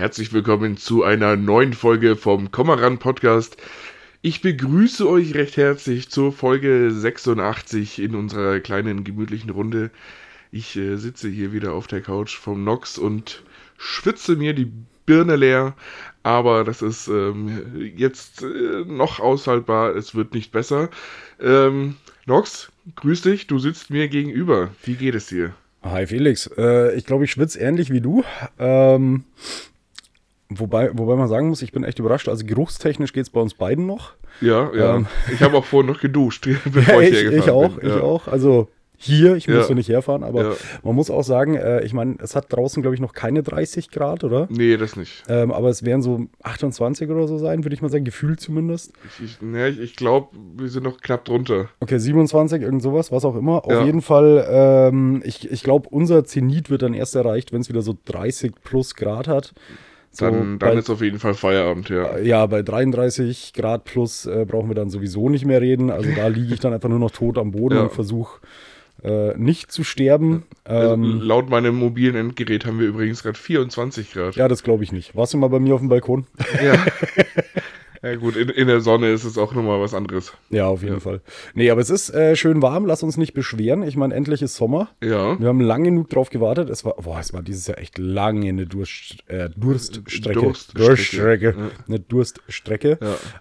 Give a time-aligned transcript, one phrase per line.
[0.00, 3.58] Herzlich willkommen zu einer neuen Folge vom Kommeran Podcast.
[4.22, 9.90] Ich begrüße euch recht herzlich zur Folge 86 in unserer kleinen gemütlichen Runde.
[10.50, 13.42] Ich äh, sitze hier wieder auf der Couch vom Nox und
[13.76, 14.72] schwitze mir die
[15.04, 15.76] Birne leer,
[16.22, 20.88] aber das ist ähm, jetzt äh, noch aushaltbar, es wird nicht besser.
[21.38, 24.70] Ähm, Nox, grüß dich, du sitzt mir gegenüber.
[24.82, 25.52] Wie geht es dir?
[25.82, 28.24] Hi Felix, äh, ich glaube, ich schwitze ähnlich wie du.
[28.58, 29.24] Ähm,
[30.50, 32.28] wobei, wobei man sagen muss, ich bin echt überrascht.
[32.28, 34.14] Also geruchstechnisch geht es bei uns beiden noch.
[34.40, 34.96] Ja, ja.
[34.96, 37.88] Ähm, ich habe auch vorhin noch geduscht, bevor ja, ich, ich, ich auch, bin.
[37.88, 38.02] ich ja.
[38.02, 38.28] auch.
[38.28, 38.68] Also
[39.02, 39.74] hier, ich musste ja.
[39.74, 40.56] nicht herfahren, aber ja.
[40.82, 43.90] man muss auch sagen, äh, ich meine, es hat draußen, glaube ich, noch keine 30
[43.90, 44.46] Grad, oder?
[44.50, 45.22] Nee, das nicht.
[45.26, 48.92] Ähm, aber es werden so 28 oder so sein, würde ich mal sagen, gefühlt zumindest.
[49.06, 51.70] Ich, ich, nee, ich glaube, wir sind noch knapp drunter.
[51.80, 53.62] Okay, 27, irgend sowas, was auch immer.
[53.66, 53.78] Ja.
[53.78, 57.70] Auf jeden Fall, ähm, ich, ich glaube, unser Zenit wird dann erst erreicht, wenn es
[57.70, 59.54] wieder so 30 plus Grad hat.
[60.12, 62.18] So dann, dann bei, ist auf jeden Fall Feierabend, ja.
[62.18, 65.90] Ja, bei 33 Grad plus äh, brauchen wir dann sowieso nicht mehr reden.
[65.90, 68.40] Also da liege ich dann einfach nur noch tot am Boden und versuche
[69.04, 70.44] äh, nicht zu sterben.
[70.64, 74.36] Also, ähm, laut meinem mobilen Endgerät haben wir übrigens gerade 24 Grad.
[74.36, 75.14] Ja, das glaube ich nicht.
[75.14, 76.26] Warst du mal bei mir auf dem Balkon?
[76.62, 76.74] Ja.
[78.02, 80.32] Ja gut, in, in, der Sonne ist es auch nochmal was anderes.
[80.48, 81.00] Ja, auf jeden ja.
[81.00, 81.20] Fall.
[81.54, 83.82] Nee, aber es ist äh, schön warm, lass uns nicht beschweren.
[83.82, 84.88] Ich meine, endlich ist Sommer.
[85.02, 85.38] Ja.
[85.38, 86.70] Wir haben lange genug drauf gewartet.
[86.70, 90.40] Es war, boah, es war dieses Jahr echt lange eine Durst, äh, Durststrecke.
[90.40, 90.86] Durststrecke.
[90.86, 91.54] Durststrecke.
[91.58, 91.70] Ja.
[91.88, 92.98] Eine Durststrecke.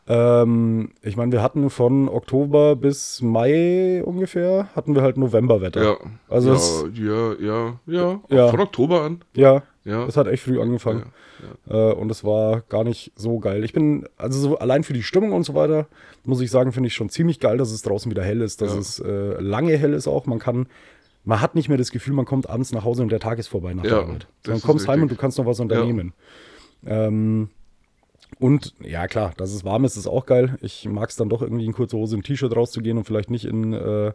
[0.08, 0.42] Ja.
[0.42, 5.84] Ähm, ich meine, wir hatten von Oktober bis Mai ungefähr, hatten wir halt Novemberwetter.
[5.84, 5.98] Ja.
[6.28, 8.48] Also ja, ja, ja, ja.
[8.50, 9.22] Von Oktober an.
[9.36, 9.64] Ja.
[9.90, 10.06] Ja.
[10.06, 11.12] Das hat echt früh angefangen.
[11.68, 11.92] Ja, ja.
[11.92, 13.64] Äh, und es war gar nicht so geil.
[13.64, 15.88] Ich bin, also so allein für die Stimmung und so weiter,
[16.24, 18.74] muss ich sagen, finde ich schon ziemlich geil, dass es draußen wieder hell ist, dass
[18.74, 20.26] es äh, lange hell ist auch.
[20.26, 20.68] Man kann,
[21.24, 23.48] man hat nicht mehr das Gefühl, man kommt abends nach Hause und der Tag ist
[23.48, 24.28] vorbei nach der Arbeit.
[24.44, 26.14] Dann kommst heim und du kannst noch was unternehmen.
[26.86, 27.50] Ähm,
[28.40, 30.58] und ja, klar, dass es warm ist, ist auch geil.
[30.62, 33.44] Ich mag es dann doch irgendwie in kurzer Hose im T-Shirt rauszugehen und vielleicht nicht
[33.44, 34.14] in äh,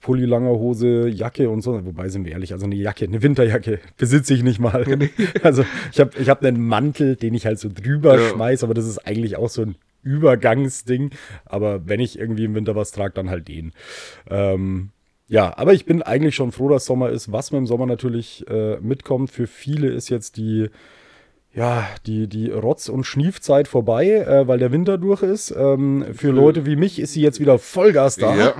[0.00, 1.82] Pulli, langer Hose, Jacke und so.
[1.86, 4.84] Wobei sind wir ehrlich, also eine Jacke, eine Winterjacke besitze ich nicht mal.
[5.42, 8.28] also ich habe ich hab einen Mantel, den ich halt so drüber ja.
[8.28, 11.08] schmeiße, aber das ist eigentlich auch so ein Übergangsding.
[11.46, 13.72] Aber wenn ich irgendwie im Winter was trage, dann halt den.
[14.28, 14.90] Ähm,
[15.28, 17.32] ja, aber ich bin eigentlich schon froh, dass Sommer ist.
[17.32, 20.68] Was mir im Sommer natürlich äh, mitkommt, für viele ist jetzt die
[21.54, 25.50] ja, die, die Rotz- und Schniefzeit vorbei, äh, weil der Winter durch ist.
[25.50, 28.34] Ähm, für Leute wie mich ist sie jetzt wieder Vollgas da.
[28.34, 28.54] Ja.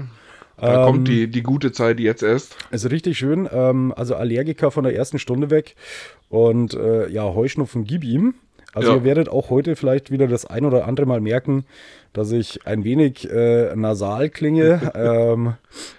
[0.59, 2.57] Da ähm, kommt die, die gute Zeit jetzt erst.
[2.71, 3.49] Ist richtig schön.
[3.51, 5.75] Ähm, also Allergiker von der ersten Stunde weg.
[6.29, 8.35] Und äh, ja, Heuschnupfen gib ihm.
[8.75, 8.97] Also ja.
[8.97, 11.65] ihr werdet auch heute vielleicht wieder das ein oder andere Mal merken,
[12.13, 15.55] dass ich ein wenig äh, nasal klinge ähm,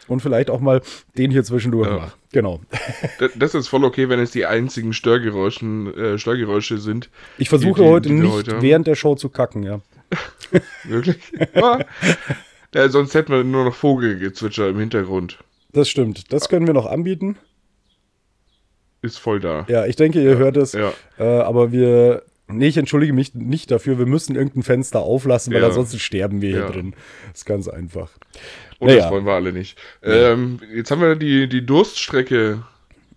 [0.07, 0.81] und vielleicht auch mal
[1.17, 1.95] den hier zwischendurch ja.
[1.95, 2.13] mache.
[2.31, 2.61] Genau.
[3.35, 7.09] Das ist voll okay, wenn es die einzigen Störgeräuschen, äh, Störgeräusche sind.
[7.37, 9.81] Ich versuche die, die, heute die nicht heute während der Show zu kacken, ja.
[10.83, 11.17] Wirklich?
[11.55, 11.79] ja.
[12.73, 12.89] ja.
[12.89, 15.39] Sonst hätten wir nur noch Vogelgezwitscher im Hintergrund.
[15.71, 16.31] Das stimmt.
[16.31, 17.37] Das können wir noch anbieten.
[19.01, 19.65] Ist voll da.
[19.67, 20.37] Ja, ich denke, ihr ja.
[20.37, 20.73] hört es.
[20.73, 20.93] Ja.
[21.19, 22.23] Äh, aber wir
[22.57, 23.97] Nee, ich entschuldige mich nicht dafür.
[23.97, 25.67] Wir müssen irgendein Fenster auflassen, weil ja.
[25.67, 26.69] ansonsten sterben wir hier ja.
[26.69, 26.93] drin.
[27.31, 28.09] Das ist ganz einfach.
[28.79, 29.03] Und naja.
[29.03, 29.77] das wollen wir alle nicht.
[30.01, 32.63] Ähm, jetzt haben wir die, die Durststrecke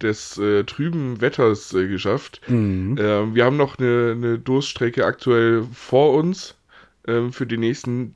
[0.00, 2.40] des äh, trüben Wetters äh, geschafft.
[2.48, 2.96] Mhm.
[3.00, 6.54] Ähm, wir haben noch eine, eine, Durststrecke aktuell vor uns
[7.06, 8.14] ähm, für die nächsten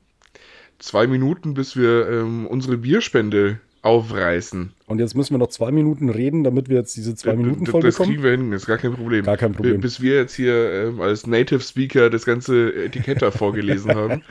[0.79, 4.73] zwei Minuten, bis wir ähm, unsere Bierspende aufreißen.
[4.85, 7.81] Und jetzt müssen wir noch zwei Minuten reden, damit wir jetzt diese zwei Minuten voll
[7.81, 9.25] Das kriegen wir hin, ist gar kein Problem.
[9.25, 9.81] Gar kein Problem.
[9.81, 14.21] Bis wir jetzt hier ähm, als Native Speaker das ganze Etikett da vorgelesen haben.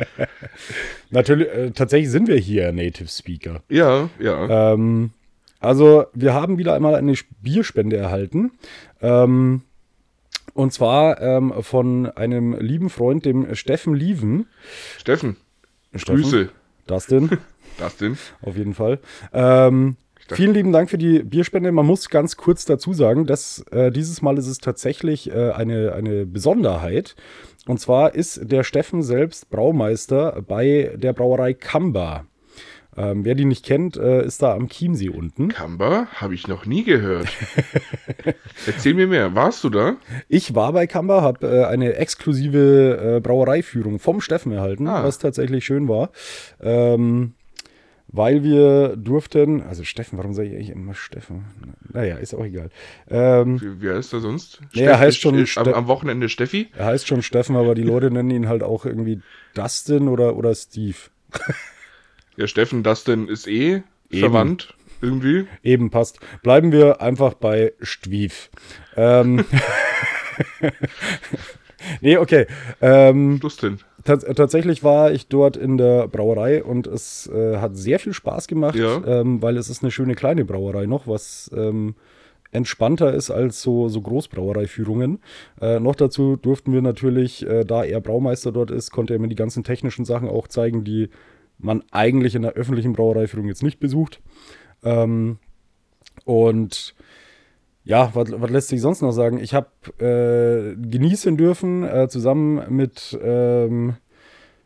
[1.11, 3.63] Natürlich, äh, tatsächlich sind wir hier Native Speaker.
[3.69, 4.73] Ja, ja.
[4.75, 5.11] Ähm,
[5.59, 8.53] also, wir haben wieder einmal eine Bierspende erhalten.
[9.03, 9.63] Ähm,
[10.55, 14.47] und zwar ähm, von einem lieben Freund, dem Steffen Lieven.
[14.99, 15.37] Steffen.
[15.95, 16.23] Steffen.
[16.23, 16.49] Grüße.
[16.87, 17.31] Dustin.
[17.81, 18.19] Dustin.
[18.43, 18.99] Auf jeden Fall.
[19.33, 19.97] Ähm,
[20.29, 21.73] vielen lieben Dank für die Bierspende.
[21.73, 25.93] Man muss ganz kurz dazu sagen, dass äh, dieses Mal ist es tatsächlich äh, eine,
[25.93, 27.17] eine Besonderheit.
[27.67, 32.25] Und zwar ist der Steffen selbst Braumeister bei der Brauerei Kamba.
[32.97, 35.49] Ähm, wer die nicht kennt, äh, ist da am Chiemsee unten.
[35.49, 36.09] Kamba?
[36.15, 37.29] Habe ich noch nie gehört.
[38.67, 39.35] Erzähl mir mehr.
[39.35, 39.97] Warst du da?
[40.29, 45.05] Ich war bei Kamba, habe äh, eine exklusive äh, Brauereiführung vom Steffen erhalten, ah.
[45.05, 46.11] was tatsächlich schön war.
[46.61, 47.35] Ähm,
[48.13, 51.45] weil wir durften, also Steffen, warum sage ich eigentlich immer Steffen?
[51.93, 52.71] Naja, ist auch egal.
[53.09, 54.61] Ähm, wie, wie heißt er sonst?
[54.75, 56.69] Nee, er heißt schon am, am, Wochenende Steffi?
[56.77, 59.21] Er heißt schon Steffen, aber die Leute nennen ihn halt auch irgendwie
[59.55, 60.97] Dustin oder, oder Steve.
[62.37, 64.21] ja, Steffen, Dustin ist eh Eben.
[64.21, 64.75] verwandt.
[65.03, 65.47] Irgendwie.
[65.63, 66.21] Eben passt.
[66.43, 68.51] Bleiben wir einfach bei Stwief.
[68.97, 69.47] Ähm,
[72.01, 72.47] Nee, okay.
[72.81, 73.57] Ähm, Schluss
[74.07, 74.35] denn.
[74.35, 78.77] tatsächlich war ich dort in der Brauerei und es äh, hat sehr viel Spaß gemacht,
[78.77, 79.03] Ja.
[79.07, 81.95] ähm, weil es ist eine schöne kleine Brauerei noch, was ähm,
[82.53, 85.21] entspannter ist als so, so Großbrauereiführungen.
[85.61, 89.29] Äh, noch dazu durften wir natürlich, äh, da er Braumeister dort ist, konnte er mir
[89.29, 91.09] die ganzen technischen Sachen auch zeigen, die
[91.59, 94.21] man eigentlich in der öffentlichen Brauereiführung jetzt nicht besucht.
[94.83, 95.39] Ähm,
[96.25, 96.95] und
[97.85, 99.39] ja, was, was lässt sich sonst noch sagen?
[99.39, 99.69] Ich habe
[99.99, 103.95] äh, genießen dürfen, äh, zusammen mit, ähm,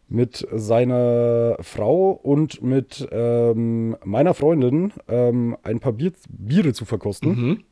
[0.09, 7.31] mit seiner Frau und mit ähm, meiner Freundin ähm, ein paar Bier, Biere zu verkosten.
[7.31, 7.65] Mhm.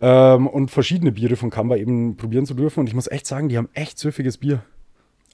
[0.00, 2.80] Ähm, und verschiedene Biere von Kamba eben probieren zu dürfen.
[2.80, 4.62] Und ich muss echt sagen, die haben echt süffiges Bier.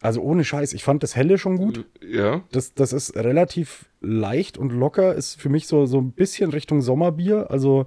[0.01, 0.75] Also ohne Scheiß.
[0.75, 1.87] Ich fand das Helle schon gut.
[2.07, 2.43] Ja.
[2.53, 6.83] Das, das ist relativ leicht und locker, ist für mich so, so ein bisschen Richtung
[6.83, 7.51] Sommerbier.
[7.51, 7.87] Also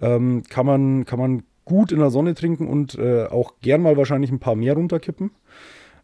[0.00, 3.96] ähm, kann, man, kann man gut in der Sonne trinken und äh, auch gern mal
[3.96, 5.30] wahrscheinlich ein paar mehr runterkippen.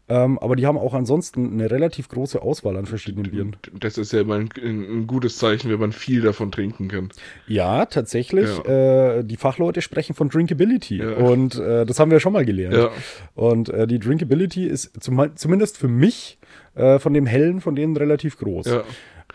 [0.07, 3.55] Ähm, aber die haben auch ansonsten eine relativ große Auswahl an verschiedenen Bieren.
[3.79, 7.09] Das ist ja immer ein, ein gutes Zeichen, wenn man viel davon trinken kann.
[7.47, 8.47] Ja, tatsächlich.
[8.67, 10.97] Äh, die Fachleute sprechen von Drinkability.
[10.97, 11.15] Ja.
[11.15, 12.75] Und äh, das haben wir schon mal gelernt.
[12.75, 12.91] Ja.
[13.33, 16.37] Und äh, die Drinkability ist zum, zumindest für mich
[16.75, 18.67] äh, von dem Hellen von denen relativ groß.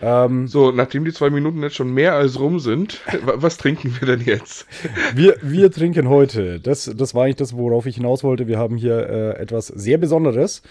[0.00, 0.25] Ja.
[0.25, 3.94] Ähm, So, nachdem die zwei Minuten jetzt schon mehr als rum sind, wa- was trinken
[4.00, 4.67] wir denn jetzt?
[5.14, 8.47] wir, wir trinken heute, das, das war eigentlich das, worauf ich hinaus wollte.
[8.49, 10.62] Wir haben hier äh, etwas sehr Besonderes.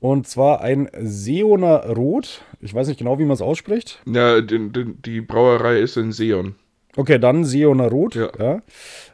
[0.00, 2.42] Und zwar ein Seoner Rot.
[2.60, 4.00] Ich weiß nicht genau, wie man es ausspricht.
[4.06, 6.54] Ja, die, die, Brauerei ist in Seon.
[6.96, 8.14] Okay, dann Seoner Rot.
[8.14, 8.62] Ja.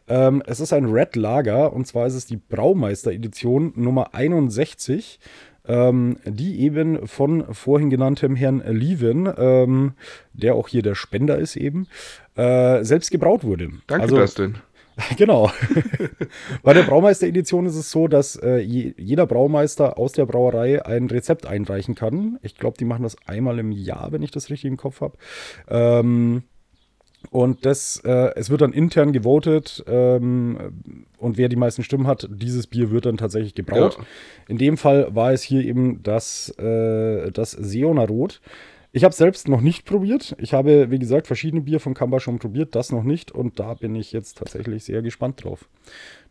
[0.06, 5.19] Ähm, es ist ein Red Lager und zwar ist es die Braumeister-Edition Nummer 61,
[5.66, 9.93] ähm, die eben von vorhin genanntem Herrn Lieven, ähm,
[10.32, 11.87] der auch hier der Spender ist eben,
[12.37, 13.70] äh, selbst gebraut wurde.
[13.87, 14.56] Danke, also, Dustin.
[15.16, 15.50] Genau.
[16.62, 21.06] Bei der Braumeister-Edition ist es so, dass äh, je, jeder Braumeister aus der Brauerei ein
[21.06, 22.38] Rezept einreichen kann.
[22.43, 25.16] Ich glaube, die machen das einmal im Jahr, wenn ich das richtig im Kopf habe.
[25.69, 26.44] Ähm,
[27.31, 32.29] und das, äh, es wird dann intern gewotet ähm, und wer die meisten Stimmen hat,
[32.31, 33.97] dieses Bier wird dann tatsächlich gebraut.
[33.99, 34.05] Ja.
[34.49, 38.41] In dem Fall war es hier eben das, äh, das Seoner Rot.
[38.97, 40.37] Ich habe selbst noch nicht probiert.
[40.38, 43.32] Ich habe, wie gesagt, verschiedene Bier von Kamba schon probiert, das noch nicht.
[43.32, 45.69] Und da bin ich jetzt tatsächlich sehr gespannt drauf.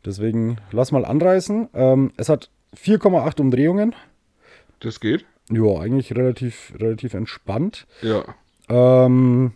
[0.05, 1.67] Deswegen lass mal anreißen.
[1.73, 3.93] Ähm, es hat 4,8 Umdrehungen.
[4.79, 5.25] Das geht?
[5.51, 7.85] Ja, eigentlich relativ, relativ entspannt.
[8.01, 8.23] Ja.
[8.69, 9.51] Ähm,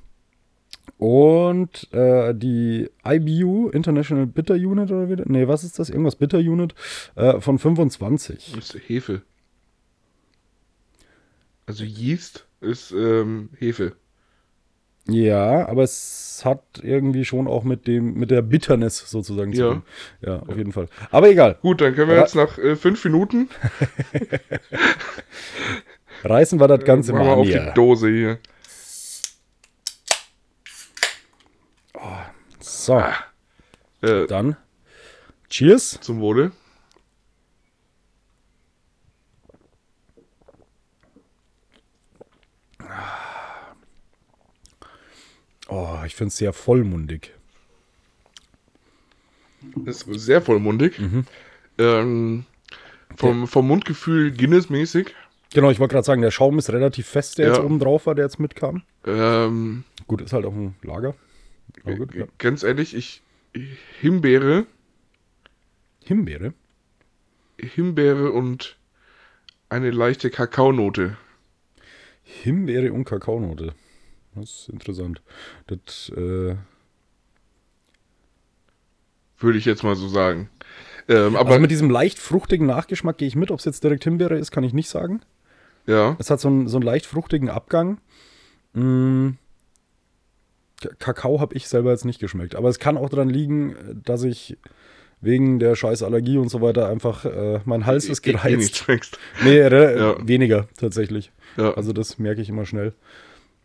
[0.97, 5.21] und äh, die IBU, International Bitter Unit oder wie?
[5.25, 5.89] Nee, was ist das?
[5.89, 6.73] Irgendwas Bitter Unit
[7.15, 8.53] äh, von 25.
[8.55, 9.21] Das ist Hefe.
[11.65, 13.93] Also Yeast ist ähm, Hefe.
[15.09, 19.69] Ja, aber es hat irgendwie schon auch mit dem, mit der Bitterness sozusagen zu Ja.
[19.73, 19.83] tun.
[20.21, 20.87] Ja, auf jeden Fall.
[21.11, 21.57] Aber egal.
[21.61, 22.23] Gut, dann können wir Ja.
[22.23, 23.47] jetzt nach äh, fünf Minuten
[26.23, 27.73] Reißen wir das Ganze machen wir mal auf die.
[27.75, 28.39] Dose hier.
[32.59, 33.01] So,
[34.01, 34.55] Äh, dann.
[35.49, 35.99] Cheers.
[36.01, 36.51] zum Wohle.
[45.69, 47.33] Oh, ich finde es sehr vollmundig.
[49.75, 50.97] Das ist sehr vollmundig.
[50.99, 51.25] Mhm.
[51.77, 52.45] Ähm,
[53.17, 55.13] vom, vom Mundgefühl Guinness-mäßig.
[55.53, 57.53] Genau, ich wollte gerade sagen, der Schaum ist relativ fest, der Ja.
[57.53, 58.83] jetzt oben drauf war, der jetzt mitkam.
[59.05, 61.15] Ähm, Gut, ist halt auf dem Lager.
[61.83, 62.25] Aber gut, ja.
[62.37, 63.21] Ganz ehrlich, ich
[64.01, 64.65] Himbeere,
[66.03, 66.53] Himbeere.
[67.59, 68.77] Himbeere und
[69.69, 71.17] eine leichte Kakaonote.
[72.23, 73.73] Himbeere und Kakaonote.
[74.35, 75.21] Das ist interessant.
[75.67, 76.55] Das, äh,
[79.39, 80.49] Würde ich jetzt mal so sagen.
[81.09, 83.49] Ähm, aber also mit diesem leicht fruchtigen Nachgeschmack gehe ich mit.
[83.51, 85.21] Ob es jetzt direkt Himbeere ist, kann ich nicht sagen.
[85.85, 87.99] ja, Es hat so einen, so einen leicht fruchtigen Abgang.
[88.73, 89.31] Mm.
[90.99, 92.55] Kakao habe ich selber jetzt nicht geschmeckt.
[92.55, 94.57] Aber es kann auch daran liegen, dass ich
[95.21, 98.85] wegen der scheiß Allergie und so weiter einfach, äh, mein Hals ist eh- gereizt.
[99.43, 100.27] Nee, re- Ja.
[100.27, 101.31] weniger tatsächlich.
[101.57, 101.73] Ja.
[101.73, 102.93] Also das merke ich immer schnell.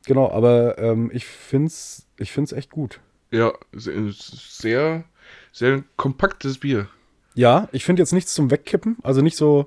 [0.06, 3.00] Genau, aber ähm, ich finde es ich find's echt gut.
[3.30, 5.04] Ja, se- sehr,
[5.52, 6.88] sehr kompaktes Bier.
[7.34, 8.96] Ja, ich finde jetzt nichts zum Wegkippen.
[9.02, 9.66] Also nicht so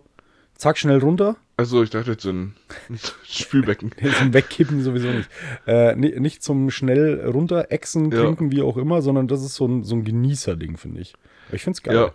[0.56, 1.36] zack, schnell runter.
[1.58, 2.54] Also ich dachte jetzt so ein
[3.24, 3.92] Spülbecken.
[4.20, 5.30] Zum Wegkippen sowieso nicht.
[5.66, 8.22] Äh, ni- nicht zum schnell runter, Echsen, Ja.
[8.24, 11.14] trinken, wie auch immer, sondern das ist so ein, so ein Genießer-Ding, finde ich.
[11.48, 11.96] Aber ich finde es geil.
[11.96, 12.12] Ja.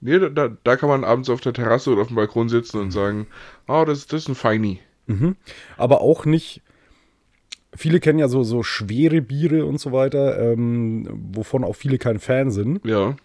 [0.00, 2.90] Nee, da- da, kann man abends auf der Terrasse oder auf dem Balkon sitzen und
[2.90, 3.26] sagen,
[3.66, 4.80] ah, das, das ist ein Feini.
[5.06, 5.36] Mhm.
[5.76, 6.60] Aber auch nicht.
[7.76, 12.20] Viele kennen ja so, so schwere Biere und so weiter, ähm, wovon auch viele kein
[12.20, 12.84] Fan sind.
[12.84, 13.16] Ja.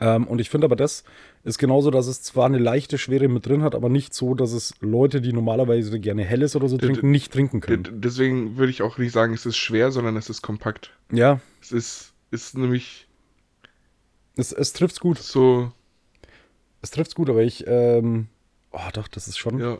[0.00, 1.02] Ähm, und ich finde aber, das
[1.48, 4.52] ist genauso, dass es zwar eine leichte Schwere mit drin hat, aber nicht so, dass
[4.52, 8.00] es Leute, die normalerweise gerne Helles oder so trinken, nicht trinken können.
[8.00, 10.90] Deswegen würde ich auch nicht sagen, es ist schwer, sondern es ist kompakt.
[11.10, 11.40] Ja.
[11.60, 13.08] Es ist, ist nämlich.
[14.36, 15.18] Es, es trifft's gut.
[15.18, 15.72] So.
[16.82, 18.28] Es trifft's gut, aber ich, ähm,
[18.70, 19.58] oh doch, das ist schon.
[19.58, 19.78] Ja.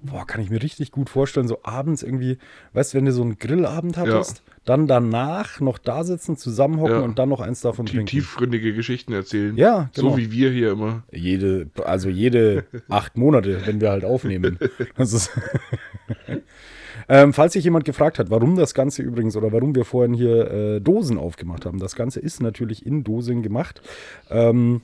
[0.00, 2.38] Boah, kann ich mir richtig gut vorstellen, so abends irgendwie,
[2.72, 4.52] weißt du, wenn du so einen Grillabend hattest, ja.
[4.68, 7.02] Dann danach noch da sitzen, zusammenhocken ja.
[7.02, 8.06] und dann noch eins davon Die, trinken.
[8.08, 9.56] Tiefgründige Geschichten erzählen.
[9.56, 10.10] Ja, genau.
[10.10, 11.04] So wie wir hier immer.
[11.10, 14.58] Jede, also jede acht Monate, wenn wir halt aufnehmen.
[14.96, 15.30] Das ist
[17.08, 20.50] ähm, falls sich jemand gefragt hat, warum das Ganze übrigens oder warum wir vorhin hier
[20.50, 23.80] äh, Dosen aufgemacht haben, das Ganze ist natürlich in Dosen gemacht.
[24.28, 24.82] Ähm,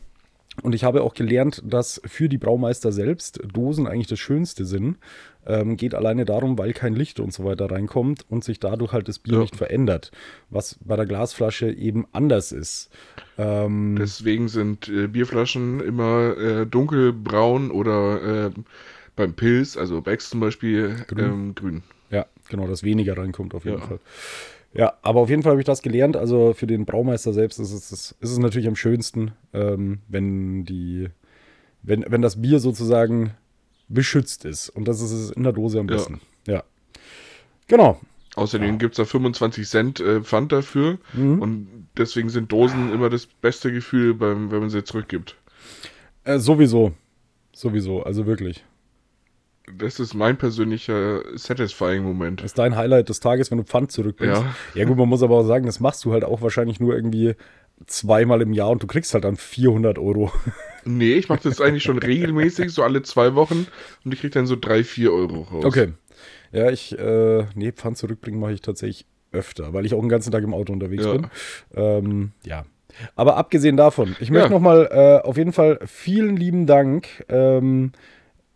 [0.63, 4.99] und ich habe auch gelernt, dass für die Braumeister selbst Dosen eigentlich das Schönste sind.
[5.47, 9.09] Ähm, geht alleine darum, weil kein Licht und so weiter reinkommt und sich dadurch halt
[9.09, 9.41] das Bier ja.
[9.41, 10.11] nicht verändert.
[10.51, 12.91] Was bei der Glasflasche eben anders ist.
[13.37, 18.51] Ähm, Deswegen sind äh, Bierflaschen immer äh, dunkelbraun oder äh,
[19.17, 21.25] beim Pilz, also Becks zum Beispiel, grün.
[21.25, 21.83] Ähm, grün.
[22.11, 23.87] Ja, genau, dass weniger reinkommt auf jeden ja.
[23.87, 24.01] Fall.
[24.73, 26.17] Ja, aber auf jeden Fall habe ich das gelernt.
[26.17, 31.09] Also für den Braumeister selbst ist es, ist es natürlich am schönsten, ähm, wenn die,
[31.83, 33.35] wenn, wenn das Bier sozusagen
[33.95, 34.69] beschützt ist.
[34.69, 36.21] Und das ist es in der Dose am besten.
[36.47, 36.55] Ja.
[36.55, 36.65] ja.
[37.69, 38.01] Genau.
[38.37, 40.99] Außerdem gibt es da 25 Cent äh, Pfand dafür.
[41.13, 41.41] Mhm.
[41.41, 45.37] Und deswegen sind Dosen immer das beste Gefühl, beim, wenn man sie zurückgibt.
[46.25, 46.93] Äh, sowieso.
[47.53, 48.03] Sowieso.
[48.03, 48.65] Also wirklich.
[49.79, 52.41] Das ist mein persönlicher satisfying Moment.
[52.41, 54.43] Das ist dein Highlight des Tages, wenn du Pfand zurückbringst.
[54.43, 54.55] Ja.
[54.75, 57.35] ja, gut, man muss aber auch sagen, das machst du halt auch wahrscheinlich nur irgendwie
[57.87, 60.33] zweimal im Jahr und du kriegst halt dann 400 Euro.
[60.85, 63.67] Nee, ich mache das eigentlich schon regelmäßig, so alle zwei Wochen
[64.05, 65.65] und ich krieg dann so drei, vier Euro raus.
[65.65, 65.93] Okay.
[66.53, 70.31] Ja, ich, äh, nee, Pfand zurückbringen mache ich tatsächlich öfter, weil ich auch den ganzen
[70.31, 71.13] Tag im Auto unterwegs ja.
[71.13, 71.27] bin.
[71.75, 72.65] Ähm, ja.
[73.17, 74.55] Aber abgesehen davon, ich möchte ja.
[74.55, 77.25] nochmal äh, auf jeden Fall vielen lieben Dank.
[77.29, 77.91] Ähm,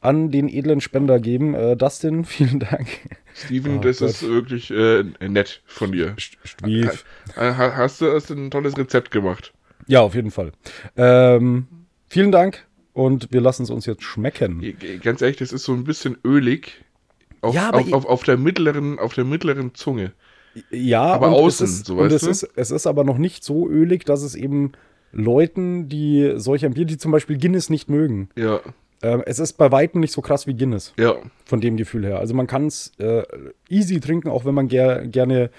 [0.00, 1.54] an den edlen Spender geben.
[1.54, 2.86] Äh, Dustin, vielen Dank.
[3.34, 4.10] Steven, oh, das Gott.
[4.10, 6.14] ist wirklich äh, nett von dir.
[6.16, 7.04] Stief.
[7.36, 9.52] Hast du hast ein tolles Rezept gemacht?
[9.86, 10.52] Ja, auf jeden Fall.
[10.96, 11.66] Ähm,
[12.08, 14.76] vielen Dank und wir lassen es uns jetzt schmecken.
[15.02, 16.84] Ganz ehrlich, das ist so ein bisschen ölig.
[17.40, 20.12] Auf, ja, auf, auf, auf, der mittleren, auf der mittleren Zunge.
[20.70, 22.30] Ja, aber außen, ist, so weißt es du?
[22.30, 24.72] Ist, es ist aber noch nicht so ölig, dass es eben
[25.12, 28.60] Leuten, die solch ein Bier, die zum Beispiel Guinness nicht mögen, ja.
[29.02, 30.92] Ähm, es ist bei weitem nicht so krass wie Guinness.
[30.98, 31.16] Ja.
[31.44, 32.18] Von dem Gefühl her.
[32.18, 33.22] Also man kann es äh,
[33.68, 35.50] easy trinken, auch wenn man ger gerne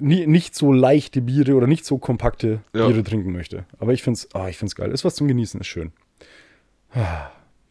[0.00, 2.86] nicht so leichte Biere oder nicht so kompakte ja.
[2.86, 3.64] Biere trinken möchte.
[3.78, 4.90] Aber ich finde es ah, geil.
[4.90, 5.92] Ist was zum Genießen, ist schön.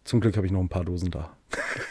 [0.03, 1.31] Zum Glück habe ich noch ein paar Dosen da.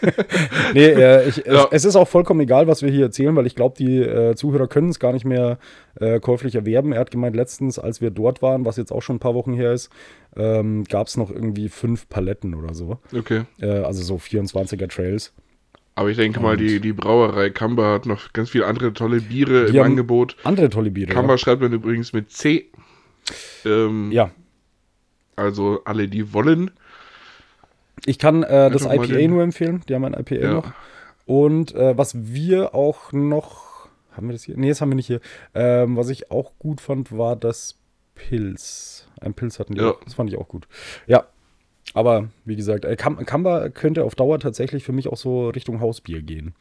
[0.74, 1.64] nee, äh, ich, ja.
[1.64, 4.34] es, es, ist auch vollkommen egal, was wir hier erzählen, weil ich glaube, die äh,
[4.34, 5.58] Zuhörer können es gar nicht mehr
[6.00, 6.92] äh, käuflich erwerben.
[6.92, 9.52] Er hat gemeint, letztens, als wir dort waren, was jetzt auch schon ein paar Wochen
[9.52, 9.90] her ist,
[10.36, 12.98] ähm, gab es noch irgendwie fünf Paletten oder so.
[13.16, 13.42] Okay.
[13.60, 15.32] Äh, also so 24er Trails.
[15.98, 19.20] Aber ich denke Und mal, die, die Brauerei Kamba hat noch ganz viele andere tolle
[19.20, 20.36] Biere im Angebot.
[20.44, 21.12] Andere tolle Biere.
[21.12, 21.38] Kamba ja.
[21.38, 22.70] schreibt man übrigens mit C.
[23.64, 24.30] Ähm, ja.
[25.34, 26.70] Also alle, die wollen.
[28.06, 29.82] Ich kann äh, das IPA nur empfehlen.
[29.88, 30.52] Die haben ein IPA ja.
[30.52, 30.72] noch.
[31.26, 33.88] Und äh, was wir auch noch.
[34.12, 34.56] Haben wir das hier?
[34.56, 35.20] Nee, das haben wir nicht hier.
[35.52, 37.76] Ähm, was ich auch gut fand, war das
[38.14, 39.08] Pilz.
[39.20, 39.80] Ein Pilz hatten die.
[39.80, 39.94] Ja.
[40.04, 40.68] Das fand ich auch gut.
[41.08, 41.26] Ja.
[41.95, 46.23] Aber wie gesagt, äh, Kamba könnte auf Dauer tatsächlich für mich auch so Richtung Hausbier
[46.23, 46.54] gehen.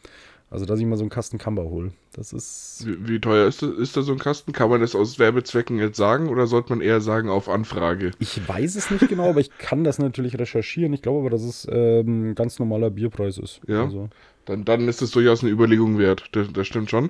[0.50, 1.92] Also, dass ich mal so einen Kasten Kamba hole.
[2.14, 2.86] Das ist.
[2.86, 4.54] Wie, wie, teuer ist, das, ist da so ein Kasten?
[4.54, 8.12] Kann man das aus Werbezwecken jetzt sagen oder sollte man eher sagen auf Anfrage?
[8.20, 10.94] Ich weiß es nicht genau, aber ich kann das natürlich recherchieren.
[10.94, 13.60] Ich glaube aber, dass es ähm, ein ganz normaler Bierpreis ist.
[13.68, 13.84] Ja.
[13.84, 14.10] Also.
[14.46, 16.30] Dann, dann ist es durchaus eine Überlegung wert.
[16.32, 17.10] Das, das stimmt schon.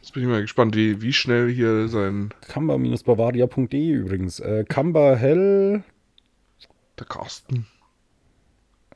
[0.00, 2.30] Jetzt bin ich mal gespannt, wie, wie schnell hier sein.
[2.46, 4.38] Kamba-bavaria.de übrigens.
[4.38, 5.82] Äh, Kamba Hell.
[6.98, 7.66] Der Carsten.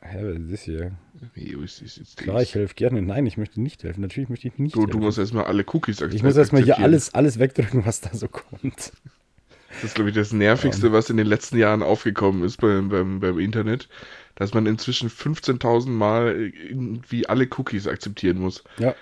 [0.00, 0.92] Hä, was ist das hier?
[1.34, 3.00] Wie ist das jetzt Klar, ich helfe gerne.
[3.00, 4.00] Nein, ich möchte nicht helfen.
[4.00, 4.90] Natürlich möchte ich nicht du, helfen.
[4.90, 6.16] Du musst erstmal alle Cookies akzeptieren.
[6.16, 8.92] Ich muss erstmal hier alles, alles wegdrücken, was da so kommt.
[9.68, 10.92] Das ist, glaube ich, das Nervigste, um.
[10.92, 13.88] was in den letzten Jahren aufgekommen ist beim, beim, beim Internet.
[14.34, 18.64] Dass man inzwischen 15.000 Mal irgendwie alle Cookies akzeptieren muss.
[18.78, 18.94] Ja.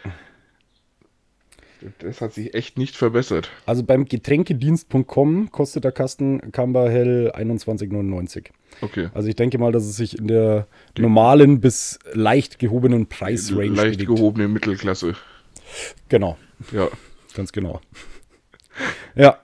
[2.01, 3.51] Das hat sich echt nicht verbessert.
[3.67, 8.47] Also beim Getränkedienst.com kostet der Kasten Camber Hell 21,99.
[8.83, 9.09] Okay.
[9.15, 13.69] Also ich denke mal, dass es sich in der Die normalen bis leicht gehobenen Preisrange
[13.69, 14.07] Leicht bewegt.
[14.07, 15.15] gehobene Mittelklasse.
[16.09, 16.37] Genau.
[16.73, 16.89] Ja.
[17.35, 17.81] Ganz genau.
[19.15, 19.39] ja.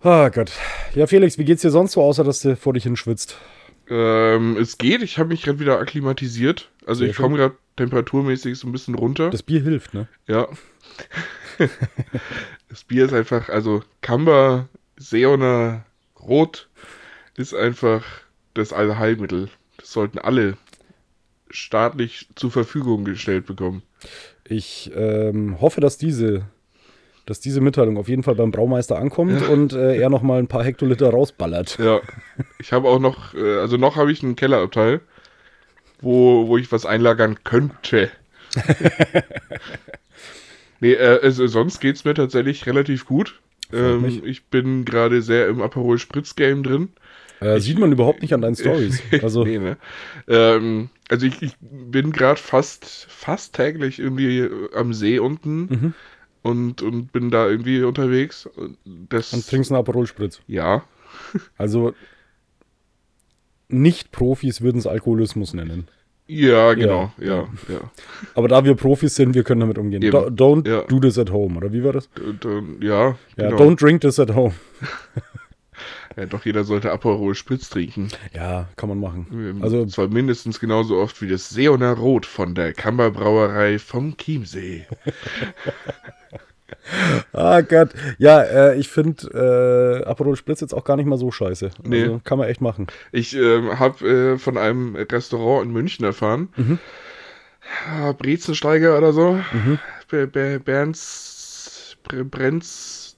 [0.00, 0.52] Ah Gott.
[0.94, 3.36] Ja, Felix, wie geht's dir sonst so, außer dass du vor dich hinschwitzt?
[3.90, 5.02] Ähm, es geht.
[5.02, 6.70] Ich habe mich gerade wieder akklimatisiert.
[6.86, 9.30] Also Sehr ich komme gerade temperaturmäßig so ein bisschen runter.
[9.30, 10.08] Das Bier hilft, ne?
[10.26, 10.48] Ja.
[12.68, 15.84] das Bier ist einfach, also Kamba Seoner
[16.20, 16.68] Rot
[17.36, 18.04] ist einfach
[18.54, 19.48] das Allheilmittel.
[19.78, 20.56] Das sollten alle
[21.50, 23.82] staatlich zur Verfügung gestellt bekommen.
[24.44, 26.42] Ich ähm, hoffe, dass diese,
[27.26, 29.48] dass diese Mitteilung auf jeden Fall beim Braumeister ankommt ja.
[29.48, 31.78] und äh, er noch mal ein paar Hektoliter rausballert.
[31.78, 32.00] Ja,
[32.58, 35.00] ich habe auch noch, äh, also noch habe ich einen Kellerabteil,
[36.00, 38.10] wo, wo ich was einlagern könnte.
[40.80, 43.40] nee, äh, also sonst geht es mir tatsächlich relativ gut.
[43.72, 46.90] Ähm, ich bin gerade sehr im Aperol Spritz Game drin.
[47.40, 49.02] Äh, sieht man überhaupt nicht an deinen Stories.
[49.22, 49.76] Also, nee, ne?
[50.26, 55.94] ähm, also ich, ich bin gerade fast, fast täglich irgendwie am See unten mhm.
[56.42, 58.48] und, und bin da irgendwie unterwegs.
[58.84, 60.40] Das, und trinkst einen Aperol Spritz.
[60.46, 60.84] Ja.
[61.56, 61.94] Also
[63.68, 65.88] Nicht-Profis würden es Alkoholismus nennen.
[66.30, 67.80] Ja, genau, ja, ja, ja,
[68.34, 70.02] Aber da wir Profis sind, wir können damit umgehen.
[70.02, 70.82] Do, don't ja.
[70.82, 72.10] do this at home, oder wie war das?
[72.80, 73.56] ja, ja genau.
[73.56, 74.52] Don't drink this at home.
[76.18, 78.08] ja, doch jeder sollte Aperol Spritz trinken.
[78.34, 79.26] Ja, kann man machen.
[79.32, 84.86] Ähm, also zwar mindestens genauso oft wie das Seoner Rot von der Kammerbrauerei vom Chiemsee.
[87.32, 87.90] ah Gott.
[88.18, 91.70] Ja, äh, ich finde äh, Aperol Spritz jetzt auch gar nicht mal so scheiße.
[91.84, 92.02] Nee.
[92.02, 92.86] Also, kann man echt machen.
[93.12, 96.48] Ich äh, habe von einem Restaurant in München erfahren.
[96.56, 96.78] Mhm.
[97.86, 99.40] Ja, Brezensteiger oder so.
[99.52, 99.78] Mhm.
[102.30, 103.16] Brenz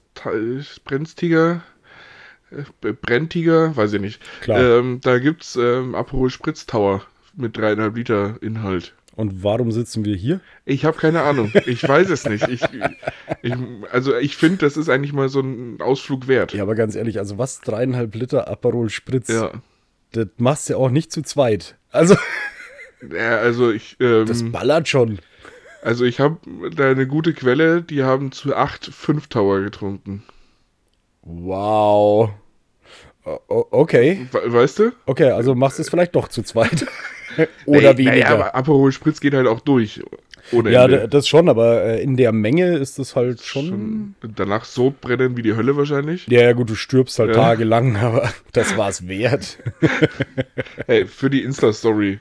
[0.83, 1.63] Brenztiger.
[2.51, 4.21] Äh, Brenntiger, weiß ich nicht.
[4.41, 4.59] Klar.
[4.59, 7.03] Ähm, da gibt's ähm, Aperol Spritz Tower
[7.35, 8.93] mit dreieinhalb Liter Inhalt.
[9.21, 10.39] Und warum sitzen wir hier?
[10.65, 11.51] Ich habe keine Ahnung.
[11.67, 12.47] Ich weiß es nicht.
[12.47, 12.63] Ich,
[13.43, 13.53] ich,
[13.91, 16.53] also ich finde, das ist eigentlich mal so ein Ausflug wert.
[16.53, 19.27] Ja, aber ganz ehrlich, also was dreieinhalb Liter Aperol Spritz?
[19.27, 19.51] Ja.
[20.11, 21.77] Das machst du ja auch nicht zu zweit.
[21.91, 22.15] Also.
[23.15, 23.95] Ja, also ich.
[23.99, 25.19] Ähm, das ballert schon.
[25.83, 26.39] Also ich habe
[26.75, 30.23] da eine gute Quelle, die haben zu acht fünf Tower getrunken.
[31.21, 32.31] Wow.
[33.23, 34.27] Okay.
[34.31, 34.91] weißt du?
[35.05, 36.87] Okay, also machst du es vielleicht doch zu zweit.
[37.65, 38.11] Oder nee, weniger.
[38.11, 40.01] Naja, aber Aperol Spritz geht halt auch durch.
[40.51, 41.07] ja, Ende.
[41.07, 44.15] das schon, aber äh, in der Menge ist das halt schon...
[44.21, 46.27] schon danach so brennen wie die Hölle wahrscheinlich.
[46.27, 47.35] Ja, ja, gut, du stirbst halt ja.
[47.35, 49.57] tagelang, aber das war es wert.
[50.87, 52.19] hey, für die Insta-Story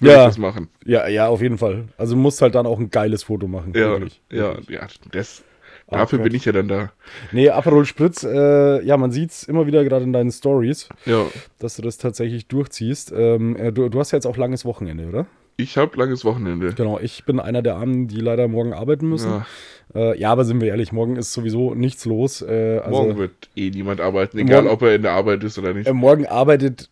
[0.00, 0.22] würde ja.
[0.22, 0.68] ich das machen.
[0.84, 1.84] Ja, ja, auf jeden Fall.
[1.98, 3.72] Also du musst halt dann auch ein geiles Foto machen.
[3.74, 4.20] Ja, wirklich.
[4.30, 5.42] ja, ja, das,
[5.90, 6.92] Dafür bin ich ja dann da.
[7.32, 11.26] Nee, Aperol Spritz, äh, ja, man sieht es immer wieder gerade in deinen Stories, ja.
[11.58, 13.12] dass du das tatsächlich durchziehst.
[13.16, 15.26] Ähm, äh, du, du, hast ja jetzt auch langes Wochenende, oder?
[15.56, 16.72] Ich habe langes Wochenende.
[16.74, 19.30] Genau, ich bin einer der Armen, die leider morgen arbeiten müssen.
[19.30, 19.46] Ja,
[19.94, 22.40] äh, ja aber sind wir ehrlich, morgen ist sowieso nichts los.
[22.40, 25.58] Äh, also, morgen wird eh niemand arbeiten, egal morgen, ob er in der Arbeit ist
[25.58, 25.86] oder nicht.
[25.86, 26.88] Äh, morgen arbeitet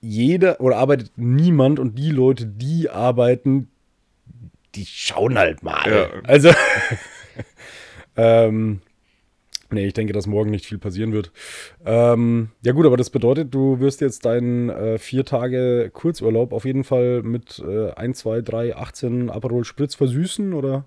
[0.00, 3.68] jeder oder arbeitet niemand und die Leute, die arbeiten,
[4.74, 5.90] die schauen halt mal.
[5.90, 6.08] Ja.
[6.24, 6.50] Also.
[8.16, 8.80] Ähm,
[9.70, 11.32] nee, ich denke, dass morgen nicht viel passieren wird.
[11.84, 16.64] Ähm, ja gut, aber das bedeutet, du wirst jetzt deinen äh, vier Tage Kurzurlaub auf
[16.64, 20.84] jeden Fall mit äh, 1, 2, 3, 18 Aperol Spritz versüßen, oder?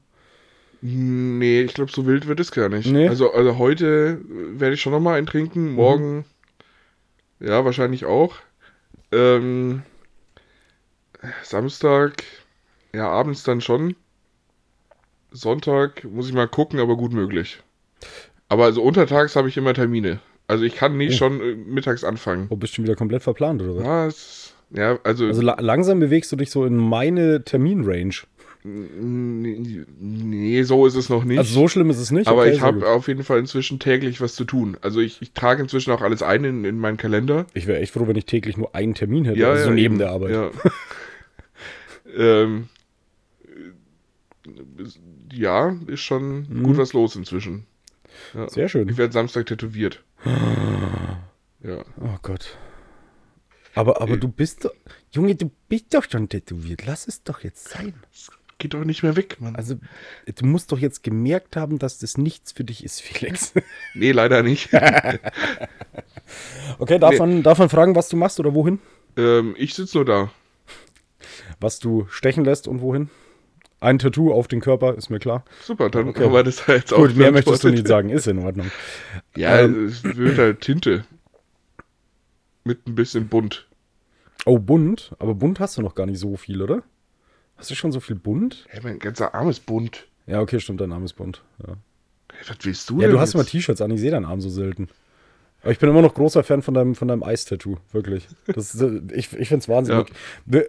[0.82, 2.90] Nee, ich glaube, so wild wird es gar nicht.
[2.92, 3.08] Nee.
[3.08, 6.26] Also, also heute werde ich schon nochmal eintrinken, morgen
[7.40, 7.48] mhm.
[7.48, 8.36] ja, wahrscheinlich auch.
[9.12, 9.82] Ähm,
[11.44, 12.24] Samstag,
[12.94, 13.96] ja, abends dann schon.
[15.38, 17.60] Sonntag muss ich mal gucken, aber gut möglich.
[18.50, 20.20] Aber also untertags habe ich immer Termine.
[20.48, 21.18] Also ich kann nicht oh.
[21.18, 22.48] schon äh, mittags anfangen.
[22.50, 24.54] Oh, bist du schon wieder komplett verplant, oder was?
[24.72, 25.26] Ja, also.
[25.26, 28.24] Also la langsam bewegst du dich so in meine Terminrange.
[28.64, 31.38] Nee, so ist es noch nicht.
[31.38, 32.28] Also so schlimm ist es nicht.
[32.28, 34.78] Aber okay, ich habe auf jeden Fall inzwischen täglich was zu tun.
[34.82, 37.46] Also ich, ich trage inzwischen auch alles ein in, in meinen Kalender.
[37.54, 39.40] Ich wäre echt froh, wenn ich täglich nur einen Termin hätte.
[39.40, 40.32] Ja, also ja, so neben eben, der Arbeit.
[40.32, 40.52] Ja.
[42.44, 42.68] ähm,
[45.32, 46.64] ja, ist schon mhm.
[46.64, 47.66] gut was los inzwischen.
[48.34, 48.50] Ja.
[48.50, 48.90] Sehr schön.
[48.90, 50.04] Ich werde Samstag tätowiert.
[51.64, 51.84] ja.
[52.02, 52.58] Oh Gott.
[53.76, 54.18] Aber, aber äh.
[54.18, 54.72] du bist doch.
[55.12, 56.86] Junge, du bist doch schon tätowiert.
[56.86, 57.94] Lass es doch jetzt sein.
[58.12, 59.56] Das geht doch nicht mehr weg, Mann.
[59.56, 59.76] Also,
[60.26, 63.54] du musst doch jetzt gemerkt haben, dass das nichts für dich ist, Felix.
[63.94, 64.74] nee, leider nicht.
[66.80, 67.20] okay, darf, nee.
[67.20, 68.80] man, darf man fragen, was du machst oder wohin?
[69.16, 70.32] Ähm, ich sitze nur da.
[71.60, 73.10] Was du stechen lässt und wohin?
[73.80, 75.44] Ein Tattoo auf den Körper, ist mir klar.
[75.62, 76.24] Super, dann okay.
[76.24, 76.98] haben wir das jetzt auch.
[76.98, 78.72] Gut, mehr möchtest du nicht sagen, ist in Ordnung.
[79.36, 81.06] Ja, ähm, es wird halt Tinte.
[82.64, 83.68] Mit ein bisschen bunt.
[84.46, 85.16] Oh, bunt?
[85.20, 86.82] Aber bunt hast du noch gar nicht so viel, oder?
[87.56, 88.66] Hast du schon so viel bunt?
[88.70, 90.08] Hey, mein ganzer Arm ist bunt.
[90.26, 91.44] Ja, okay, stimmt, dein Arm ist bunt.
[91.66, 91.76] Ja.
[92.34, 93.38] Hey, was willst du Ja, du hast jetzt?
[93.38, 94.90] mal T-Shirts an, ich sehe deinen Arm so selten.
[95.62, 98.28] Aber ich bin immer noch großer Fan von deinem, von deinem Eis-Tattoo, wirklich.
[98.48, 100.10] Das, ich ich finde es wahnsinnig.
[100.52, 100.62] Ja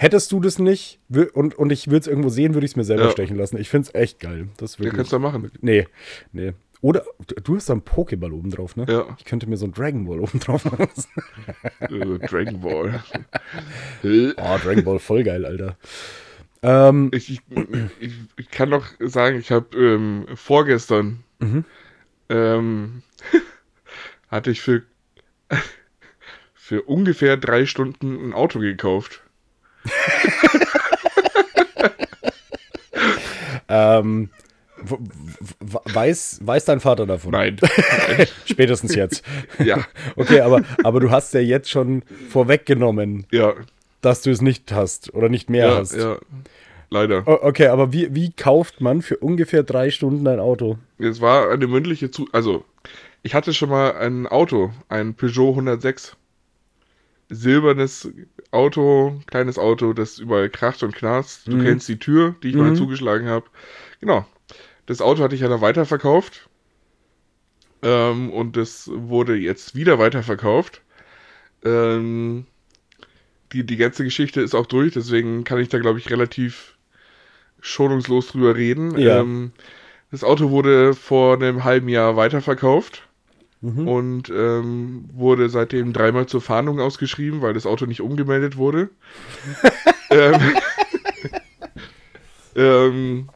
[0.00, 0.98] hättest du das nicht
[1.34, 3.10] und, und ich würde es irgendwo sehen, würde ich es mir selber ja.
[3.10, 3.58] stechen lassen.
[3.58, 4.48] Ich finde es echt geil.
[4.56, 5.50] Das ja, kannst du machen.
[5.60, 5.86] Nee,
[6.32, 6.54] nee.
[6.80, 7.04] Oder
[7.44, 8.86] du hast da einen Pokéball oben drauf, ne?
[8.88, 9.14] Ja.
[9.18, 10.88] Ich könnte mir so einen Dragon Ball oben drauf machen.
[11.80, 13.02] Äh, Dragon Ball.
[14.02, 15.76] oh, Dragon Ball, voll geil, Alter.
[16.62, 17.40] Ähm, ich, ich,
[18.00, 21.64] ich, ich, kann noch sagen, ich habe ähm, vorgestern mhm.
[22.30, 23.02] ähm,
[24.28, 24.82] hatte ich für,
[26.54, 29.22] für ungefähr drei Stunden ein Auto gekauft.
[33.68, 34.30] ähm,
[35.60, 37.32] weiß, weiß dein Vater davon?
[37.32, 37.56] Nein.
[38.44, 39.24] Spätestens jetzt.
[39.58, 39.84] ja.
[40.16, 43.54] Okay, aber, aber du hast ja jetzt schon vorweggenommen, ja.
[44.00, 45.96] dass du es nicht hast oder nicht mehr ja, hast.
[45.96, 46.18] Ja,
[46.90, 47.26] leider.
[47.26, 50.78] Okay, aber wie, wie kauft man für ungefähr drei Stunden ein Auto?
[50.98, 52.28] Es war eine mündliche Zu...
[52.32, 52.64] Also,
[53.22, 56.16] ich hatte schon mal ein Auto, ein Peugeot 106.
[57.28, 58.10] Silbernes
[58.50, 61.46] Auto, kleines Auto, das überall kracht und knarzt.
[61.46, 61.64] Du mhm.
[61.64, 62.62] kennst die Tür, die ich mhm.
[62.62, 63.46] mal zugeschlagen habe.
[64.00, 64.26] Genau.
[64.86, 66.48] Das Auto hatte ich ja dann weiterverkauft.
[67.82, 70.82] Ähm, und das wurde jetzt wieder weiterverkauft.
[71.64, 72.46] Ähm,
[73.52, 76.76] die, die ganze Geschichte ist auch durch, deswegen kann ich da, glaube ich, relativ
[77.60, 78.98] schonungslos drüber reden.
[78.98, 79.20] Ja.
[79.20, 79.52] Ähm,
[80.10, 83.08] das Auto wurde vor einem halben Jahr weiterverkauft
[83.60, 83.88] mhm.
[83.88, 88.90] und ähm, wurde seitdem dreimal zur Fahndung ausgeschrieben, weil das Auto nicht umgemeldet wurde.
[90.10, 90.40] ähm,
[92.56, 93.28] ähm,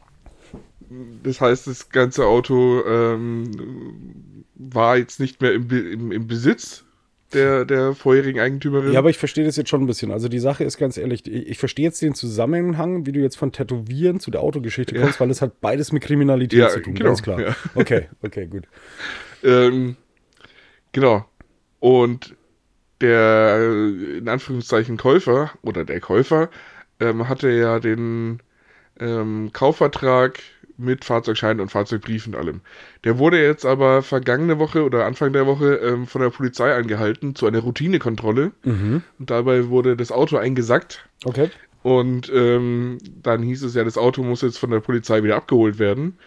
[1.23, 6.85] das heißt, das ganze Auto ähm, war jetzt nicht mehr im, im, im Besitz
[7.33, 8.93] der, der vorherigen Eigentümerin.
[8.93, 10.11] Ja, aber ich verstehe das jetzt schon ein bisschen.
[10.11, 13.51] Also die Sache ist ganz ehrlich, ich, verstehe jetzt den Zusammenhang, wie du jetzt von
[13.51, 17.09] Tätowieren zu der Autogeschichte kommst, weil es hat beides mit Kriminalität ja, zu tun, genau,
[17.09, 17.41] ganz klar.
[17.41, 17.55] Ja.
[17.73, 18.63] Okay, okay, gut.
[19.43, 19.97] ähm,
[20.95, 21.25] genau.
[21.79, 22.35] Und
[23.01, 23.59] der,
[24.17, 26.49] in Anführungszeichen, Käufer oder der Käufer
[26.99, 28.39] ähm, hatte ja den
[28.99, 30.39] ähm, Kaufvertrag
[30.77, 32.61] mit Fahrzeugschein und Fahrzeugbrief und allem.
[33.03, 37.35] Der wurde jetzt aber vergangene Woche oder Anfang der Woche ähm, von der Polizei angehalten
[37.35, 38.51] zu einer Routinekontrolle.
[38.63, 39.03] Mhm.
[39.19, 41.07] Und dabei wurde das Auto eingesackt.
[41.23, 41.49] Okay.
[41.83, 45.77] Und ähm, dann hieß es ja, das Auto muss jetzt von der Polizei wieder abgeholt
[45.77, 46.17] werden.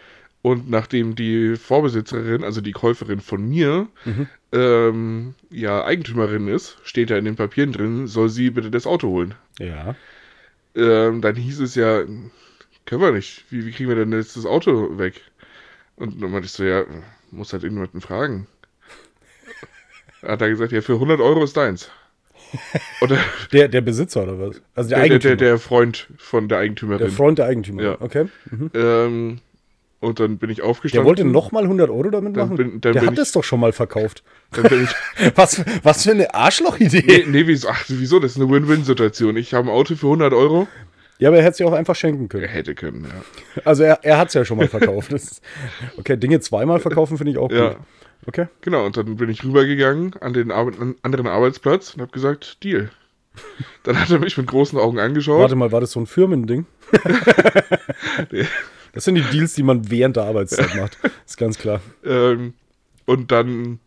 [0.41, 4.27] Und nachdem die Vorbesitzerin, also die Käuferin von mir, mhm.
[4.53, 9.09] ähm, ja Eigentümerin ist, steht ja in den Papieren drin, soll sie bitte das Auto
[9.09, 9.35] holen.
[9.59, 9.95] Ja.
[10.75, 12.03] Ähm, dann hieß es ja,
[12.85, 13.45] können wir nicht.
[13.49, 15.21] Wie, wie kriegen wir denn jetzt das Auto weg?
[15.97, 16.85] Und dann meinte ich so, ja,
[17.31, 18.47] muss halt irgendjemanden fragen.
[20.21, 21.91] Hat er gesagt, ja, für 100 Euro ist deins.
[23.01, 23.17] Oder
[23.51, 24.61] der, der Besitzer oder was?
[24.73, 27.05] Also der, der, der, der, Freund von der Eigentümerin.
[27.05, 28.01] Der Freund der Eigentümerin, ja.
[28.01, 28.25] okay.
[28.49, 28.71] Mhm.
[28.73, 29.41] Ähm,
[29.99, 31.03] und dann bin ich aufgestanden.
[31.03, 32.55] Der wollte nochmal 100 Euro damit machen?
[32.55, 34.23] Bin, der hat es doch schon mal verkauft.
[35.35, 37.03] was, was für eine Arschlochidee.
[37.05, 38.19] Nee, nee wieso, ach, wieso?
[38.19, 39.35] Das ist eine Win-Win-Situation.
[39.37, 40.67] Ich habe ein Auto für 100 Euro.
[41.19, 42.45] Ja, aber er hätte sie auch einfach schenken können.
[42.45, 43.61] Er hätte können, ja.
[43.65, 45.11] Also er, er hat es ja schon mal verkauft.
[45.11, 45.41] Ist,
[45.97, 47.69] okay, Dinge zweimal verkaufen finde ich auch ja.
[47.69, 47.77] gut.
[48.25, 48.47] Okay.
[48.61, 52.63] Genau, und dann bin ich rübergegangen an den Ar an anderen Arbeitsplatz und habe gesagt,
[52.63, 52.89] Deal.
[53.83, 55.39] Dann hat er mich mit großen Augen angeschaut.
[55.39, 56.65] Warte mal, war das so ein Firmending?
[58.31, 58.45] nee.
[58.93, 60.97] Das sind die Deals, die man während der Arbeitszeit macht.
[61.25, 61.81] Ist ganz klar.
[62.03, 62.53] Ähm,
[63.05, 63.79] und dann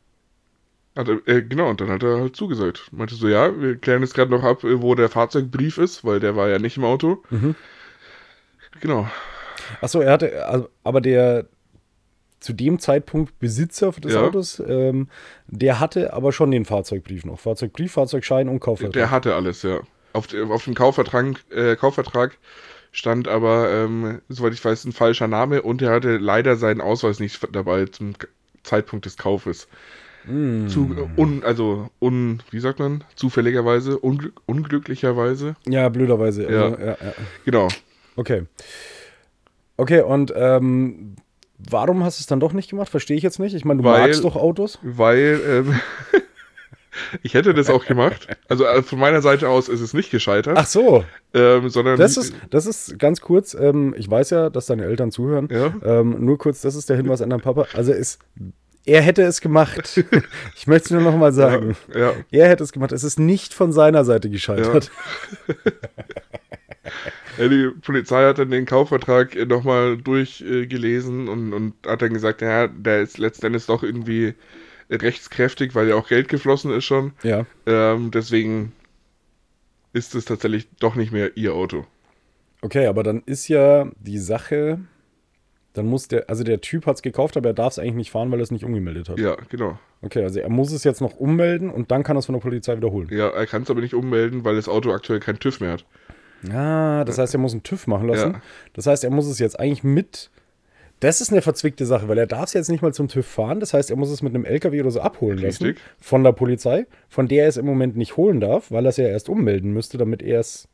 [0.97, 2.89] hat er, äh, genau, und dann hat er halt zugesagt.
[2.93, 6.21] Meinte so, ja, wir klären jetzt gerade noch ab, äh, wo der Fahrzeugbrief ist, weil
[6.21, 7.23] der war ja nicht im Auto.
[7.31, 7.55] Mhm.
[8.81, 9.09] Genau.
[9.81, 11.47] Achso, er hatte, also, aber der
[12.41, 14.23] zu dem Zeitpunkt Besitzer des ja.
[14.23, 15.09] Autos, ähm,
[15.47, 17.39] der hatte aber schon den Fahrzeugbrief noch.
[17.39, 18.93] Fahrzeugbrief, Fahrzeugschein und Kaufvertrag.
[18.95, 19.81] Der hatte alles, ja.
[20.13, 22.37] Auf, auf dem Kaufvertrag, äh, Kaufvertrag
[22.93, 27.19] stand aber, ähm, soweit ich weiß, ein falscher Name und er hatte leider seinen Ausweis
[27.19, 28.13] nicht dabei zum
[28.63, 29.67] Zeitpunkt des Kaufes.
[30.27, 30.69] Mm.
[30.69, 33.03] Zu, un, also, un, wie sagt man?
[33.17, 35.57] Zufälligerweise, un, unglücklicherweise.
[35.67, 36.47] Ja, blöderweise.
[36.47, 36.69] Also, ja.
[36.69, 37.13] ja, ja.
[37.45, 37.69] Genau.
[38.15, 38.45] Okay.
[39.77, 41.17] Okay, und ähm,
[41.59, 42.89] warum hast du es dann doch nicht gemacht?
[42.89, 43.55] Verstehe ich jetzt nicht.
[43.55, 44.79] Ich meine, du weil, magst doch Autos.
[44.83, 45.81] Weil, ähm,
[47.23, 48.29] ich hätte das auch gemacht.
[48.49, 50.57] Also äh, von meiner Seite aus ist es nicht gescheitert.
[50.59, 51.05] Ach so.
[51.35, 53.55] Ähm, sondern das ist, das ist ganz kurz.
[53.55, 55.49] Ähm, ich weiß ja, dass deine Eltern zuhören.
[55.51, 55.73] Ja.
[55.85, 57.67] Ähm, nur kurz, das ist der Hinweis an deinen Papa.
[57.75, 58.19] Also es
[58.85, 60.05] er hätte es gemacht.
[60.57, 61.77] Ich möchte es nur noch mal sagen.
[61.93, 62.13] Ja, ja.
[62.31, 62.93] Er hätte es gemacht.
[62.93, 64.91] Es ist nicht von seiner Seite gescheitert.
[67.39, 67.49] Ja.
[67.49, 73.03] die Polizei hat dann den Kaufvertrag nochmal durchgelesen und, und hat dann gesagt, ja, der
[73.03, 74.35] ist letztendlich doch irgendwie
[75.01, 77.13] rechtskräftig, weil ja auch Geld geflossen ist schon.
[77.23, 77.47] Ja.
[77.67, 78.73] Ähm, deswegen
[79.93, 81.87] ist es tatsächlich doch nicht mehr ihr Auto.
[82.61, 84.79] Okay, aber dann ist ja die Sache,
[85.73, 88.11] dann muss der, also der Typ hat es gekauft, aber er darf es eigentlich nicht
[88.11, 89.19] fahren, weil er es nicht umgemeldet hat.
[89.19, 89.79] Ja, genau.
[90.01, 92.41] Okay, also er muss es jetzt noch ummelden und dann kann er es von der
[92.41, 93.09] Polizei wiederholen.
[93.11, 95.85] Ja, er kann es aber nicht ummelden, weil das Auto aktuell keinen TÜV mehr hat.
[96.51, 98.33] Ah, das heißt, er muss einen TÜV machen lassen.
[98.33, 98.43] Ja.
[98.73, 100.31] Das heißt, er muss es jetzt eigentlich mit.
[101.03, 103.59] Das ist eine verzwickte Sache, weil er darf es jetzt nicht mal zum TÜV fahren.
[103.59, 105.83] Das heißt, er muss es mit einem LKW oder so abholen lassen Richtig.
[106.01, 108.99] von der Polizei, von der er es im Moment nicht holen darf, weil er es
[108.99, 110.69] ja erst ummelden müsste, damit er es.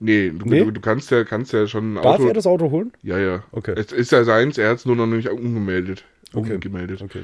[0.00, 0.70] Nee, du, Nee?
[0.70, 2.26] Du, kannst ja, kannst ja schon ein Darf Auto.
[2.26, 2.92] er das Auto holen?
[3.02, 3.42] Ja, ja.
[3.52, 3.72] Okay.
[3.74, 6.04] Es ist ja seins, er hat es nur noch nicht umgemeldet.
[6.34, 6.52] Okay.
[6.52, 7.00] Umgemeldet.
[7.00, 7.22] Okay.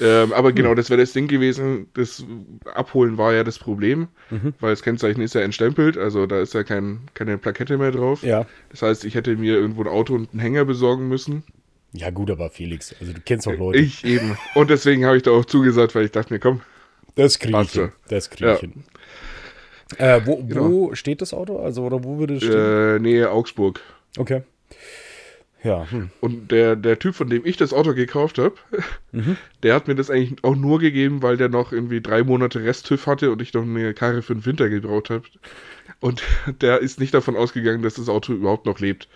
[0.00, 1.88] Ähm, aber genau, das wäre das Ding gewesen.
[1.94, 2.24] Das
[2.74, 4.54] Abholen war ja das Problem, Mhm.
[4.60, 8.22] weil das Kennzeichen ist ja entstempelt, also da ist ja kein, keine Plakette mehr drauf.
[8.22, 8.46] Ja.
[8.70, 11.42] Das heißt, ich hätte mir irgendwo ein Auto und einen Hänger besorgen müssen.
[11.92, 13.78] Ja, gut, aber Felix, also du kennst doch Leute.
[13.78, 14.36] Ich eben.
[14.54, 16.60] Und deswegen habe ich da auch zugesagt, weil ich dachte mir, komm,
[17.14, 17.92] das kriege ich hin.
[18.08, 18.68] Das kriege ich Ja.
[18.68, 18.84] hin.
[19.96, 20.70] Äh, wo, Genau.
[20.70, 21.58] wo steht das Auto?
[21.58, 22.54] Also, oder wo würde es stehen?
[22.54, 23.80] äh, Nähe Augsburg.
[24.18, 24.42] Okay.
[25.62, 26.10] Ja, hm.
[26.20, 28.54] Und der, der Typ, von dem ich das Auto gekauft habe,
[29.12, 29.38] Mhm.
[29.62, 33.06] der hat mir das eigentlich auch nur gegeben, weil der noch irgendwie drei Monate Rest-TÜV
[33.06, 35.24] hatte und ich noch eine Karre für den Winter gebraucht habe.
[36.00, 36.22] Und
[36.60, 39.08] der ist nicht davon ausgegangen, dass das Auto überhaupt noch lebt.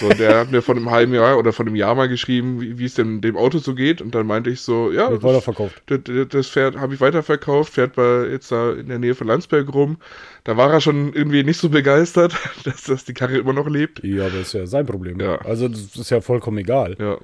[0.00, 2.78] So, der hat mir von einem halben Jahr oder von einem Jahr mal geschrieben, wie,
[2.78, 4.02] wie es denn dem Auto so geht.
[4.02, 5.82] Und dann meinte ich so, ja, wird weiterverkauft.
[5.86, 9.28] das, das, das Pferd habe ich weiterverkauft, fährt bei jetzt da in der Nähe von
[9.28, 9.98] Landsberg rum.
[10.42, 12.34] Da war er schon irgendwie nicht so begeistert,
[12.64, 14.02] dass, dass die Karre immer noch lebt.
[14.02, 15.20] Ja, aber ist ja sein Problem.
[15.20, 15.36] Ja.
[15.42, 16.96] Also, das ist ja vollkommen egal.
[16.98, 17.18] Ja.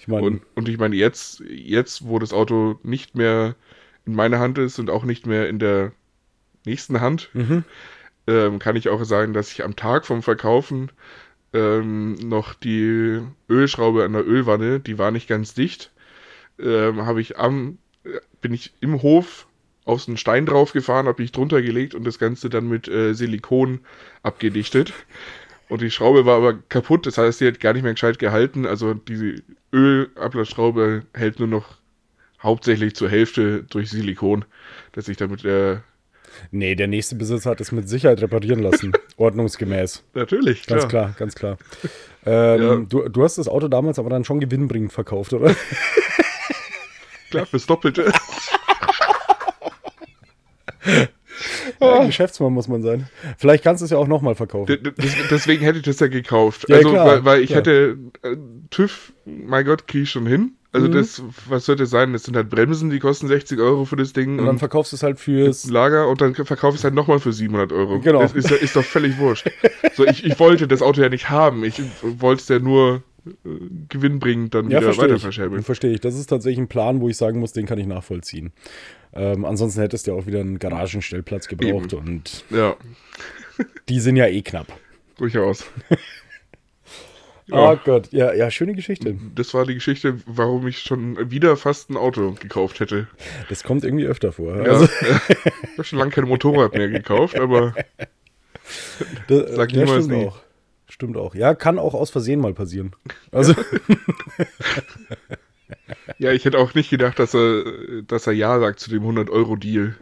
[0.00, 3.54] Ich meine, Und, und ich meine, jetzt, jetzt, wo das Auto nicht mehr
[4.04, 5.92] in meiner Hand ist und auch nicht mehr in der
[6.64, 7.64] nächsten Hand, Mhm.
[8.26, 10.90] ähm, kann ich auch sagen, dass ich am Tag vom Verkaufen
[11.52, 15.90] ähm, noch die Ölschraube an der Ölwanne, die war nicht ganz dicht,
[16.58, 19.46] ähm, habe ich am, äh, bin ich im Hof
[19.84, 23.80] auf einen Stein draufgefahren, habe ich drunter gelegt und das Ganze dann mit äh, Silikon
[24.22, 24.92] abgedichtet.
[25.68, 28.66] Und die Schraube war aber kaputt, das heißt, sie hat gar nicht mehr gescheit gehalten.
[28.66, 31.78] Also diese Ölablassschraube hält nur noch
[32.42, 34.44] hauptsächlich zur Hälfte durch Silikon,
[34.92, 35.78] dass ich damit äh,
[36.50, 38.92] nee, der nächste Besitzer hat es mit Sicherheit reparieren lassen.
[39.16, 40.02] Ordnungsgemäß.
[40.14, 41.04] natürlich Ganz klar.
[41.06, 41.58] klar, ganz klar.
[42.24, 42.76] Ähm, Ja.
[42.76, 45.54] du, du hast das Auto damals aber dann schon gewinnbringend verkauft, oder?
[47.30, 48.12] Klar, fürs Doppelte.
[51.80, 53.08] Ja, Geschäftsmann muss man sein.
[53.38, 54.78] Vielleicht kannst du es ja auch nochmal verkaufen.
[55.30, 56.66] Deswegen hätte ich das ja gekauft.
[56.68, 57.58] Ja, also, klar, weil, weil ich klar.
[57.60, 58.36] hätte äh,
[58.70, 60.52] TÜV, mein Gott, kriege ich schon hin.
[60.74, 60.92] Also Mhm.
[60.92, 62.12] das, was sollte es sein?
[62.14, 64.96] Das sind halt Bremsen, die kosten 60 Euro für das Ding Und dann verkaufst du
[64.96, 65.68] es halt fürs.
[65.68, 68.00] Lager und dann verkaufe ich es halt nochmal für 700 Euro.
[68.00, 68.20] Genau.
[68.22, 69.50] Das ist, ist doch völlig wurscht.
[69.94, 71.64] So, ich, ich wollte das Auto ja nicht haben.
[71.64, 73.30] Ich wollte es ja nur äh,
[73.90, 75.22] gewinnbringend dann Ja, wieder verstehe weiter ich.
[75.22, 75.62] verschäbeln.
[75.62, 76.00] Verstehe ich.
[76.00, 78.52] Das ist tatsächlich ein Plan, wo ich sagen muss, den kann ich nachvollziehen.
[79.12, 82.74] Ähm, ansonsten hättest du ja auch wieder einen Garagenstellplatz gebraucht und Ja,
[83.90, 84.68] die sind ja eh knapp.
[85.18, 85.66] durchaus.
[87.50, 89.16] Oh Ja, Gott, ja, ja, schöne Geschichte.
[89.34, 93.08] das war die Geschichte, warum ich schon wieder fast ein Auto gekauft hätte.
[93.48, 94.56] Das kommt irgendwie öfter vor.
[94.56, 94.84] Ja, Also,
[95.28, 97.74] ich habe schon lange kein Motorrad mehr gekauft, aber
[99.28, 100.26] das, Sag ja, niemals stimmt nie.
[100.26, 100.40] auch.
[100.88, 101.34] Stimmt auch.
[101.34, 102.92] Ja, kann auch aus Versehen mal passieren.
[103.32, 103.54] Also,
[106.18, 109.96] ja, ich hätte auch nicht gedacht, dass er, dass er Ja sagt zu dem 100-Euro-Deal.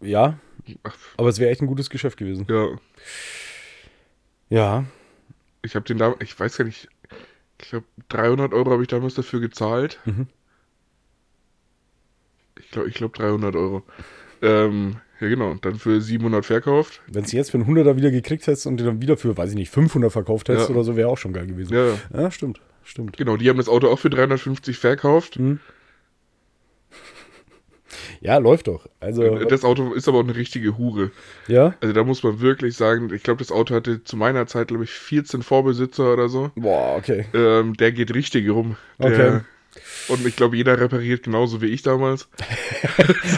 [0.00, 0.38] ja,
[0.82, 2.46] Ach, aber es wäre echt ein gutes Geschäft gewesen.
[2.50, 2.68] Ja,
[4.48, 4.84] Ja,
[5.66, 6.88] ich habe den da, ich weiß gar nicht,
[7.60, 10.00] ich glaube 300 Euro habe ich damals dafür gezahlt.
[10.04, 10.26] Mhm.
[12.58, 13.82] Ich glaube, ich glaube 300 Euro.
[14.42, 17.00] Ähm, ja genau, dann für 700 verkauft.
[17.06, 19.50] wenn es jetzt für einen 100er wieder gekriegt hättest und den dann wieder für, weiß
[19.50, 20.74] ich nicht, 500 verkauft hättest Ja.
[20.74, 21.72] oder so, wäre auch schon geil gewesen.
[21.74, 21.98] Ja, ja.
[22.14, 23.16] Ja, stimmt, stimmt.
[23.16, 25.38] genau, die haben das Auto auch für 350 verkauft.
[25.38, 25.60] Mhm.
[28.20, 28.86] Ja, läuft doch.
[29.00, 31.10] Also, Das Auto ist aber auch eine richtige Hure.
[31.48, 31.74] ja.
[31.80, 34.84] Also da muss man wirklich sagen, ich glaube, das Auto hatte zu meiner Zeit, glaube
[34.84, 36.50] ich, 14 Vorbesitzer oder so.
[36.56, 37.26] Boah, okay.
[37.34, 38.76] Ähm, der geht richtig rum.
[38.98, 39.40] Der, Okay.
[40.08, 42.28] Und ich glaube, jeder repariert genauso wie ich damals.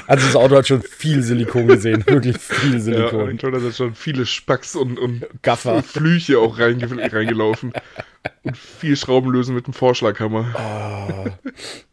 [0.07, 3.31] Also das Auto hat schon viel Silikon gesehen, wirklich viel Ja, Silikon.
[3.33, 5.83] ich glaube, da sind schon viele Spacks und, und Gaffer.
[5.83, 7.73] Flüche auch reinge reingelaufen.
[8.45, 10.55] Und viel Schrauben lösen mit dem Vorschlaghammer.
[10.55, 11.25] Ah.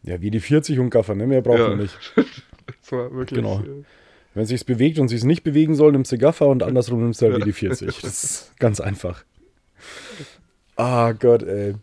[0.02, 1.26] Ja, wie die 40 und Gaffer, ne?
[1.26, 1.68] Mehr braucht Ja.
[1.70, 1.96] man nicht.
[2.92, 3.40] War wirklich.
[3.40, 3.60] Genau.
[3.60, 3.84] äh,
[4.34, 7.22] Wenn es sich bewegt und sich nicht bewegen soll, nimmst du Gaffer und andersrum nimmst
[7.22, 8.00] du halt die 40.
[8.00, 9.24] Das ist ganz einfach.
[10.76, 11.74] Ah Gott, ey.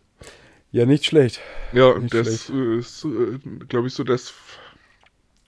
[0.70, 1.40] Ja, nicht schlecht.
[1.72, 3.38] Ja, Nicht das äh, ist, äh,
[3.68, 4.34] glaube ich, so das,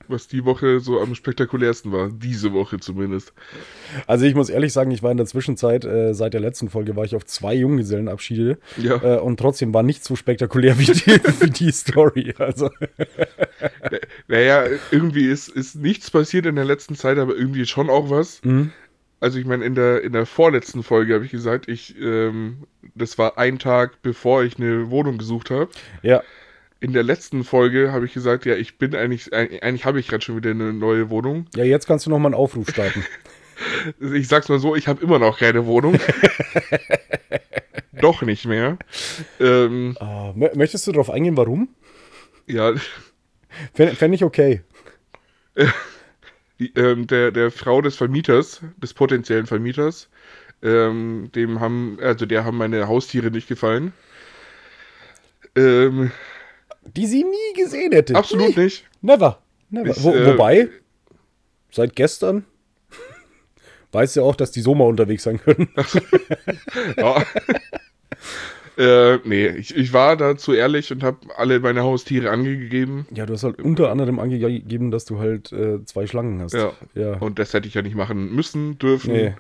[0.09, 2.11] was die Woche so am spektakulärsten war.
[2.11, 3.33] Diese Woche zumindest.
[4.07, 6.97] Also ich muss ehrlich sagen, ich war in der Zwischenzeit, äh, seit der letzten Folge,
[6.97, 9.17] war ich auf zwei Junggesellenabschiede Ja.
[9.17, 10.93] äh, und trotzdem war nicht so spektakulär wie die,
[11.41, 12.35] wie die Story.
[12.39, 12.71] Also
[14.29, 18.43] Naja, irgendwie ist, ist nichts passiert in der letzten Zeit, aber irgendwie schon auch was.
[18.45, 18.73] Mhm.
[19.21, 22.65] Also ich meine, in der, in der vorletzten Folge habe ich gesagt, ich, ähm,
[22.95, 25.69] das war ein Tag, bevor ich eine Wohnung gesucht habe.
[26.03, 26.23] ja,
[26.81, 30.23] In der letzten Folge habe ich gesagt, ja, ich bin eigentlich, eigentlich habe ich gerade
[30.23, 31.47] schon wieder eine neue Wohnung.
[31.55, 33.05] ja, jetzt kannst du noch mal einen Aufruf starten.
[34.15, 35.99] ich sag's mal so, ich habe immer noch keine Wohnung.
[38.01, 38.79] Doch nicht mehr.
[39.41, 41.69] Ähm, uh, möchtest du darauf eingehen, warum?
[42.47, 42.75] Ja.
[43.73, 44.63] Fände fänd ich okay.
[46.75, 50.09] Ähm, der, der Frau des Vermieters, des potenziellen Vermieters,
[50.63, 53.93] ähm, dem haben, also der haben meine Haustiere nicht gefallen.
[55.55, 56.13] Ähm,
[56.95, 58.15] die sie nie gesehen hätte.
[58.15, 58.65] Absolut nie.
[58.65, 58.85] nicht.
[59.03, 59.39] Never.
[59.71, 59.91] Never.
[59.91, 60.69] Ich, Wo, äh, wobei,
[61.71, 62.45] seit gestern
[63.93, 65.69] weiß ja auch, dass die so mal unterwegs sein können.
[66.97, 67.25] ja.
[68.79, 73.07] Äh, nee, ich, ich war da zu ehrlich und habe alle meine Haustiere angegeben.
[73.11, 76.53] Ja, du hast halt unter anderem angegeben, dass du halt äh, zwei Schlangen hast.
[76.53, 76.73] Ja.
[76.95, 77.15] ja.
[77.15, 79.15] Und das hätte ich ja nicht machen müssen, dürfen.
[79.15, 79.35] Nee.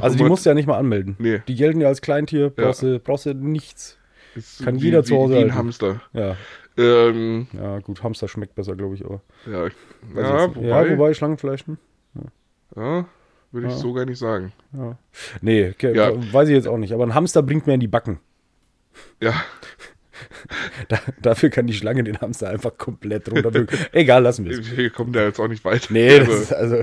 [0.00, 1.16] Also die musst du ja nicht mal anmelden.
[1.18, 1.42] Nee.
[1.48, 2.92] Die gelten ja als Kleintier, brauchst, ja.
[2.92, 3.98] du, brauchst du nichts.
[4.34, 6.00] Ist Kann wie, jeder zu Hause wie, wie ein Hamster.
[6.14, 6.36] Ja.
[6.76, 9.20] Ähm, ja, gut, Hamster schmeckt besser, glaube ich, aber.
[9.46, 11.76] Ja, ja, wobei, ja, wobei Schlangenfleisch, ne?
[12.14, 13.06] Ja, ja
[13.52, 14.52] würde ich so gar nicht sagen.
[14.72, 14.98] Ja.
[15.42, 16.92] Nee, okay, weiß ich jetzt auch nicht.
[16.92, 18.18] Aber ein Hamster bringt mir in die Backen.
[19.20, 19.34] Ja.
[20.88, 23.76] Da, dafür kann die Schlange den Hamster einfach komplett runterwürgen.
[23.90, 24.76] Egal, lassen wir es.
[24.76, 25.88] Wir kommen da jetzt auch nicht weiter.
[25.90, 26.82] Nee, das ist also.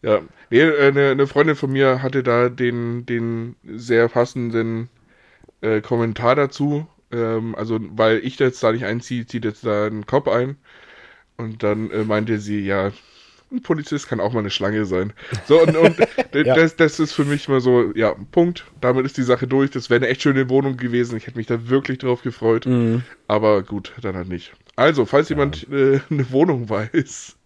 [0.00, 4.88] Ja, nee, eine, eine, Freundin von mir hatte da den, den sehr passenden
[5.60, 6.86] äh, Kommentar dazu.
[7.12, 10.56] Ähm, also, weil ich jetzt da nicht einziehe, zieht jetzt da ein Kopf ein.
[11.36, 12.92] Und dann äh, meinte sie, ja,
[13.50, 15.12] ein Polizist kann auch mal eine Schlange sein.
[15.46, 15.98] So, und, und
[16.34, 16.54] ja.
[16.54, 18.64] das, das ist für mich mal so, ja, Punkt.
[18.80, 19.70] Damit ist die Sache durch.
[19.70, 21.16] Das wäre eine echt schöne Wohnung gewesen.
[21.16, 22.66] Ich hätte mich da wirklich drauf gefreut.
[22.66, 23.02] Mhm.
[23.28, 24.52] Aber gut, dann halt nicht.
[24.76, 25.36] Also, falls ja.
[25.36, 27.36] jemand äh, eine Wohnung weiß,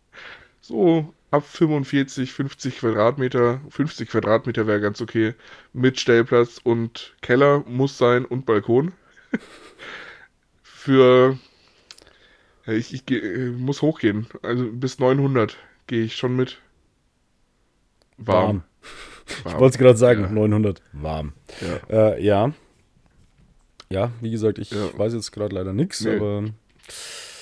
[0.61, 5.35] so ab 45, 50 Quadratmeter, 50 Quadratmeter wäre ganz okay,
[5.73, 8.93] mit Stellplatz und Keller muss sein und Balkon.
[10.63, 11.39] Für
[12.67, 16.59] ich, ich, ich, äh, muss hochgehen, also bis 900 gehe ich schon mit.
[18.19, 18.47] Warm.
[18.47, 18.63] warm.
[19.45, 20.31] Ich wollte es gerade sagen, ja.
[20.31, 20.83] 900.
[20.93, 21.33] Warm.
[21.61, 22.13] Ja.
[22.13, 22.53] Äh, ja.
[23.91, 24.13] ja.
[24.21, 24.97] wie gesagt, ich ja.
[24.97, 26.15] weiß jetzt gerade leider nichts, nee.
[26.15, 26.45] aber.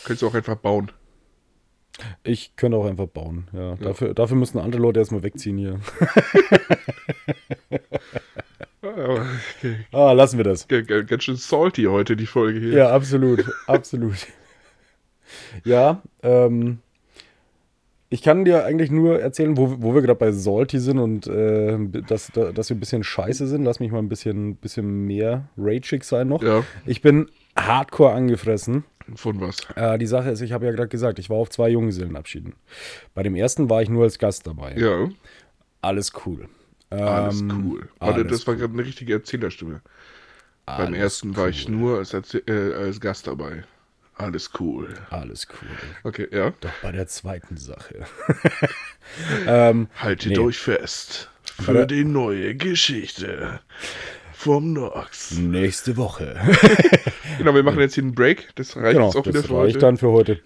[0.05, 0.91] Könntest du auch einfach bauen.
[2.23, 3.75] Ich könnte auch einfach bauen, ja.
[3.77, 5.79] Dafür, dafür müssen andere Leute erstmal wegziehen hier.
[8.85, 9.77] okay.
[9.93, 10.69] Ah, lassen wir das.
[10.69, 12.73] Ganz schön salty heute, die Folge hier.
[12.73, 13.45] Ja, absolut.
[13.67, 14.27] absolut.
[15.65, 16.79] Ja, ähm,
[18.15, 21.77] ich kann dir eigentlich nur erzählen, wo, wo wir gerade bei Salty sind und äh,
[22.07, 23.65] dass, dass wir ein bisschen scheiße sind.
[23.65, 26.43] Lass mich mal ein bisschen, bisschen mehr rageig sein noch.
[26.43, 26.63] Ja.
[26.87, 28.85] Ich bin hardcore angefressen.
[29.17, 29.59] Von was?
[29.75, 32.55] Äh, die Sache ist, ich habe ja gerade gesagt, ich war auf zwei Junggesellenabschieden.
[33.15, 34.75] Bei dem ersten war ich nur als Gast dabei.
[34.77, 35.09] Ja.
[35.83, 36.49] Alles cool.
[37.03, 37.89] Alles ähm, cool.
[37.99, 39.81] Warte, alles das war gerade eine richtige Erzählerstimme.
[40.67, 41.37] Alles Beim ersten cool.
[41.37, 43.65] war ich nur als, äh, als Gast dabei.
[44.17, 44.95] Alles cool.
[45.11, 45.69] Alles cool.
[46.05, 46.53] Okay, ja.
[46.61, 48.05] Doch bei der zweiten Sache.
[49.47, 50.39] ähm, Haltet nee.
[50.39, 53.61] euch fest für die neue Geschichte
[54.33, 55.33] vom Nox.
[55.33, 56.37] Nächste Woche.
[57.39, 58.51] genau, wir machen jetzt hier einen Break.
[58.55, 59.67] Das reicht genau, jetzt auch wieder für heute.
[59.67, 60.41] Das reicht dann für heute.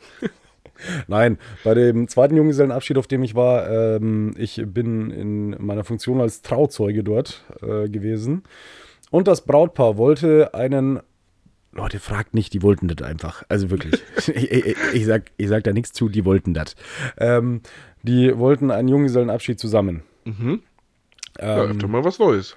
[1.07, 6.21] Nein, bei dem zweiten Junggesellenabschied, auf dem ich war, ähm, ich bin in meiner Funktion
[6.21, 8.43] als Trauzeuge dort äh, gewesen.
[9.11, 11.01] Und das Brautpaar wollte einen
[11.73, 13.45] Leute, fragt nicht, die wollten das einfach.
[13.49, 14.03] Also wirklich.
[14.29, 16.75] ich, ich, ich, sag, ich sag da nichts zu, die wollten das.
[17.19, 17.62] Ähm,
[18.03, 20.03] die wollten einen Junggesellenabschied zusammen.
[20.25, 20.62] Mhm.
[21.38, 22.57] Ja, ähm, öfter mal was Neues.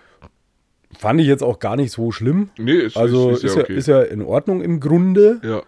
[0.98, 2.50] Fand ich jetzt auch gar nicht so schlimm.
[2.58, 3.76] Nee, ist, also ist, ist, ja, okay.
[3.76, 5.40] ist ja in Ordnung im Grunde.
[5.44, 5.62] Ja.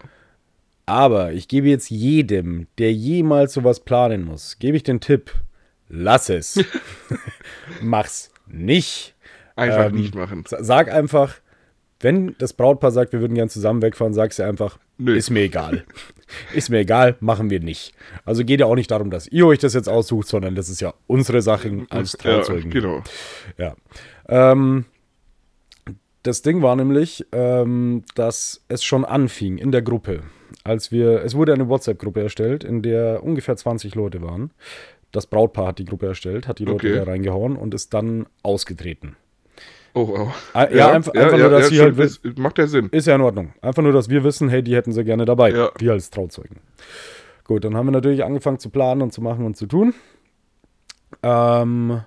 [0.86, 5.32] Aber ich gebe jetzt jedem, der jemals sowas planen muss, gebe ich den Tipp,
[5.88, 6.62] lass es.
[7.80, 9.14] Mach's nicht.
[9.56, 10.44] Einfach ähm, nicht machen.
[10.46, 11.36] Sag einfach,
[12.00, 15.16] wenn das Brautpaar sagt, wir würden gern zusammen wegfahren, sagst du einfach, Nö.
[15.16, 15.84] ist mir egal.
[16.54, 17.94] ist mir egal, machen wir nicht.
[18.24, 20.80] Also geht ja auch nicht darum, dass ihr euch das jetzt aussucht, sondern das ist
[20.80, 22.70] ja unsere Sache als Trauzeugen.
[22.72, 23.02] Ja, genau.
[23.56, 23.74] Ja.
[24.28, 24.84] Ähm,
[26.22, 30.22] das Ding war nämlich, ähm, dass es schon anfing in der Gruppe.
[30.62, 34.50] Als wir, es wurde eine WhatsApp-Gruppe erstellt, in der ungefähr 20 Leute waren.
[35.12, 36.96] Das Brautpaar hat die Gruppe erstellt, hat die Leute okay.
[36.96, 39.16] da reingehauen und ist dann ausgetreten.
[39.94, 40.34] Oh, wow.
[40.54, 42.34] Ah, ja, ja, einfach, einfach ja, nur, dass sie halt wissen.
[42.36, 42.88] Macht ja Sinn.
[42.90, 43.52] Ist ja in Ordnung.
[43.62, 45.50] Einfach nur, dass wir wissen, hey, die hätten sie gerne dabei.
[45.50, 45.70] Ja.
[45.78, 46.56] Wir als Trauzeugen.
[47.44, 49.94] Gut, dann haben wir natürlich angefangen zu planen und zu machen und zu tun.
[51.22, 52.00] Ähm,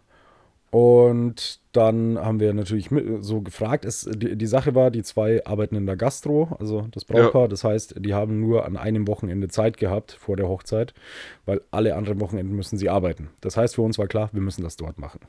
[0.78, 5.76] und dann haben wir natürlich so gefragt, es, die, die, Sache war, die zwei arbeiten
[5.76, 7.44] in der Gastro, also das Brautpaar.
[7.44, 7.48] Ja.
[7.48, 10.94] Das heißt, die haben nur an einem Wochenende Zeit gehabt vor der Hochzeit,
[11.48, 13.32] weil alle anderen Wochenenden müssen sie arbeiten.
[13.42, 15.22] Das heißt, für uns war klar, wir müssen das dort machen.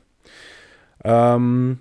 [1.03, 1.79] Ähm,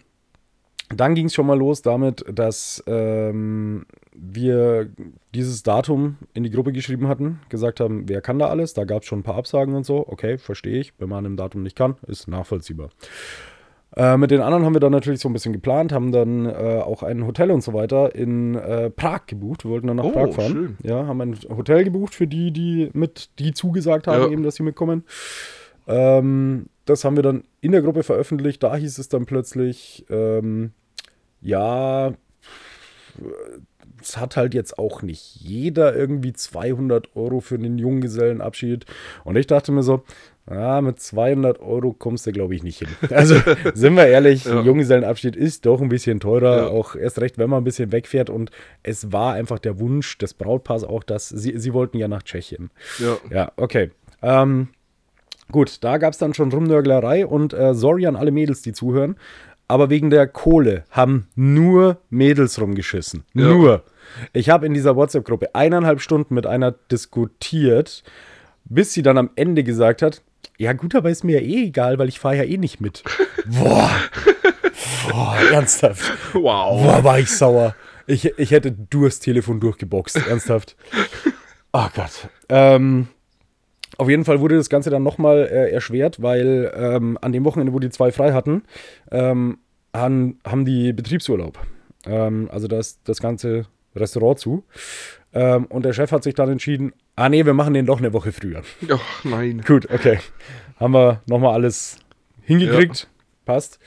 [0.88, 4.88] dann ging es schon mal los damit, dass ähm, wir
[5.34, 8.72] dieses Datum in die Gruppe geschrieben hatten, gesagt haben, wer kann da alles?
[8.72, 10.08] Da gab es schon ein paar Absagen und so.
[10.08, 10.94] Okay, verstehe ich.
[10.98, 12.88] Wenn man an einem Datum nicht kann, ist nachvollziehbar.
[13.96, 16.82] Äh, mit den anderen haben wir dann natürlich so ein bisschen geplant, haben dann äh,
[16.84, 19.64] auch ein Hotel und so weiter in äh, Prag gebucht.
[19.64, 20.52] Wir wollten dann nach oh, Prag fahren.
[20.52, 20.76] Schön.
[20.82, 24.30] Ja, haben ein Hotel gebucht für die, die mit, die zugesagt haben, ja.
[24.30, 25.04] eben, dass sie mitkommen.
[25.86, 28.62] Ähm, das haben wir dann in der Gruppe veröffentlicht.
[28.62, 30.72] Da hieß es dann plötzlich, ähm,
[31.40, 32.12] ja,
[34.00, 38.84] es hat halt jetzt auch nicht jeder irgendwie 200 Euro für einen Junggesellenabschied.
[39.24, 40.02] Und ich dachte mir so,
[40.50, 42.88] ja, mit 200 Euro kommst du, glaube ich, nicht hin.
[43.10, 43.36] Also
[43.74, 44.62] sind wir ehrlich, ja.
[44.62, 46.66] Junggesellenabschied ist doch ein bisschen teurer, ja.
[46.68, 48.30] auch erst recht, wenn man ein bisschen wegfährt.
[48.30, 48.50] Und
[48.82, 52.70] es war einfach der Wunsch des Brautpaars auch, dass sie, sie wollten ja nach Tschechien.
[52.98, 53.90] Ja, ja okay.
[54.22, 54.68] Ähm,
[55.52, 59.16] gut, da gab es dann schon Rumnörglerei und äh, sorry an alle Mädels, die zuhören
[59.68, 63.24] aber wegen der Kohle haben nur Mädels rumgeschissen.
[63.34, 63.48] Ja.
[63.48, 63.84] Nur.
[64.32, 68.02] Ich habe in dieser WhatsApp-Gruppe eineinhalb Stunden mit einer diskutiert,
[68.64, 70.22] bis sie dann am Ende gesagt hat,
[70.58, 73.02] ja gut, aber ist mir ja eh egal, weil ich fahre ja eh nicht mit.
[73.46, 73.90] Boah.
[75.08, 76.12] Boah, ernsthaft.
[76.34, 76.82] Wow.
[76.82, 77.74] Boah, war ich sauer.
[78.06, 80.76] Ich, ich hätte durchs Telefon durchgeboxt, ernsthaft.
[81.72, 82.28] Oh Gott.
[82.48, 83.08] Ähm,
[83.98, 87.72] auf jeden Fall wurde das Ganze dann nochmal äh, erschwert, weil ähm, an dem Wochenende,
[87.72, 88.62] wo die zwei frei hatten,
[89.10, 89.58] ähm,
[89.94, 91.58] haben, haben die Betriebsurlaub.
[92.06, 94.64] Ähm, also das, das ganze Restaurant zu.
[95.32, 98.12] Ähm, und der Chef hat sich dann entschieden, ah nee, wir machen den doch eine
[98.12, 98.62] Woche früher.
[98.90, 99.62] Ach nein.
[99.66, 100.18] Gut, okay.
[100.78, 101.98] Haben wir nochmal alles
[102.42, 103.02] hingekriegt.
[103.02, 103.08] Ja.
[103.44, 103.78] Passt.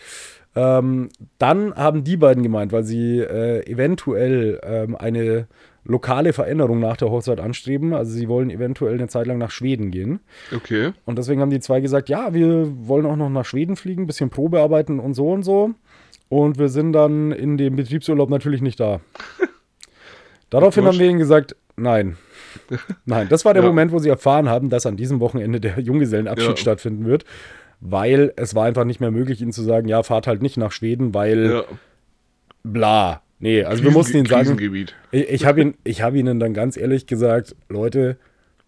[0.56, 5.48] Ähm, dann haben die beiden gemeint, weil sie äh, eventuell ähm, eine
[5.84, 7.94] lokale Veränderung nach der Hochzeit anstreben.
[7.94, 10.20] Also sie wollen eventuell eine Zeit lang nach Schweden gehen.
[10.56, 10.92] Okay.
[11.06, 14.30] Und deswegen haben die zwei gesagt, ja, wir wollen auch noch nach Schweden fliegen, bisschen
[14.30, 15.72] Probearbeiten und so und so.
[16.30, 19.02] Und wir sind dann in dem Betriebsurlaub natürlich nicht da.
[20.52, 22.18] Daraufhin haben wir ihnen gesagt, nein.
[23.06, 23.70] Nein, das war der ja.
[23.70, 26.58] Moment, wo sie erfahren haben, dass an diesem Wochenende der Junggesellenabschied ja.
[26.58, 27.24] stattfinden wird,
[27.80, 30.74] weil es war einfach nicht mehr möglich, ihnen zu sagen, ja, fahrt halt nicht nach
[30.74, 31.64] Schweden, weil ja.
[32.64, 33.22] bla.
[33.40, 36.76] Nee, also Krisen, wir mussten ihnen sagen, ich, ich habe ihn, hab ihnen dann ganz
[36.76, 38.18] ehrlich gesagt, Leute,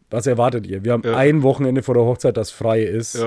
[0.09, 0.85] was erwartet ihr?
[0.85, 3.21] Wir haben ein Wochenende vor der Hochzeit, das frei ist.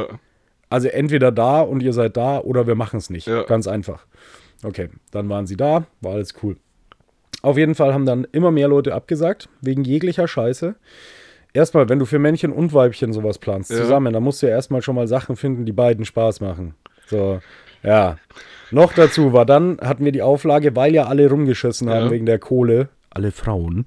[0.70, 3.28] Also entweder da und ihr seid da oder wir machen es nicht.
[3.46, 4.06] Ganz einfach.
[4.64, 6.56] Okay, dann waren sie da, war alles cool.
[7.42, 10.74] Auf jeden Fall haben dann immer mehr Leute abgesagt, wegen jeglicher Scheiße.
[11.52, 14.82] Erstmal, wenn du für Männchen und Weibchen sowas planst, zusammen, dann musst du ja erstmal
[14.82, 16.74] schon mal Sachen finden, die beiden Spaß machen.
[17.06, 17.40] So,
[17.82, 18.18] ja.
[18.70, 22.10] Noch dazu war dann, hatten wir die Auflage, weil ja alle rumgeschissen haben ja.
[22.10, 23.84] wegen der Kohle, alle Frauen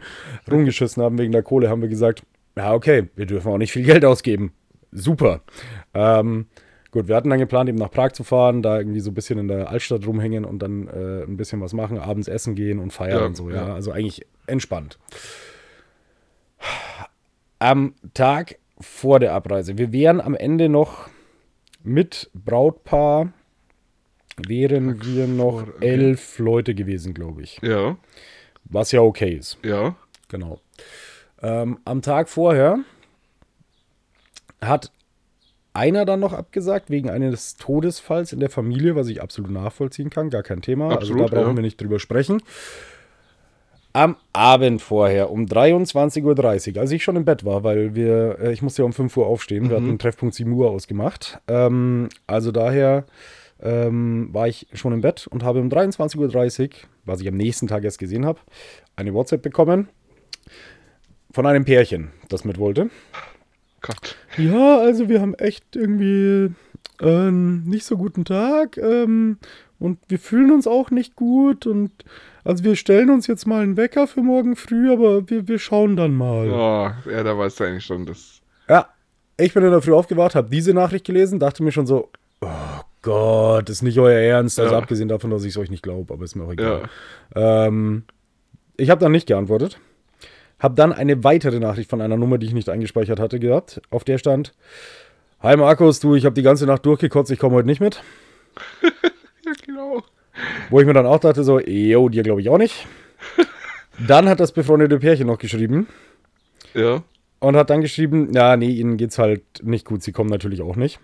[0.49, 2.23] rumgeschissen haben wegen der Kohle, haben wir gesagt,
[2.55, 4.53] ja, okay, wir dürfen auch nicht viel Geld ausgeben.
[4.91, 5.41] Super.
[5.93, 6.47] Ähm,
[6.91, 9.39] gut, wir hatten dann geplant, eben nach Prag zu fahren, da irgendwie so ein bisschen
[9.39, 12.91] in der Altstadt rumhängen und dann äh, ein bisschen was machen, abends essen gehen und
[12.91, 13.67] feiern ja, und so, ja.
[13.67, 13.73] ja.
[13.73, 14.97] Also eigentlich entspannt.
[17.59, 21.09] Am Tag vor der Abreise, wir wären am Ende noch
[21.83, 23.33] mit Brautpaar
[24.47, 27.59] wären wir noch elf Leute gewesen, glaube ich.
[27.61, 27.97] Ja.
[28.65, 29.57] Was ja okay ist.
[29.63, 29.95] Ja.
[30.29, 30.59] Genau.
[31.41, 32.79] Ähm, am Tag vorher
[34.61, 34.91] hat
[35.73, 40.29] einer dann noch abgesagt wegen eines Todesfalls in der Familie, was ich absolut nachvollziehen kann,
[40.29, 40.91] gar kein Thema.
[40.91, 41.57] Absolut, also da brauchen ja.
[41.57, 42.41] wir nicht drüber sprechen.
[43.91, 48.53] Am Abend vorher um 23.30 Uhr, als ich schon im Bett war, weil wir, äh,
[48.53, 49.69] ich musste ja um 5 Uhr aufstehen, mhm.
[49.69, 51.39] wir hatten einen Treffpunkt 7 Uhr ausgemacht.
[51.47, 53.05] Ähm, also daher
[53.61, 56.69] ähm, war ich schon im Bett und habe um 23.30 Uhr,
[57.05, 58.39] was ich am nächsten Tag erst gesehen habe,
[58.95, 59.89] eine WhatsApp bekommen
[61.31, 62.89] von einem Pärchen, das mit wollte.
[63.81, 64.15] Gott.
[64.37, 66.51] Ja, also wir haben echt irgendwie
[67.01, 69.37] ähm, nicht so guten Tag ähm,
[69.79, 71.91] und wir fühlen uns auch nicht gut und
[72.43, 75.95] also wir stellen uns jetzt mal einen Wecker für morgen früh, aber wir, wir schauen
[75.95, 76.49] dann mal.
[76.49, 78.41] Oh, ja, da weißt du eigentlich schon das.
[78.67, 78.87] Ja,
[79.37, 82.09] ich bin in der Früh aufgewacht, habe diese Nachricht gelesen, dachte mir schon so,
[82.41, 84.59] oh Gott, ist nicht euer Ernst.
[84.59, 84.79] Also ja.
[84.79, 86.89] abgesehen davon, dass ich es euch nicht glaube, aber ist mir auch egal.
[87.35, 87.67] Ja.
[87.67, 88.03] Ähm,
[88.77, 89.79] ich habe dann nicht geantwortet.
[90.59, 93.81] Habe dann eine weitere Nachricht von einer Nummer, die ich nicht eingespeichert hatte, gehabt.
[93.89, 94.53] Auf der stand:
[95.41, 98.01] Hi Markus, du, ich habe die ganze Nacht durchgekotzt, ich komme heute nicht mit.
[99.45, 100.03] ja, genau.
[100.69, 102.87] Wo ich mir dann auch dachte, so, yo, dir glaube ich auch nicht.
[104.07, 105.87] dann hat das befreundete Pärchen noch geschrieben.
[106.73, 107.03] Ja.
[107.39, 110.75] Und hat dann geschrieben, ja, nee, ihnen geht's halt nicht gut, sie kommen natürlich auch
[110.75, 110.99] nicht.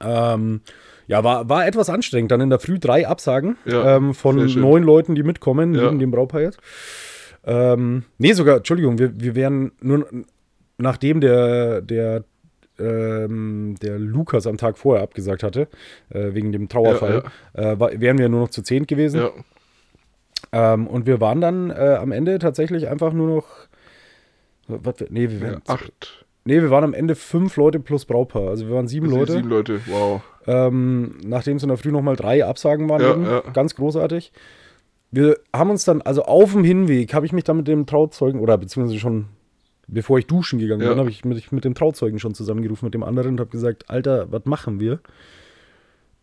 [0.00, 0.60] Ähm,
[1.08, 2.30] ja, war, war etwas anstrengend.
[2.30, 5.84] Dann in der Früh drei Absagen ja, ähm, von neun Leuten, die mitkommen, ja.
[5.84, 6.60] neben dem Brautpaar jetzt.
[7.44, 10.06] Ähm, nee, sogar, Entschuldigung, wir, wir wären nur,
[10.76, 12.24] nachdem der, der
[12.78, 15.68] ähm, der Lukas am Tag vorher abgesagt hatte,
[16.10, 17.24] äh, wegen dem Trauerfall,
[17.56, 17.72] ja, ja.
[17.72, 19.20] Äh, war, wären wir nur noch zu zehn gewesen.
[19.20, 19.30] Ja.
[20.52, 23.46] Ähm, und wir waren dann äh, am Ende tatsächlich einfach nur noch.
[24.68, 25.62] Was, nee, wir waren.
[25.66, 26.24] acht.
[26.44, 28.48] Nee, wir waren am Ende fünf Leute plus Brautpaar.
[28.48, 29.32] Also wir waren sieben Leute.
[29.32, 30.22] Sieben Leute, wow.
[30.46, 34.32] Ähm, nachdem es in der Früh nochmal drei Absagen waren, eben, ganz großartig.
[35.10, 38.40] Wir haben uns dann, also auf dem Hinweg, habe ich mich dann mit dem Trauzeugen,
[38.40, 39.26] oder beziehungsweise schon
[39.90, 43.02] bevor ich duschen gegangen bin, habe ich mit, mit dem Trauzeugen schon zusammengerufen, mit dem
[43.02, 45.00] anderen und habe gesagt, Alter, was machen wir?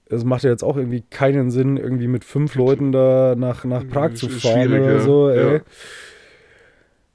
[0.09, 3.87] es macht ja jetzt auch irgendwie keinen Sinn, irgendwie mit fünf Leuten da nach, nach
[3.87, 5.55] Prag zu fahren oder so, ey.
[5.55, 5.61] Ja.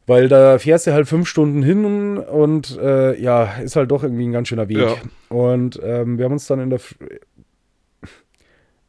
[0.07, 4.27] Weil da fährst du halt fünf Stunden hin und äh, ja, ist halt doch irgendwie
[4.27, 4.79] ein ganz schöner Weg.
[4.79, 4.97] Ja.
[5.29, 6.81] Und ähm, wir haben uns dann in der.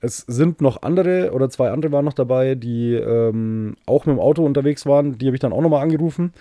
[0.04, 4.20] Es sind noch andere oder zwei andere waren noch dabei, die ähm, auch mit dem
[4.20, 5.20] Auto unterwegs waren.
[5.20, 6.34] Die habe ich dann auch nochmal angerufen.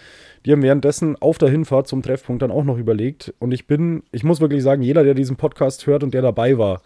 [0.47, 3.35] Die haben währenddessen auf der Hinfahrt zum Treffpunkt dann auch noch überlegt.
[3.39, 6.57] Und ich bin, ich muss wirklich sagen, jeder, der diesen Podcast hört und der dabei
[6.57, 6.81] war,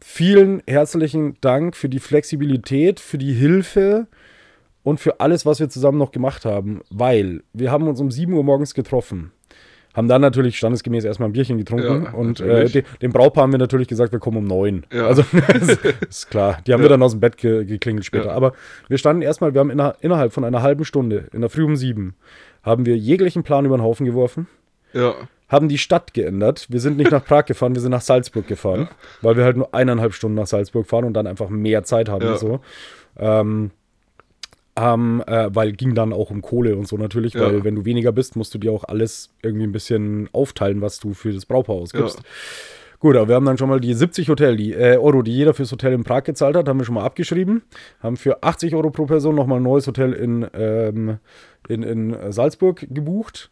[0.00, 4.06] vielen herzlichen Dank für die Flexibilität, für die Hilfe
[4.84, 6.82] und für alles, was wir zusammen noch gemacht haben.
[6.88, 9.32] Weil wir haben uns um 7 Uhr morgens getroffen.
[9.94, 13.52] Haben dann natürlich standesgemäß erstmal ein Bierchen getrunken ja, und äh, de, dem Brautpaar haben
[13.52, 14.84] wir natürlich gesagt, wir kommen um neun.
[14.92, 15.06] Ja.
[15.06, 15.22] Also
[15.54, 16.58] ist, ist, klar.
[16.66, 16.86] Die haben ja.
[16.86, 18.32] wir dann aus dem Bett ge geklingelt später.
[18.32, 18.54] Aber
[18.88, 21.76] wir standen erstmal, wir haben inner innerhalb von einer halben Stunde, in der Früh um
[21.76, 22.14] sieben,
[22.64, 24.48] haben wir jeglichen Plan über den Haufen geworfen.
[24.92, 25.14] Ja.
[25.48, 26.66] Haben die Stadt geändert.
[26.70, 28.88] Wir sind nicht nach Prag gefahren, wir sind nach Salzburg gefahren,
[29.22, 32.36] weil wir halt nur eineinhalb Stunden nach Salzburg fahren und dann einfach mehr Zeit haben.
[32.36, 32.60] So.
[33.16, 33.70] Ähm,
[34.76, 37.64] ähm, äh, weil ging dann auch um Kohle und so natürlich, weil ja.
[37.64, 41.14] wenn du weniger bist, musst du dir auch alles irgendwie ein bisschen aufteilen, was du
[41.14, 42.18] für das Brautpaar ausgibst.
[42.18, 42.24] Ja.
[42.98, 45.52] Gut, aber wir haben dann schon mal die 70 Hotel, die, äh, Euro, die jeder
[45.52, 47.62] fürs Hotel in Prag gezahlt hat, haben wir schon mal abgeschrieben.
[48.00, 51.18] Haben für 80 Euro pro Person nochmal ein neues Hotel in, ähm,
[51.68, 53.50] in, in Salzburg gebucht.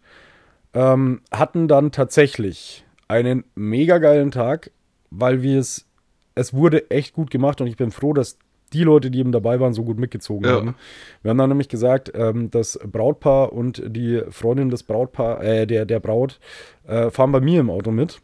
[0.73, 4.71] Ähm, hatten dann tatsächlich einen mega geilen Tag,
[5.11, 5.87] weil wir es,
[6.35, 8.39] es wurde echt gut gemacht und ich bin froh, dass
[8.73, 10.57] die Leute, die eben dabei waren, so gut mitgezogen ja.
[10.57, 10.75] haben.
[11.23, 15.85] Wir haben dann nämlich gesagt, ähm, das Brautpaar und die Freundin des Brautpaar, äh, der,
[15.87, 16.41] der Braut,
[16.87, 18.21] äh, fahren bei mir im Auto mit.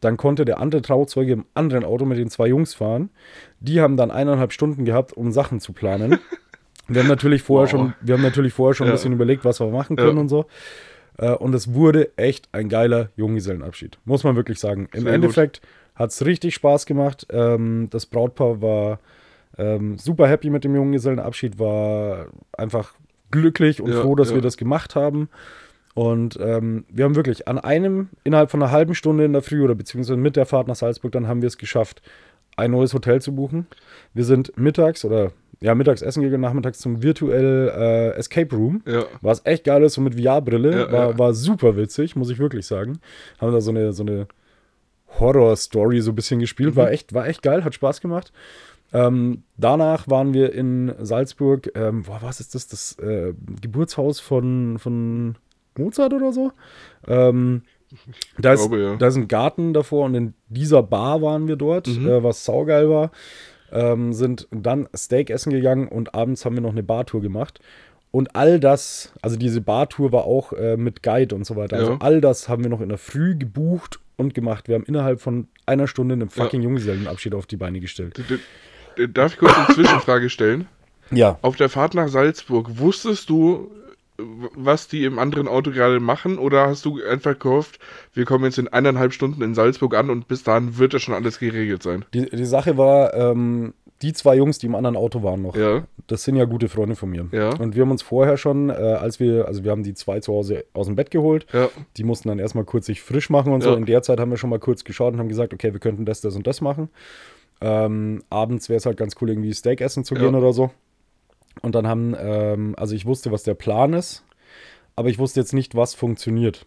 [0.00, 3.10] Dann konnte der andere Trauzeuge im anderen Auto mit den zwei Jungs fahren.
[3.60, 6.18] Die haben dann eineinhalb Stunden gehabt, um Sachen zu planen.
[6.88, 7.80] wir haben natürlich vorher wow.
[7.80, 8.92] schon, wir haben natürlich vorher schon ja.
[8.92, 10.20] ein bisschen überlegt, was wir machen können ja.
[10.20, 10.46] und so.
[11.18, 13.98] Äh, und es wurde echt ein geiler Junggesellenabschied.
[14.04, 14.88] Muss man wirklich sagen.
[14.92, 15.60] Im Sehr Endeffekt
[15.94, 17.26] hat es richtig Spaß gemacht.
[17.30, 18.98] Ähm, das Brautpaar war
[19.58, 22.26] ähm, super happy mit dem Junggesellenabschied, war
[22.56, 22.94] einfach
[23.30, 24.36] glücklich und ja, froh, dass ja.
[24.36, 25.28] wir das gemacht haben.
[25.94, 29.62] Und ähm, wir haben wirklich an einem, innerhalb von einer halben Stunde in der Früh
[29.62, 32.00] oder beziehungsweise mit der Fahrt nach Salzburg, dann haben wir es geschafft,
[32.56, 33.66] ein neues Hotel zu buchen.
[34.14, 38.82] Wir sind mittags oder ja, mittags essen gegangen, nachmittags zum virtuell äh, Escape Room.
[38.86, 39.04] Ja.
[39.20, 40.72] Was echt geil ist, so mit VR-Brille.
[40.72, 41.18] Ja, war, ja.
[41.18, 42.98] war super witzig, muss ich wirklich sagen.
[43.40, 44.26] Haben da so eine, so eine
[45.20, 46.74] Horror-Story so ein bisschen gespielt.
[46.74, 46.76] Mhm.
[46.76, 48.32] War, echt, war echt geil, hat Spaß gemacht.
[48.92, 52.68] Ähm, danach waren wir in Salzburg, ähm, boah, was ist das?
[52.68, 55.36] Das äh, Geburtshaus von, von
[55.76, 56.52] Mozart oder so.
[57.06, 57.62] Ähm,
[58.38, 58.96] da, ist, glaube, ja.
[58.96, 62.08] da ist ein Garten davor und in dieser Bar waren wir dort, mhm.
[62.08, 63.10] äh, was saugeil war.
[63.70, 67.60] Ähm, sind dann Steak essen gegangen und abends haben wir noch eine Bartour gemacht.
[68.10, 71.78] Und all das, also diese Bartour war auch äh, mit Guide und so weiter.
[71.78, 71.98] Also ja.
[72.00, 74.68] all das haben wir noch in der Früh gebucht und gemacht.
[74.68, 76.64] Wir haben innerhalb von einer Stunde einen fucking ja.
[76.64, 78.20] Junggesellenabschied auf die Beine gestellt.
[79.12, 80.66] Darf ich kurz eine Zwischenfrage stellen?
[81.14, 81.38] Ja.
[81.42, 83.70] Auf der Fahrt nach Salzburg, wusstest du,
[84.16, 86.38] was die im anderen Auto gerade machen?
[86.38, 87.78] Oder hast du einfach gehofft,
[88.14, 91.14] wir kommen jetzt in eineinhalb Stunden in Salzburg an und bis dahin wird das schon
[91.14, 92.04] alles geregelt sein?
[92.14, 95.84] Die, die Sache war, ähm, die zwei Jungs, die im anderen Auto waren noch, ja.
[96.08, 97.28] das sind ja gute Freunde von mir.
[97.30, 97.50] Ja.
[97.50, 100.32] Und wir haben uns vorher schon, äh, als wir, also wir haben die zwei zu
[100.32, 101.68] Hause aus dem Bett geholt, ja.
[101.96, 103.74] die mussten dann erstmal kurz sich frisch machen und so.
[103.74, 106.04] In der Zeit haben wir schon mal kurz geschaut und haben gesagt, okay, wir könnten
[106.04, 106.88] das, das und das machen.
[107.62, 110.38] Ähm, abends wäre es halt ganz cool, irgendwie Steak essen zu gehen ja.
[110.38, 110.70] oder so.
[111.60, 114.24] Und dann haben, ähm, also ich wusste, was der Plan ist,
[114.96, 116.66] aber ich wusste jetzt nicht, was funktioniert.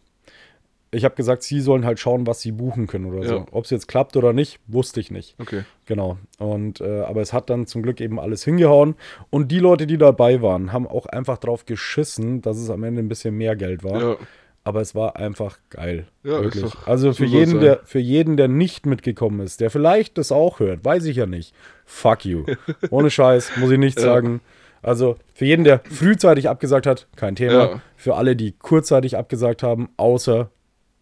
[0.92, 3.28] Ich habe gesagt, sie sollen halt schauen, was sie buchen können oder ja.
[3.28, 3.46] so.
[3.52, 5.36] Ob es jetzt klappt oder nicht, wusste ich nicht.
[5.38, 5.64] Okay.
[5.86, 6.18] Genau.
[6.38, 8.96] Und äh, aber es hat dann zum Glück eben alles hingehauen.
[9.30, 13.02] Und die Leute, die dabei waren, haben auch einfach drauf geschissen, dass es am Ende
[13.02, 14.02] ein bisschen mehr Geld war.
[14.02, 14.18] Ja
[14.66, 16.08] aber es war einfach geil.
[16.24, 16.74] Ja, wirklich.
[16.86, 20.84] Also für jeden, der, für jeden, der nicht mitgekommen ist, der vielleicht das auch hört,
[20.84, 21.54] weiß ich ja nicht.
[21.86, 22.46] Fuck you.
[22.90, 24.06] Ohne Scheiß, muss ich nicht ja.
[24.06, 24.42] sagen.
[24.82, 27.54] Also für jeden, der frühzeitig abgesagt hat, kein Thema.
[27.54, 27.82] Ja.
[27.96, 30.50] Für alle, die kurzzeitig abgesagt haben, außer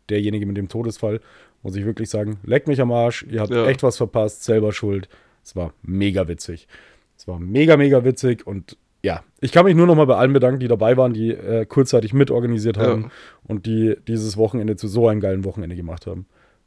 [0.09, 1.21] derjenige mit dem Todesfall,
[1.63, 5.07] muss ich wirklich sagen, leck mich am Arsch, ihr habt echt was verpasst, selber schuld.
[5.41, 6.67] Es war mega witzig.
[7.17, 10.31] Es war mega, mega witzig und ja, ich kann mich nur noch mal bei allen
[10.31, 13.09] bedanken, die dabei waren, die äh, kurzzeitig mitorganisiert haben ja.
[13.43, 16.25] und die dieses Wochenende zu so einem geilen Wochenende gemacht haben.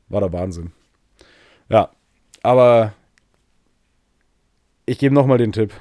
[0.08, 0.72] War der Wahnsinn.
[1.68, 1.90] Ja,
[2.42, 2.92] aber
[4.84, 5.72] ich gebe noch mal den Tipp.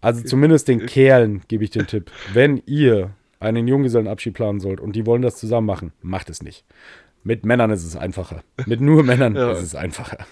[0.00, 2.10] Also zumindest den Kerlen gebe ich den Tipp.
[2.32, 6.64] Wenn ihr einen Junggesellenabschied planen sollt und die wollen das zusammen machen, macht es nicht.
[7.22, 8.42] Mit Männern ist es einfacher.
[8.66, 9.52] Mit nur Männern ja.
[9.52, 10.26] ist es einfacher.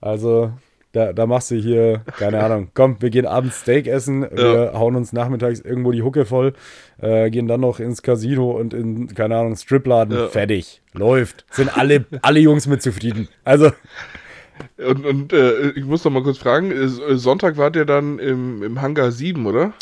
[0.00, 0.52] Also,
[0.98, 4.96] da, da machst du hier, keine Ahnung, komm, wir gehen abends Steak essen, wir hauen
[4.96, 6.54] uns nachmittags irgendwo die Hucke voll,
[7.00, 10.26] äh, gehen dann noch ins Casino und in, keine Ahnung, Stripladen, ja.
[10.26, 11.44] fertig, läuft.
[11.50, 13.28] Sind alle, alle Jungs mit zufrieden.
[13.44, 13.70] Also.
[14.76, 16.72] Und, und äh, ich muss noch mal kurz fragen,
[17.16, 19.72] Sonntag wart ihr dann im, im Hangar 7, oder?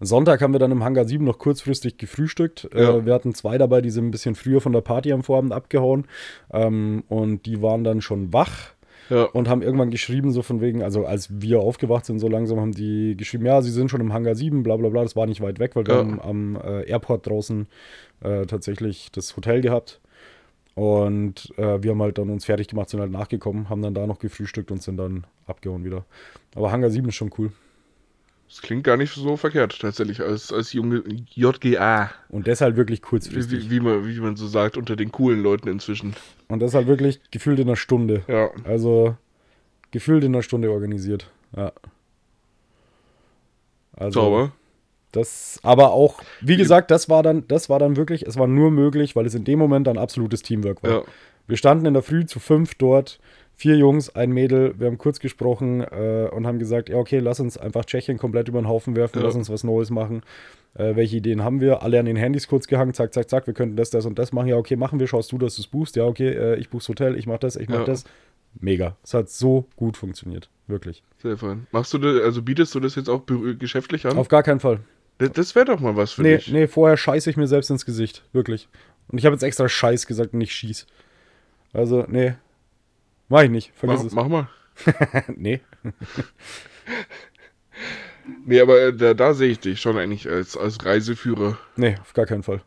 [0.00, 2.68] Sonntag haben wir dann im Hangar 7 noch kurzfristig gefrühstückt.
[2.74, 2.96] Ja.
[2.96, 5.52] Äh, wir hatten zwei dabei, die sind ein bisschen früher von der Party am Vorabend
[5.52, 6.06] abgehauen.
[6.52, 8.74] Ähm, und die waren dann schon wach
[9.10, 9.24] ja.
[9.24, 12.72] und haben irgendwann geschrieben, so von wegen, also als wir aufgewacht sind, so langsam haben
[12.72, 15.40] die geschrieben, ja, sie sind schon im Hangar 7, bla bla bla, das war nicht
[15.40, 17.66] weit weg, weil wir haben am äh, Airport draußen
[18.22, 20.00] äh, tatsächlich das Hotel gehabt.
[20.74, 24.06] Und äh, wir haben halt dann uns fertig gemacht, sind halt nachgekommen, haben dann da
[24.06, 26.04] noch gefrühstückt und sind dann abgehauen wieder.
[26.56, 27.52] Aber Hangar 7 ist schon cool.
[28.48, 31.02] Das klingt gar nicht so verkehrt, tatsächlich, als, als junge
[31.34, 32.10] JGA.
[32.28, 33.70] Und deshalb wirklich kurzfristig.
[33.70, 36.14] Wie, wie, man, wie man so sagt, unter den coolen Leuten inzwischen.
[36.48, 38.22] Und deshalb wirklich gefühlt in einer Stunde.
[38.28, 38.50] Ja.
[38.64, 39.16] Also
[39.90, 41.30] gefühlt in einer Stunde organisiert.
[41.56, 41.72] Ja.
[43.96, 44.52] Also, Sauber.
[45.12, 48.72] Das, aber auch, wie gesagt, das war dann, das war dann wirklich, es war nur
[48.72, 50.90] möglich, weil es in dem Moment ein absolutes Teamwork war.
[50.90, 51.02] Ja.
[51.46, 53.20] Wir standen in der Früh zu fünf dort,
[53.56, 57.40] vier Jungs, ein Mädel, wir haben kurz gesprochen äh, und haben gesagt, ja, okay, lass
[57.40, 59.24] uns einfach Tschechien komplett über den Haufen werfen, ja.
[59.24, 60.22] lass uns was Neues machen.
[60.74, 61.82] Äh, welche Ideen haben wir?
[61.82, 64.32] Alle an den Handys kurz gehangen, zack, zack, zack, wir könnten das, das und das
[64.32, 64.48] machen.
[64.48, 65.96] Ja, okay, machen wir, schaust du, dass du es buchst.
[65.96, 67.84] Ja, okay, äh, ich buch's Hotel, ich mach das, ich mach ja.
[67.84, 68.04] das.
[68.60, 68.96] Mega.
[69.02, 70.48] Es hat so gut funktioniert.
[70.66, 71.02] Wirklich.
[71.18, 71.66] Sehr fein.
[71.72, 73.22] Machst du das, also bietest du das jetzt auch
[73.58, 74.16] geschäftlich an?
[74.16, 74.80] Auf gar keinen Fall.
[75.18, 76.52] Das, das wäre doch mal was für nee, dich.
[76.52, 78.22] Nee, vorher scheiße ich mir selbst ins Gesicht.
[78.32, 78.68] Wirklich.
[79.08, 80.86] Und ich habe jetzt extra Scheiß gesagt und nicht Schieß.
[81.72, 82.34] Also, nee,
[83.28, 84.14] Mach ich nicht, vergiss mach, es.
[84.14, 84.48] Mach mal.
[85.36, 85.60] nee.
[88.44, 91.58] nee, aber äh, da, da sehe ich dich schon eigentlich als, als Reiseführer.
[91.76, 92.62] Nee, auf gar keinen Fall.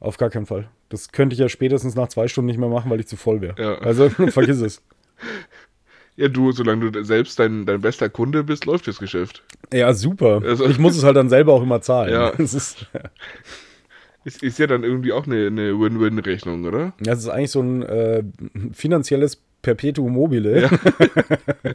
[0.00, 0.68] Auf gar keinen Fall.
[0.88, 3.40] Das könnte ich ja spätestens nach zwei Stunden nicht mehr machen, weil ich zu voll
[3.40, 3.60] wäre.
[3.60, 3.78] Ja.
[3.78, 4.82] Also vergiss es.
[6.16, 9.42] Ja, du, solange du selbst dein, dein bester Kunde bist, läuft das Geschäft.
[9.72, 10.40] Ja, super.
[10.44, 12.12] Also, ich muss es halt dann selber auch immer zahlen.
[12.12, 12.30] Ja.
[12.32, 12.86] Das ist,
[14.26, 16.92] ist, ist ja dann irgendwie auch eine, eine Win-Win-Rechnung, oder?
[16.98, 18.24] Ja, das ist eigentlich so ein äh,
[18.72, 20.62] finanzielles Perpetuum mobile.
[20.62, 20.70] Ja.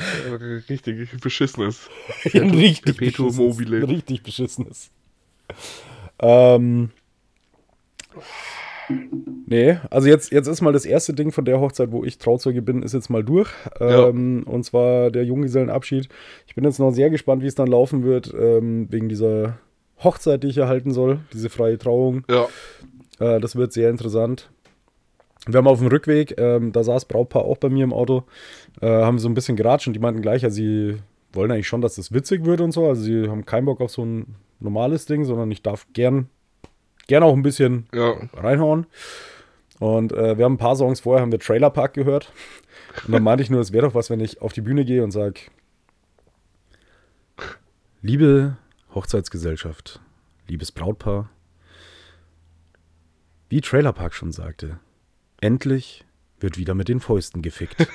[0.68, 1.88] richtig beschissenes.
[2.34, 3.88] Ein richtig Perpetuum beschissenes, mobile.
[3.88, 4.90] Richtig beschissenes.
[6.18, 6.90] Ähm.
[9.46, 12.60] Nee, also jetzt, jetzt ist mal das erste Ding von der Hochzeit, wo ich Trauzeuge
[12.60, 13.48] bin, ist jetzt mal durch.
[13.78, 14.08] Ja.
[14.08, 16.08] Ähm, und zwar der Junggesellenabschied.
[16.48, 19.58] Ich bin jetzt noch sehr gespannt, wie es dann laufen wird, ähm, wegen dieser
[20.02, 22.24] Hochzeit, die ich erhalten soll, diese freie Trauung.
[22.30, 22.48] Ja.
[23.18, 24.50] Äh, das wird sehr interessant.
[25.46, 28.24] Wir haben auf dem Rückweg, ähm, da saß Brautpaar auch bei mir im Auto,
[28.80, 30.98] äh, haben so ein bisschen geratscht und die meinten gleich, ja, sie
[31.32, 32.86] wollen eigentlich schon, dass das witzig wird und so.
[32.86, 36.28] Also sie haben keinen Bock auf so ein normales Ding, sondern ich darf gern,
[37.06, 38.14] gern auch ein bisschen ja.
[38.34, 38.86] reinhauen.
[39.78, 42.32] Und äh, wir haben ein paar Songs vorher, haben wir Trailer Park gehört.
[43.06, 45.02] Und dann meinte ich nur, es wäre doch was, wenn ich auf die Bühne gehe
[45.02, 45.40] und sage,
[48.02, 48.58] liebe
[48.94, 50.00] Hochzeitsgesellschaft,
[50.48, 51.30] liebes Brautpaar.
[53.48, 54.78] Wie Trailerpark schon sagte,
[55.40, 56.04] endlich
[56.40, 57.76] wird wieder mit den Fäusten gefickt.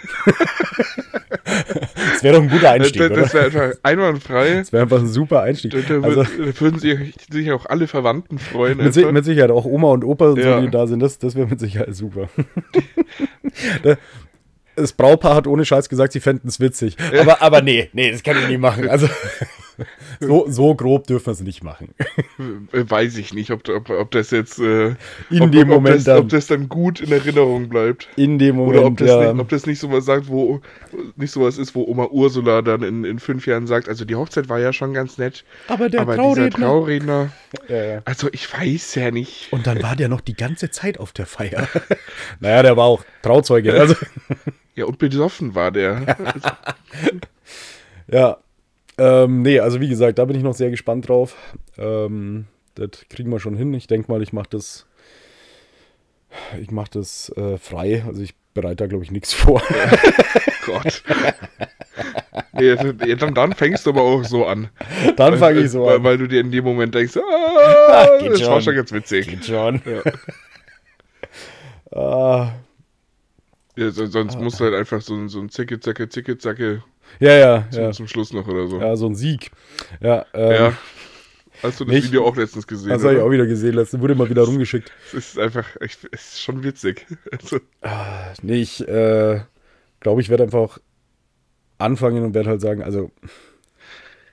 [1.46, 4.56] das wäre doch ein guter Einstieg, das, das wäre einfach einwandfrei.
[4.56, 5.72] Das wäre einfach ein super Einstieg.
[5.72, 8.78] Da, da, also, da würden sich, sich, auch alle Verwandten freuen.
[8.78, 10.58] Mit, mit, Sicherheit, auch Oma und Opa, ja.
[10.58, 12.30] so, die da sind, das, das wäre mit Sicherheit super.
[14.76, 16.98] das Brautpaar hat ohne Scheiß gesagt, sie fänden es witzig.
[17.20, 18.88] Aber, aber nee, nee, das kann ich nicht machen.
[18.90, 19.08] Also
[20.20, 21.94] so, so grob dürfen wir es nicht machen.
[22.72, 24.96] Weiß ich nicht, ob, ob, ob das jetzt äh,
[25.30, 28.08] in ob, dem ob, Moment das, dann, ob das dann gut in Erinnerung bleibt.
[28.16, 28.78] In dem Moment.
[28.78, 29.34] Oder ob das, ja.
[29.34, 30.62] nicht, ob das nicht sowas sagt, wo
[31.16, 34.50] nicht sowas ist, wo Oma Ursula dann in, in fünf Jahren sagt, also die Hochzeit
[34.50, 35.44] war ja schon ganz nett.
[35.68, 36.50] Aber der aber Trauredner.
[36.50, 37.32] dieser Trauredner.
[37.70, 38.02] Ja.
[38.04, 39.52] Also ich weiß ja nicht.
[39.52, 41.68] Und dann war der noch die ganze Zeit auf der Feier.
[42.42, 43.74] naja, der war auch Trauzeuge.
[43.74, 43.96] Also.
[44.76, 46.18] Ja, und besoffen war der.
[48.08, 48.38] ja,
[48.98, 51.36] ähm, nee, also wie gesagt, da bin ich noch sehr gespannt drauf.
[51.78, 53.74] Ähm, das kriegen wir schon hin.
[53.74, 54.86] Ich denke mal, ich mache das,
[56.60, 58.04] ich mache das äh, frei.
[58.08, 59.62] Also ich bereite da, glaube ich, nichts vor.
[60.66, 61.04] Gott.
[62.58, 64.70] Nee, dann, dann fängst du aber auch so an.
[65.18, 66.04] Dann fange ich so weil, an.
[66.04, 67.22] Weil du dir in dem Moment denkst, ah,
[67.90, 68.50] Ach, das schon.
[68.50, 69.28] war schon ganz witzig.
[69.28, 69.82] Geht schon.
[69.86, 72.00] Ja.
[72.00, 72.54] ah.
[73.76, 74.40] Ja, sonst ah.
[74.40, 76.82] musst du halt einfach so, so ein Zicke, Zacke, Zicke, Zacke
[77.20, 77.92] Ja, ja, zum, ja.
[77.92, 78.80] zum Schluss noch oder so.
[78.80, 79.52] Ja, so ein Sieg.
[80.02, 80.74] Ja, ähm, Ja.
[81.64, 82.90] Hast du das nicht- Video auch letztens gesehen?
[82.90, 83.76] das habe ich auch wieder gesehen.
[83.76, 84.92] Letzte wurde mal wieder rumgeschickt.
[85.08, 87.06] Es ist einfach, ich, es ist schon witzig.
[87.32, 87.60] Also,
[88.42, 89.40] Nee, ich äh,
[90.02, 90.80] glaube, ich werde einfach
[91.78, 93.12] anfangen und werde halt sagen, also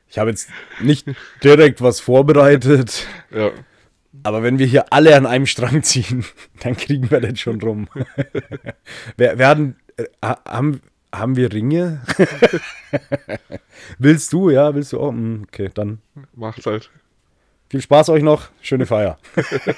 [0.09, 0.49] ich habe jetzt
[0.81, 1.07] nicht
[1.43, 3.51] direkt was vorbereitet, ja.
[4.25, 6.25] aber wenn wir hier alle an einem Strang ziehen,
[6.63, 7.89] dann kriegen wir das schon rum.
[9.17, 10.81] wir werden, äh, ha- haben,
[11.13, 12.01] haben wir Ringe?
[13.99, 14.75] Willst du, ja?
[14.75, 15.11] Willst du auch?
[15.11, 15.99] Hm, Okay, dann
[16.35, 16.91] Macht's halt.
[17.69, 19.19] viel Spaß euch noch, schöne Feier.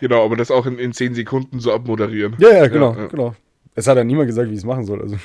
[0.00, 2.34] Genau, aber das auch in, in 10 Sekunden so abmoderieren.
[2.38, 3.06] Ja, ja, genau, ja.
[3.06, 3.36] genau.
[3.74, 5.00] Es hat ja niemand gesagt, wie ich es machen soll.
[5.02, 5.18] Also.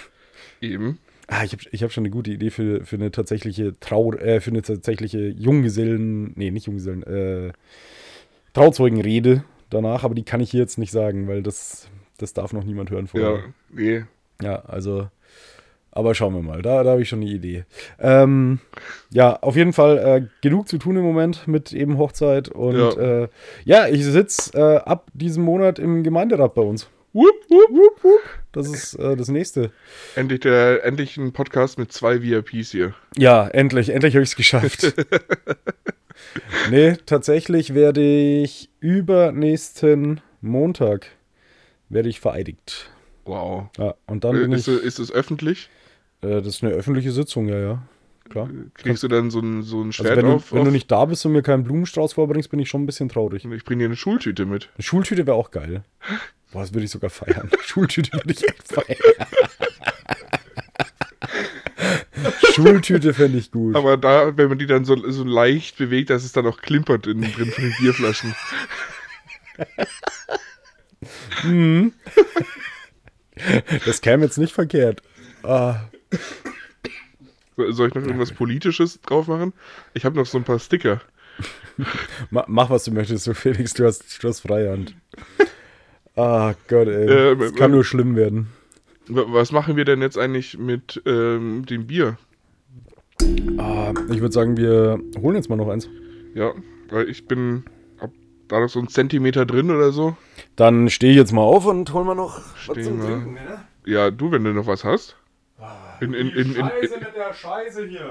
[0.60, 1.00] Eben.
[1.28, 4.42] Ah, ich habe ich hab schon eine gute Idee für, für eine tatsächliche Trau äh,
[4.42, 7.54] für eine tatsächliche Junggesellen, nee, nicht Junggesellen, äh,
[8.54, 11.88] Trauzeugenrede danach, aber die kann ich hier jetzt nicht sagen, weil das,
[12.18, 13.44] das darf noch niemand hören Ja, vorher.
[13.72, 14.04] nee.
[14.44, 15.08] Ja, also,
[15.92, 17.66] aber schauen wir mal, da, da habe ich schon eine Idee.
[18.00, 18.60] Ähm,
[19.12, 23.24] ja, auf jeden Fall äh, genug zu tun im Moment mit eben Hochzeit und Ja.
[23.24, 23.28] äh,
[23.64, 26.88] ja ich sitze äh, ab diesem Monat im Gemeinderat bei uns.
[27.14, 28.22] Wupp, wupp.
[28.54, 29.72] Das ist äh, das nächste.
[30.16, 32.96] Endlich, der, endlich ein Podcast mit zwei VIPs hier.
[33.16, 34.96] Ja, endlich, endlich habe ich es geschafft.
[36.72, 41.08] nee, tatsächlich werde ich übernächsten Montag
[41.90, 42.90] werde ich vereidigt.
[43.26, 43.68] Wow.
[43.78, 44.68] Ja, und dann Äh, ich.
[44.68, 45.70] ist, ist es öffentlich?
[46.22, 47.82] Äh, das ist eine öffentliche Sitzung, ja, ja.
[48.30, 48.50] Klar.
[48.76, 50.54] Kriegst du dann so ein, so ein Also Schwert wenn, du, auf?
[50.54, 53.10] wenn du nicht da bist und mir keinen Blumenstrauß vorbringst, bin ich schon ein bisschen
[53.10, 53.44] traurig.
[53.46, 54.70] Ich bringe dir eine Schultüte mit.
[54.76, 55.84] Eine Schultüte wäre auch geil.
[56.52, 57.50] Boah, das würde ich sogar feiern.
[57.66, 58.98] Schultüte würde ich echt feiern.
[62.54, 63.76] Schultüte fände ich gut.
[63.76, 67.08] Aber da, wenn man die dann so, so leicht bewegt, dass es dann auch klimpert
[67.08, 68.34] innen drin von den Bierflaschen.
[73.86, 75.02] Das käme jetzt nicht verkehrt.
[75.44, 75.82] Ah,
[77.56, 79.54] Soll ich noch irgendwas Politisches drauf machen?
[79.94, 81.02] Ich habe noch so ein paar Sticker.
[82.32, 84.96] ma- mach, was du möchtest, so Felix, du hast, du hast freie Hand.
[86.16, 87.32] Ah Gott, ey.
[87.32, 88.50] Äh, kann nur schlimm werden.
[89.08, 92.18] Wa- Was machen wir denn jetzt eigentlich mit ähm, dem Bier?
[93.58, 95.90] Ah, ich würde sagen, wir holen jetzt mal noch eins.
[96.36, 96.54] Ja,
[96.90, 97.64] weil ich bin,
[98.54, 100.16] da noch so einen Zentimeter drin oder so.
[100.56, 103.18] Dann stehe ich jetzt mal auf und hol mal noch Stehen wir.
[103.18, 103.66] ne?
[103.86, 105.18] Ja, du, wenn du noch was hast.
[106.02, 106.56] In, in, in,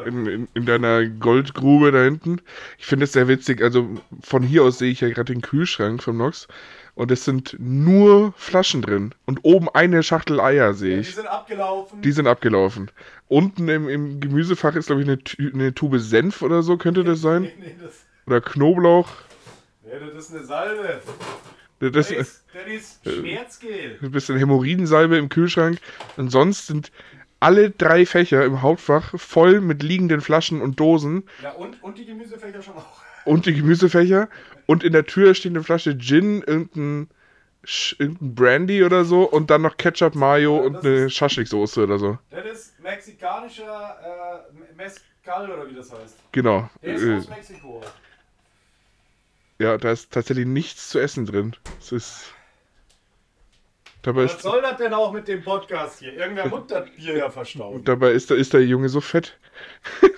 [0.07, 2.41] in, in, deiner Goldgrube da hinten.
[2.79, 3.61] Ich finde es sehr witzig.
[3.61, 3.87] Also
[4.23, 6.49] von hier aus sehe ich ja gerade den Kühlschrank vom Nox.
[6.95, 9.15] Und es sind nur Flaschen drin.
[9.27, 11.15] Und oben eine Schachtel Eier sehe ich.
[11.15, 12.01] sind abgelaufen.
[12.01, 12.91] Die sind abgelaufen.
[13.29, 15.19] Unten im, im Gemüsefach ist, glaube ich, eine,
[15.53, 17.51] eine Tube Senf oder so, könnte das sein.
[18.27, 19.09] Oder Knoblauch.
[20.01, 21.03] Nee, das ist eine Salbe.
[21.81, 23.99] Das ist das ist Schmerzgel.
[24.01, 25.79] ein bisschen Hämorrhoidensalbe im Kühlschrank.
[26.17, 26.93] Und sonst sind
[27.41, 31.25] alle drei Fächer im Hauptfach voll mit liegenden Flaschen und Dosen.
[31.43, 33.03] Ja, und, und die Gemüsefächer schon auch.
[33.25, 34.29] und die Gemüsefächer.
[34.67, 37.09] Und in der Tür steht eine Flasche Gin, irgendein,
[37.99, 42.17] irgendein Brandy oder so und dann noch Ketchup, Mayo Ja, und eine Schaschlik-Soße oder so.
[42.31, 46.17] Das ist mexikanischer äh, Mezcal oder wie das heißt.
[46.31, 46.71] Genau.
[46.81, 47.83] Äh, Mexiko.
[49.63, 51.55] Ja, da ist tatsächlich nichts zu essen drin.
[51.81, 52.33] Es ist.
[54.03, 56.13] Dabei ist, soll das denn auch mit dem Podcast hier?
[56.15, 57.85] Irgendwer muss das Bier ja verstauen.
[57.85, 59.39] dabei ist, der- ist der Junge so fett.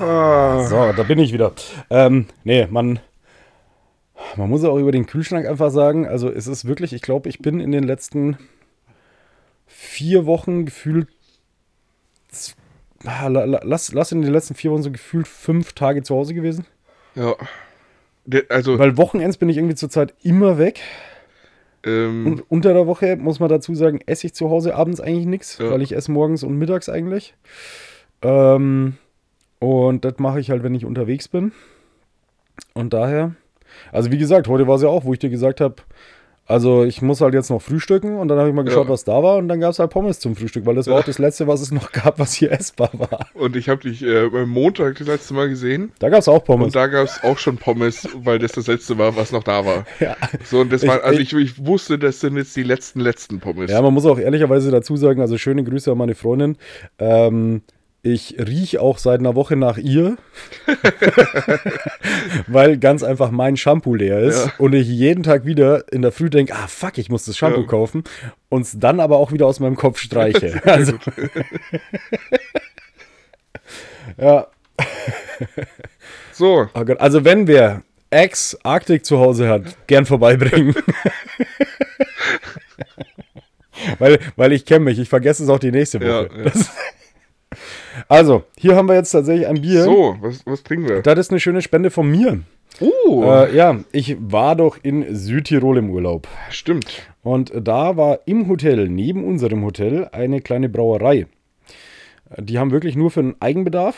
[0.00, 1.52] ah, So, da bin ich wieder.
[1.90, 2.98] Ähm, nee, man,
[4.36, 7.38] man muss auch über den Kühlschrank einfach sagen, also es ist wirklich, ich glaube, ich
[7.38, 8.38] bin in den letzten
[9.66, 11.08] vier Wochen gefühlt,
[13.04, 16.66] lass, lass in den letzten vier Wochen so gefühlt fünf Tage zu Hause gewesen.
[17.14, 17.34] ja.
[18.50, 20.80] Also, Weil Wochenends bin ich irgendwie zurzeit immer weg.
[21.82, 25.24] ähm, Und unter der Woche, muss man dazu sagen, esse ich zu Hause abends eigentlich
[25.24, 25.70] nichts, Ja.
[25.70, 27.34] weil ich esse morgens und mittags eigentlich.
[28.20, 28.98] Ähm,
[29.60, 31.52] und das mache ich halt, wenn ich unterwegs bin.
[32.74, 33.34] Und daher,
[33.92, 35.76] also wie gesagt, heute war es ja auch, wo ich dir gesagt habe,
[36.48, 38.92] also ich muss halt jetzt noch frühstücken und dann habe ich mal geschaut, Ja.
[38.92, 41.00] was da war und dann gab es halt Pommes zum Frühstück, weil das war Ja.
[41.00, 43.26] auch das Letzte, was es noch gab, was hier essbar war.
[43.34, 45.92] und ich habe dich äh, beim Montag das letzte Mal gesehen.
[46.00, 46.66] Da gab es auch Pommes.
[46.66, 49.64] Und da gab es auch schon Pommes, weil das das letzte war, was noch da
[49.64, 49.84] war.
[50.00, 50.16] Ja.
[50.44, 53.38] So, und das Ich- war, also ich, ich wusste, das sind jetzt die letzten, letzten
[53.40, 53.70] Pommes.
[53.70, 56.56] Ja, man muss auch ehrlicherweise dazu sagen, also schöne Grüße an meine Freundin.
[56.98, 57.62] Ähm,
[58.02, 60.16] ich rieche auch seit einer Woche nach ihr,
[62.46, 64.52] weil ganz einfach mein Shampoo leer ist Ja.
[64.58, 67.62] und ich jeden Tag wieder in der Früh denke, ah fuck, ich muss das Shampoo
[67.62, 67.66] Ja.
[67.66, 68.04] kaufen
[68.48, 70.60] und es dann aber auch wieder aus meinem Kopf streiche.
[70.64, 70.92] Also,
[74.16, 74.46] ja,
[76.32, 77.00] So, oh Gott.
[77.00, 80.74] also wenn wer Ex-Arktik zu Hause hat, gern vorbeibringen.
[83.98, 84.98] weil, weil ich kenne mich.
[84.98, 86.30] Ich vergesse es auch die nächste Woche.
[86.34, 86.50] Ja, ja.
[88.08, 89.82] Also, hier haben wir jetzt tatsächlich ein Bier.
[89.84, 91.02] So, was, was trinken wir?
[91.02, 92.40] Das ist eine schöne Spende von mir.
[92.80, 96.28] Oh, Äh, ja, ich war doch in Südtirol im Urlaub.
[96.50, 97.02] stimmt.
[97.22, 101.26] Und da war im Hotel, neben unserem Hotel, eine kleine Brauerei.
[102.38, 103.96] Die haben wirklich nur für den Eigenbedarf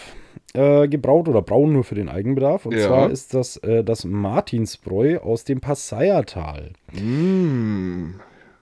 [0.54, 2.64] äh, gebraut oder brauen nur für den Eigenbedarf.
[2.66, 2.86] Und Ja.
[2.86, 6.70] zwar ist das äh, das Martinsbräu aus dem Passaiertal.
[6.92, 8.14] Mm,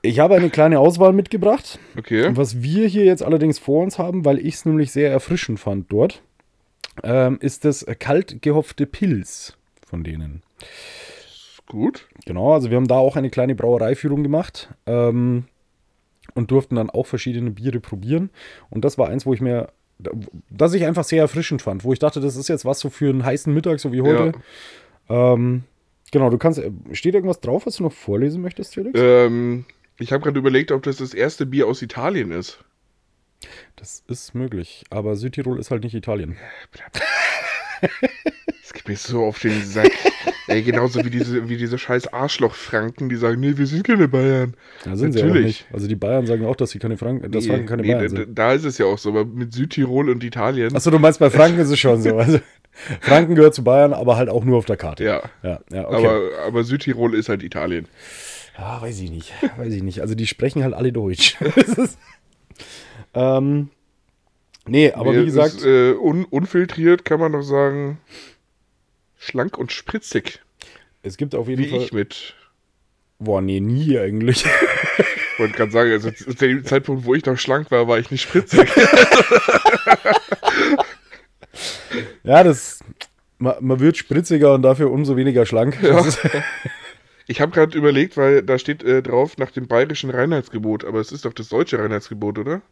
[0.02, 1.78] Ich habe eine kleine Auswahl mitgebracht.
[1.96, 2.30] okay.
[2.36, 5.90] Was wir hier jetzt allerdings vor uns haben, weil ich es nämlich sehr erfrischend fand
[5.90, 6.22] dort,
[7.02, 10.42] ähm, ist das kalt gehopfte Pilz von denen.
[11.66, 12.08] Gut.
[12.24, 15.44] Genau, also wir haben da auch eine kleine Brauereiführung gemacht ähm,
[16.34, 18.30] und durften dann auch verschiedene Biere probieren.
[18.70, 19.68] Und das war eins, wo ich mir,
[20.50, 23.10] das ich einfach sehr erfrischend fand, wo ich dachte, das ist jetzt was so für
[23.10, 24.32] einen heißen Mittag, so wie heute.
[25.10, 25.64] Ähm,
[26.10, 28.98] genau, du kannst, steht irgendwas drauf, was du noch vorlesen möchtest, Felix?
[29.00, 29.66] Ähm,
[29.98, 32.58] ich habe gerade überlegt, ob das das erste Bier aus Italien ist.
[33.76, 36.36] Das ist möglich, aber Südtirol ist halt nicht Italien.
[37.80, 39.90] Das geht mir so auf den Sack.
[40.48, 44.54] Ey, genauso wie diese, wie diese scheiß Arschloch-Franken, die sagen, nee, wir sind keine Bayern.
[44.82, 45.46] Da sind sie ja auch Natürlich.
[45.46, 45.66] nicht.
[45.72, 48.08] Also die Bayern sagen auch, dass sie keine Franken, dass Nee, Franken keine nee, Bayern
[48.08, 48.38] sind.
[48.38, 50.74] da ist es ja auch so, aber mit Südtirol und Italien.
[50.74, 52.16] Achso, du meinst, bei Franken ist es schon so.
[52.16, 52.40] Also,
[53.00, 55.04] Franken gehört zu Bayern, aber halt auch nur auf der Karte.
[55.04, 56.06] Ja, Ja, ja okay.
[56.06, 57.86] aber, aber Südtirol ist halt Italien.
[58.58, 59.32] Ja, weiß ich nicht.
[59.56, 60.00] Weiß ich nicht.
[60.00, 61.40] Also die sprechen halt alle Deutsch.
[61.56, 61.96] Ist,
[63.14, 63.70] ähm,
[64.66, 67.98] nee, aber Nee, wie gesagt, Ist, äh, un, unfiltriert kann man doch sagen,
[69.16, 70.40] schlank und spritzig.
[71.02, 71.82] es gibt auf jeden Wie Fall.
[71.82, 72.34] ich mit.
[73.20, 74.44] Boah, nee, nie eigentlich.
[74.44, 78.10] Ich wollte gerade sagen, also zu dem Zeitpunkt, wo ich noch schlank war, war ich
[78.10, 78.68] nicht spritzig.
[82.24, 82.80] ja, das.
[83.38, 85.80] Man, man wird spritziger und dafür umso weniger schlank.
[85.80, 86.04] Ja.
[87.28, 90.98] Das Ich habe gerade überlegt, weil da steht äh, drauf nach dem bayerischen Reinheitsgebot, aber
[91.00, 92.62] es ist doch das deutsche Reinheitsgebot, oder?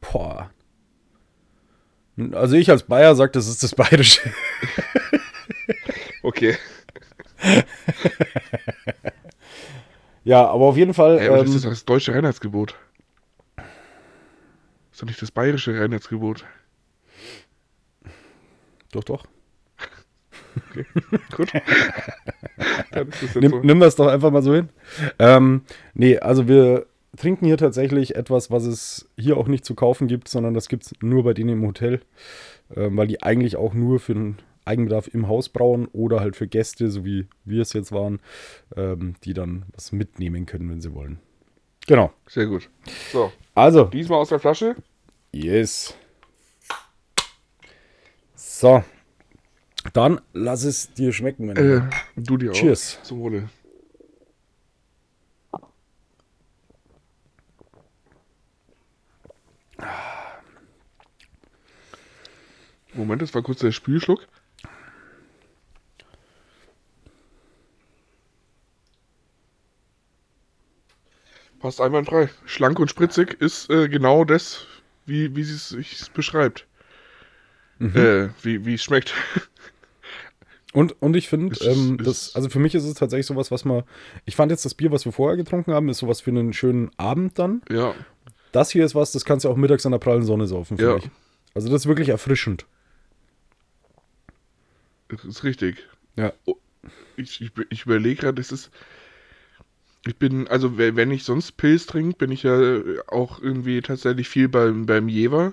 [0.00, 0.50] boah.
[2.32, 4.20] Also ich als Bayer sage, das ist das Bayerische.
[6.22, 6.56] Okay.
[10.24, 11.18] Ja, aber auf jeden Fall.
[11.18, 12.76] Ey, aber das ähm, ist doch das deutsche Reinheitsgebot.
[14.92, 16.44] Ist doch nicht das bayerische Reinheitsgebot.
[18.92, 19.24] doch, doch.
[21.36, 21.52] Gut.
[22.90, 23.60] Das jetzt Nimm, so.
[23.60, 24.68] nimm das doch einfach mal so hin.
[25.18, 25.62] Ähm,
[25.94, 26.86] nee, also wir
[27.16, 30.84] trinken hier tatsächlich etwas, was es hier auch nicht zu kaufen gibt, sondern das gibt
[30.84, 32.00] es nur bei denen im Hotel,
[32.76, 36.46] ähm, weil die eigentlich auch nur für den Eigenbedarf im Haus brauen oder halt für
[36.46, 38.20] Gäste, so wie wir es jetzt waren,
[38.76, 41.18] ähm, die dann was mitnehmen können, wenn sie wollen.
[41.86, 42.12] Genau.
[42.26, 42.68] Sehr gut.
[43.12, 44.76] So, Also, diesmal aus der Flasche.
[45.32, 45.94] yes.
[48.34, 48.82] So.
[49.92, 51.80] Dann lass es dir schmecken, mein Äh,
[52.16, 52.54] du dir auch.
[52.54, 52.98] Cheers.
[53.02, 53.48] Zum Wohle.
[62.94, 64.26] Moment, das war kurz der Spülschluck.
[71.60, 72.28] Passt einwandfrei.
[72.44, 74.66] Schlank und spritzig ist äh, genau das,
[75.06, 75.98] wie, wie sie es sich
[77.78, 77.96] beschreibt.
[77.96, 79.14] Äh, wie, wie es schmeckt.
[80.74, 83.84] Und, und ich finde, ähm, das, also für mich ist es tatsächlich sowas, was man.
[84.26, 86.90] Ich fand jetzt das Bier, was wir vorher getrunken haben, ist sowas für einen schönen
[86.98, 87.62] Abend dann.
[87.70, 87.94] ja.
[88.52, 90.92] Das hier ist was, das kannst du auch mittags in der prallen Sonne saufen, finde
[90.92, 90.96] Ja.
[90.98, 91.10] ich.
[91.54, 92.66] Also das ist wirklich erfrischend.
[95.08, 95.86] Das ist richtig.
[96.16, 96.32] Ja.
[97.16, 98.70] Ich, ich, ich überlege gerade, es ist.
[100.06, 104.28] Ich bin, also we- wenn ich sonst Pilz trinke, bin ich ja auch irgendwie tatsächlich
[104.28, 105.52] viel beim, beim Jever.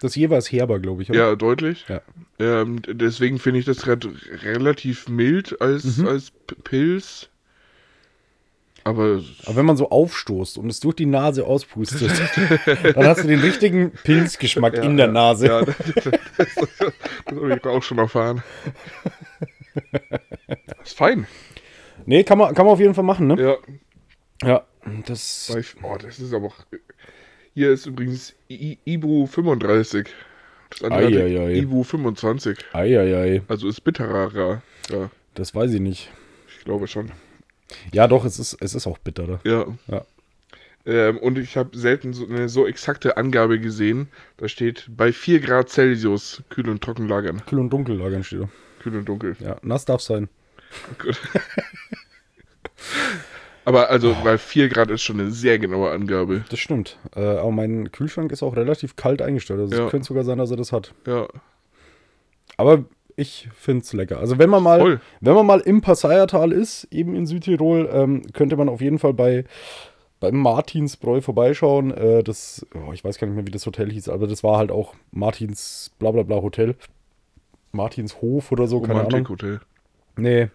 [0.00, 1.10] Das jeweils herber, glaube ich.
[1.10, 1.18] oder?
[1.18, 1.84] Ja, deutlich.
[1.88, 2.00] Ja.
[2.38, 4.08] Ähm, deswegen finde ich das gerade
[4.42, 6.06] relativ mild als, Mhm.
[6.06, 6.32] als
[6.64, 7.28] Pilz.
[8.82, 12.10] Aber Aber wenn man so aufstoßt und es durch die Nase auspustet,
[12.94, 15.46] dann hast du den richtigen Pilzgeschmack in der Nase.
[15.48, 16.04] ja, das, das,
[16.38, 16.92] das, das
[17.26, 18.42] habe ich auch schon erfahren.
[20.82, 21.26] Ist fein.
[22.06, 23.58] Nee, kann man, kann man auf jeden Fall machen, ne?
[24.42, 24.48] Ja.
[24.48, 24.64] Ja.
[25.06, 25.52] Das.
[25.82, 26.50] Oh, das ist aber.
[27.54, 30.08] Hier ist übrigens I Ibu 35.
[30.70, 31.54] Das andere Eieiei.
[31.54, 32.58] Ibu 25.
[32.72, 33.42] Eieiei.
[33.48, 34.62] Also ist bitterer.
[34.90, 36.10] Ja, Das weiß ich nicht.
[36.48, 37.10] ich glaube schon.
[37.92, 39.40] Ja, doch, es ist, es ist auch bitterer.
[39.44, 39.66] Ja.
[39.88, 40.04] Ja.
[40.86, 44.08] Ähm, und ich habe selten so eine so exakte Angabe gesehen.
[44.38, 47.44] Da steht bei 4 Grad Celsius kühl und trocken lagern.
[47.46, 48.48] Kühl und dunkel lagern steht da.
[48.82, 49.36] Kühl und dunkel.
[49.40, 50.28] Ja, nass darf sein.
[50.98, 51.20] Gut.
[53.70, 56.44] Aber also bei 4 Grad ist schon eine sehr genaue Angabe.
[56.50, 56.98] Das stimmt.
[57.14, 59.60] Äh, aber mein Kühlschrank ist auch relativ kalt eingestellt.
[59.60, 59.84] Also Ja.
[59.84, 60.92] es könnte sogar sein, dass er das hat.
[61.06, 61.28] Ja.
[62.56, 64.18] Aber ich finde es lecker.
[64.18, 65.00] Also wenn man mal, Voll.
[65.20, 69.14] wenn man mal im Passaiertal ist, eben in Südtirol, ähm, könnte man auf jeden Fall
[69.14, 69.44] bei
[70.18, 71.92] beim Martinsbräu vorbeischauen.
[71.92, 74.58] Äh, das, oh, ich weiß gar nicht mehr, wie das Hotel hieß, aber das war
[74.58, 76.74] halt auch Martins Blablabla Hotel.
[77.72, 79.28] Martins Hof oder so, Romantik keine Ahnung.
[79.28, 79.60] Hotel.
[80.16, 80.48] Nee.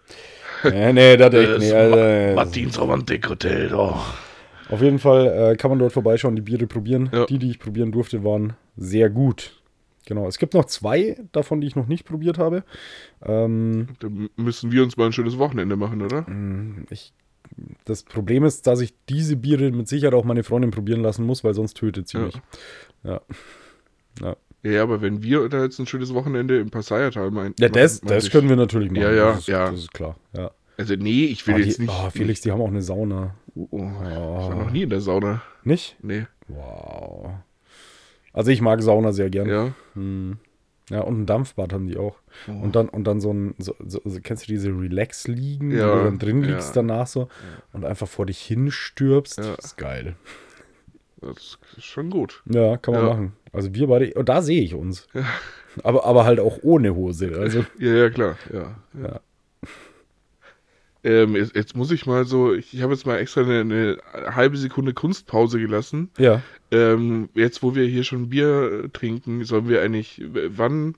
[0.63, 4.13] Nee, nee, das echt nee, also, Martins Romantik Hotel, doch.
[4.69, 7.09] Auf jeden Fall äh, kann man dort vorbeischauen, die Biere probieren.
[7.13, 7.25] Ja.
[7.25, 9.61] Die, die ich probieren durfte, waren sehr gut.
[10.05, 10.27] Genau.
[10.27, 12.63] Es gibt noch zwei davon, die ich noch nicht probiert habe.
[13.23, 16.21] Ähm, da müssen wir uns mal ein schönes Wochenende machen, oder?
[16.21, 17.13] Mm, ich,
[17.85, 21.43] das Problem ist, dass ich diese Biere mit Sicherheit auch meine Freundin probieren lassen muss,
[21.43, 22.25] weil sonst tötet sie ja.
[22.25, 22.41] mich.
[23.03, 23.21] Ja.
[24.21, 24.35] ja.
[24.65, 27.53] Ja, aber wenn wir da jetzt ein schönes Wochenende im Passaiertal meinen.
[27.59, 29.03] Ja, das, das können wir natürlich machen.
[29.03, 29.69] Ja, ja, das ist, ja.
[29.69, 30.51] Das ist klar, ja.
[30.77, 31.93] Also, nee, ich will oh, jetzt die, nicht.
[31.93, 33.35] Oh, Felix, die haben auch eine Sauna.
[33.53, 33.77] Oh, oh.
[33.79, 35.43] Ich war noch nie in der Sauna.
[35.63, 35.97] Nicht?
[36.01, 36.25] Nee.
[36.47, 37.35] Wow.
[38.33, 39.47] Also, ich mag Sauna sehr gern.
[39.47, 39.73] Ja.
[39.93, 40.39] Hm.
[40.89, 42.17] Ja, und ein Dampfbad haben die auch.
[42.47, 42.51] Oh.
[42.51, 46.03] Und dann, und dann so ein, so, so, kennst du diese Relax-Liegen, ja, wo du
[46.05, 46.81] dann drin liegst ja.
[46.81, 47.27] danach so
[47.71, 49.37] und einfach vor dich hinstürbst?
[49.37, 49.55] Ja.
[49.55, 50.15] Das ist geil.
[51.21, 52.43] Das ist schon gut.
[52.45, 53.33] Ja, kann man machen.
[53.55, 55.07] Also wir beide, und da sehe ich uns.
[55.13, 55.25] Ja.
[55.83, 57.37] Aber, aber halt auch ohne Hose.
[57.37, 57.65] Also.
[57.79, 58.37] Ja, ja, klar.
[58.53, 58.75] Ja.
[59.01, 59.19] ja.
[61.03, 63.97] Ähm, jetzt, jetzt, muss ich mal so, ich, ich habe jetzt mal extra eine, eine,
[64.35, 66.09] halbe Sekunde Kunstpause gelassen.
[66.17, 66.41] Ja.
[66.71, 70.95] Ähm, jetzt, wo wir hier schon Bier trinken, sollen wir eigentlich, wann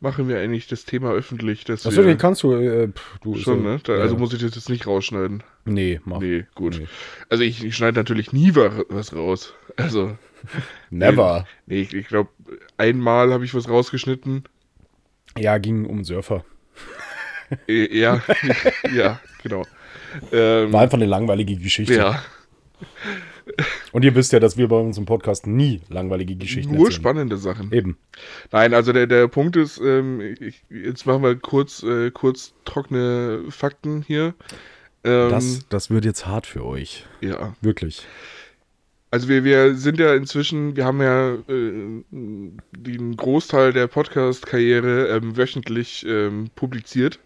[0.00, 1.64] machen wir eigentlich das Thema öffentlich?
[1.64, 3.80] Dass Achso, den kannst du, äh, pff, du schon, so, ne?
[3.84, 4.02] Da, ja.
[4.02, 5.44] Also muss ich das jetzt nicht rausschneiden.
[5.64, 6.20] Nee, mach.
[6.20, 6.78] Nee, gut.
[6.80, 6.88] Nee.
[7.28, 9.54] Also ich, ich schneide natürlich nie was raus.
[9.76, 10.16] Also.
[10.90, 11.46] Never.
[11.66, 12.30] Nee, ich, ich glaube,
[12.76, 14.44] einmal habe ich was rausgeschnitten.
[15.36, 16.44] Ja, ging um Surfer.
[17.68, 18.22] Äh, ja,
[18.94, 19.64] ja, genau.
[20.32, 21.94] Ähm, War einfach eine langweilige Geschichte.
[21.94, 22.22] Ja.
[23.92, 27.00] Und ihr wisst ja, dass wir bei uns im Podcast nie langweilige Geschichten Nur erzählen.
[27.00, 27.72] spannende Sachen.
[27.72, 27.98] Eben.
[28.50, 33.44] Nein, also der, der Punkt ist, ähm, ich, jetzt machen wir kurz, äh, kurz trockene
[33.50, 34.34] Fakten hier.
[35.04, 37.04] Ähm, das, das wird jetzt hart für euch.
[37.20, 37.54] Ja.
[37.60, 38.06] Wirklich.
[39.14, 45.36] Also wir, wir sind ja inzwischen, wir haben ja äh, den Großteil der Podcast-Karriere ähm,
[45.36, 47.20] wöchentlich ähm, publiziert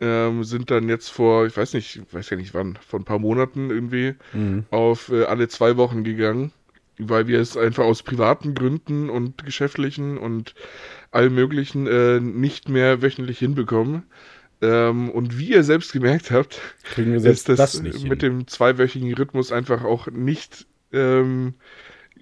[0.00, 3.04] ähm, sind dann jetzt vor, ich weiß nicht, ich weiß ja nicht wann, vor ein
[3.04, 4.64] paar Monaten irgendwie mhm.
[4.70, 6.50] auf äh, alle zwei Wochen gegangen,
[6.96, 10.54] weil wir es einfach aus privaten Gründen und geschäftlichen und
[11.10, 14.04] allem möglichen äh, nicht mehr wöchentlich hinbekommen.
[14.62, 18.18] Ähm, und wie ihr selbst gemerkt habt, Kriegen wir ist das, das mit hin.
[18.18, 21.54] dem zweiwöchigen Rhythmus einfach auch nicht ähm,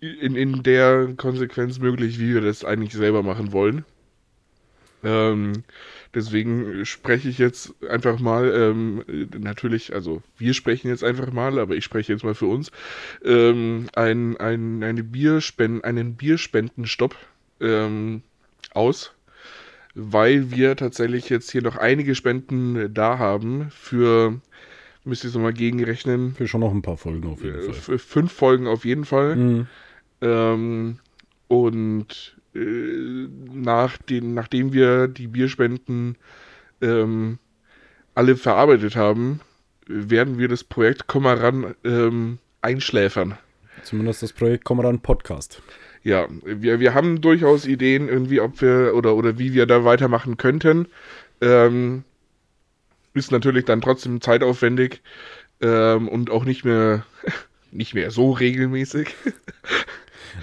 [0.00, 3.84] in, in der Konsequenz möglich, wie wir das eigentlich selber machen wollen.
[5.04, 5.64] Ähm,
[6.16, 9.04] Deswegen spreche ich jetzt einfach mal, ähm,
[9.38, 12.72] natürlich, also wir sprechen jetzt einfach mal, aber ich spreche jetzt mal für uns,
[13.22, 17.14] ähm, ein, ein, eine Bierspenden, einen Bierspendenstopp
[17.60, 18.22] ähm,
[18.72, 19.12] aus,
[19.94, 24.40] weil wir tatsächlich jetzt hier noch einige Spenden da haben für,
[25.06, 26.34] müsste ich es nochmal gegenrechnen.
[26.34, 27.74] Für schon noch ein paar Folgen auf jeden Fall.
[27.74, 29.36] Für fünf Folgen auf jeden Fall.
[29.36, 29.66] Mhm.
[30.20, 30.98] Ähm,
[31.48, 36.16] und äh, nach den, nachdem wir die Bierspenden
[36.80, 37.38] ähm,
[38.14, 39.40] alle verarbeitet haben,
[39.86, 43.38] werden wir das Projekt Komaran ähm, einschläfern.
[43.82, 45.62] Zumindest das Projekt Komaran Podcast.
[46.02, 50.36] Ja, wir, wir haben durchaus Ideen, irgendwie, ob wir oder, oder wie wir da weitermachen
[50.36, 50.86] könnten.
[51.40, 52.04] Ähm,
[53.16, 55.02] ist natürlich dann trotzdem zeitaufwendig
[55.60, 57.04] ähm, und auch nicht mehr,
[57.72, 59.14] nicht mehr so regelmäßig.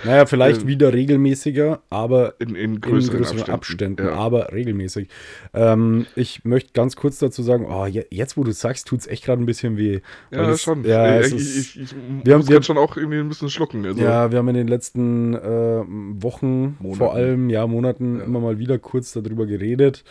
[0.04, 4.14] Naja, vielleicht ähm, wieder regelmäßiger, aber in, in größeren, in größeren Abständen, Abständen ja.
[4.14, 5.08] aber regelmäßig.
[5.54, 9.26] Ähm, ich möchte ganz kurz dazu sagen, oh, jetzt wo du sagst, tut es echt
[9.26, 10.02] gerade ein bisschen weh.
[10.32, 10.84] Ja, das, schon.
[10.84, 13.86] Ja, ich, ich, ich, ich wir haben, wir, schon auch irgendwie ein bisschen schlucken.
[13.86, 14.02] Also.
[14.02, 15.84] Ja, wir haben in den letzten äh,
[16.22, 16.96] Wochen, Monaten.
[16.96, 18.26] vor allem, ja, Monaten ja.
[18.26, 20.04] immer mal wieder kurz darüber geredet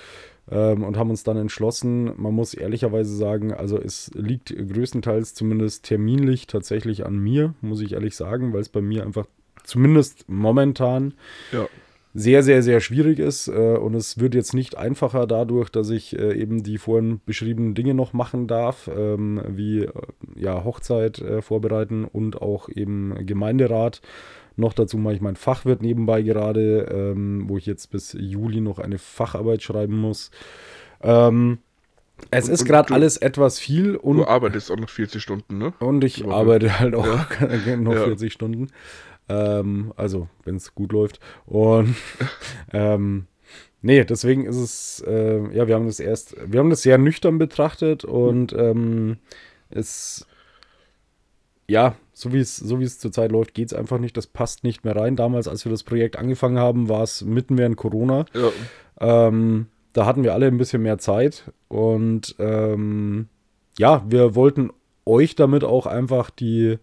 [0.51, 5.85] ähm, und haben uns dann entschlossen, man muss ehrlicherweise sagen, also es liegt größtenteils zumindest
[5.85, 9.27] terminlich tatsächlich an mir, muss ich ehrlich sagen, weil es bei mir einfach
[9.65, 11.15] zumindest momentan
[11.53, 11.69] ja.
[12.15, 13.49] sehr, sehr, sehr schwierig ist.
[13.49, 17.75] Äh, und es wird jetzt nicht einfacher dadurch, dass ich äh, eben die vorhin beschriebenen
[17.75, 19.93] Dinge noch machen darf, ähm, wie äh,
[20.35, 24.01] ja, Hochzeit äh, vorbereiten und auch eben Gemeinderat.
[24.57, 28.79] Noch dazu mache ich mein Fachwirt nebenbei gerade, ähm, wo ich jetzt bis Juli noch
[28.79, 30.31] eine Facharbeit schreiben muss.
[31.03, 31.59] Ähm,
[32.31, 33.97] es und, ist gerade alles etwas viel.
[33.97, 35.73] Und, du arbeitest auch noch 40 Stunden, ne?
[35.81, 37.77] Und ich arbeite halt auch ja.
[37.77, 38.69] noch 40 Stunden.
[39.29, 41.21] Ähm, also, wenn es gut läuft.
[41.47, 41.95] Und
[42.73, 43.27] ähm,
[43.81, 47.39] nee, deswegen ist es, äh, ja, wir haben das erst, wir haben das sehr nüchtern
[47.39, 49.19] betrachtet und ähm,
[49.71, 50.27] es,
[51.69, 54.17] ja, so wie es, so wie es zurzeit läuft, geht es einfach nicht.
[54.17, 55.17] Das passt nicht mehr rein.
[55.17, 58.27] Damals, als wir das Projekt angefangen haben, war es mitten während Corona.
[58.35, 59.29] Ja.
[59.29, 63.29] Ähm, da hatten wir alle ein bisschen mehr Zeit und ähm,
[63.79, 64.71] ja, wir wollten
[65.05, 66.79] euch damit auch einfach die.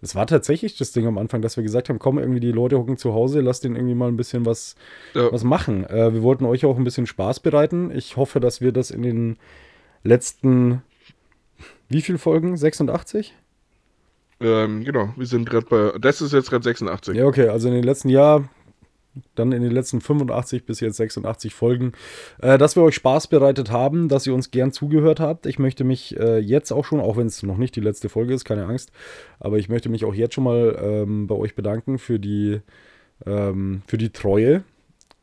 [0.00, 2.78] Es war tatsächlich das Ding am Anfang, dass wir gesagt haben, komm, irgendwie die Leute
[2.78, 4.76] hocken zu Hause, lasst denen irgendwie mal ein bisschen was,
[5.12, 5.32] ja.
[5.32, 5.84] was machen.
[5.84, 7.90] Äh, wir wollten euch auch ein bisschen Spaß bereiten.
[7.90, 9.38] Ich hoffe, dass wir das in den
[10.04, 10.82] letzten,
[11.88, 12.56] wie viel Folgen?
[12.56, 13.34] 86?
[14.40, 17.16] Ähm, genau, wir sind gerade bei, das ist jetzt gerade 86.
[17.16, 18.48] Ja, okay, also in den letzten Jahr,
[19.34, 21.92] dann in den letzten 85 bis jetzt 86 Folgen,
[22.40, 25.46] äh, dass wir euch Spaß bereitet haben, dass ihr uns gern zugehört habt.
[25.46, 28.34] Ich möchte mich äh, jetzt auch schon, auch wenn es noch nicht die letzte Folge
[28.34, 28.92] ist, keine Angst,
[29.40, 32.60] aber ich möchte mich auch jetzt schon mal ähm, bei euch bedanken für die,
[33.26, 34.62] ähm, für die Treue,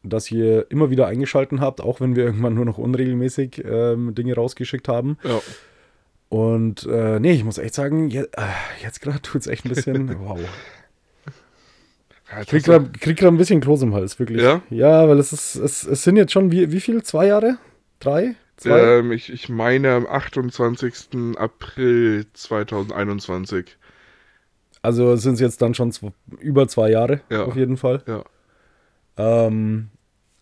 [0.03, 4.35] dass ihr immer wieder eingeschaltet habt, auch wenn wir irgendwann nur noch unregelmäßig ähm, Dinge
[4.35, 5.17] rausgeschickt haben.
[5.23, 5.41] Ja.
[6.29, 8.41] Und äh, nee, ich muss echt sagen, jetzt, äh,
[8.81, 10.19] jetzt gerade tut es echt ein bisschen.
[10.19, 10.39] wow.
[12.31, 14.41] Ja, krieg gerade ein bisschen Kloß im Hals, wirklich.
[14.41, 17.03] Ja, ja weil es ist, es, es sind jetzt schon, wie, wie viel?
[17.03, 17.57] Zwei Jahre?
[17.99, 18.35] Drei?
[18.57, 18.79] Zwei?
[18.79, 21.37] Ähm, ich, ich meine am 28.
[21.37, 23.77] April 2021.
[24.81, 25.91] Also sind es jetzt dann schon
[26.39, 27.43] über zwei Jahre, ja.
[27.43, 28.03] auf jeden Fall.
[28.07, 28.23] Ja.
[29.17, 29.89] Ähm,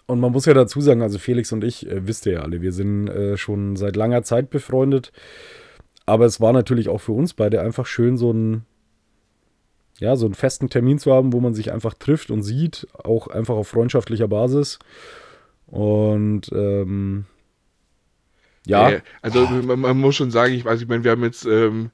[0.05, 2.61] und man muss ja dazu sagen, also Felix und ich, äh, wisst ihr ja alle,
[2.61, 5.11] wir sind äh, schon seit langer Zeit befreundet.
[6.05, 8.65] Aber es war natürlich auch für uns beide einfach schön, so einen,
[9.99, 13.27] ja, so einen festen Termin zu haben, wo man sich einfach trifft und sieht, auch
[13.27, 14.79] einfach auf freundschaftlicher Basis.
[15.67, 17.25] Und ähm,
[18.65, 18.89] ja.
[18.91, 21.91] Äh, also man, man, muss schon sagen, ich weiß, ich meine, wir haben jetzt ähm,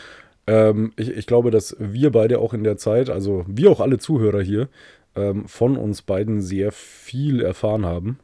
[0.46, 3.98] ähm, ich, ich, glaube, dass wir beide auch in der Zeit, also wir auch alle
[3.98, 4.68] Zuhörer hier,
[5.16, 8.18] ähm, von uns beiden sehr viel erfahren haben.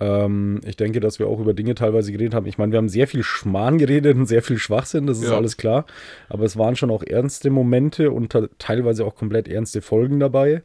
[0.00, 2.46] Ähm, ich denke, dass wir auch über Dinge teilweise geredet haben.
[2.46, 5.36] Ich meine, wir haben sehr viel Schmarrn geredet und sehr viel Schwachsinn, das ist ja.
[5.36, 5.84] alles klar.
[6.28, 10.62] Aber es waren schon auch ernste Momente und teilweise auch komplett ernste Folgen dabei.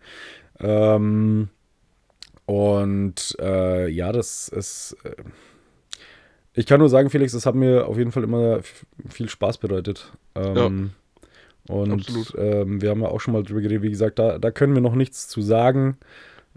[0.60, 1.50] Ähm,
[2.46, 4.96] und äh, ja, das ist.
[5.04, 5.16] Äh,
[6.56, 8.62] ich kann nur sagen, Felix, das hat mir auf jeden Fall immer
[9.10, 10.12] viel Spaß bedeutet.
[10.36, 10.92] Ähm,
[11.68, 14.52] ja, und ähm, wir haben ja auch schon mal drüber geredet, wie gesagt, da, da
[14.52, 15.98] können wir noch nichts zu sagen.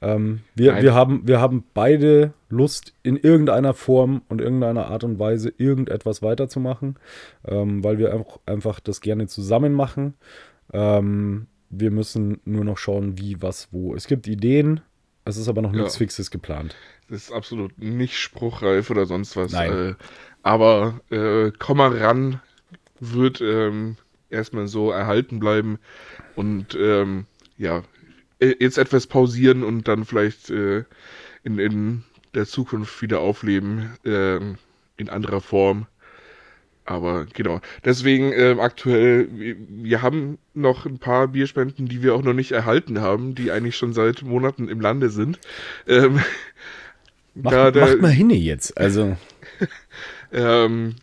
[0.00, 5.18] Ähm, wir, wir, haben, wir haben beide Lust, in irgendeiner Form und irgendeiner Art und
[5.18, 6.96] Weise irgendetwas weiterzumachen,
[7.44, 10.14] ähm, weil wir auch einfach das gerne zusammen machen.
[10.72, 13.94] Ähm, wir müssen nur noch schauen, wie, was, wo.
[13.94, 14.80] Es gibt Ideen,
[15.24, 15.98] es ist aber noch nichts ja.
[15.98, 16.76] Fixes geplant.
[17.08, 19.52] Das ist absolut nicht spruchreif oder sonst was.
[19.52, 19.72] Nein.
[19.72, 19.94] Äh,
[20.42, 22.40] aber äh, komm mal ran,
[23.00, 23.96] wird ähm,
[24.30, 25.78] erstmal so erhalten bleiben
[26.36, 27.82] und ähm, ja,
[28.40, 30.84] jetzt etwas pausieren und dann vielleicht äh,
[31.42, 32.04] in, in
[32.34, 34.36] der Zukunft wieder aufleben äh,
[34.96, 35.86] in anderer Form.
[36.84, 42.32] Aber genau, deswegen äh, aktuell, wir haben noch ein paar Bierspenden, die wir auch noch
[42.32, 45.38] nicht erhalten haben, die eigentlich schon seit Monaten im Lande sind.
[45.86, 46.20] Ähm,
[47.34, 49.16] Mach, grade, macht mal hin jetzt, also.
[50.32, 50.96] ähm,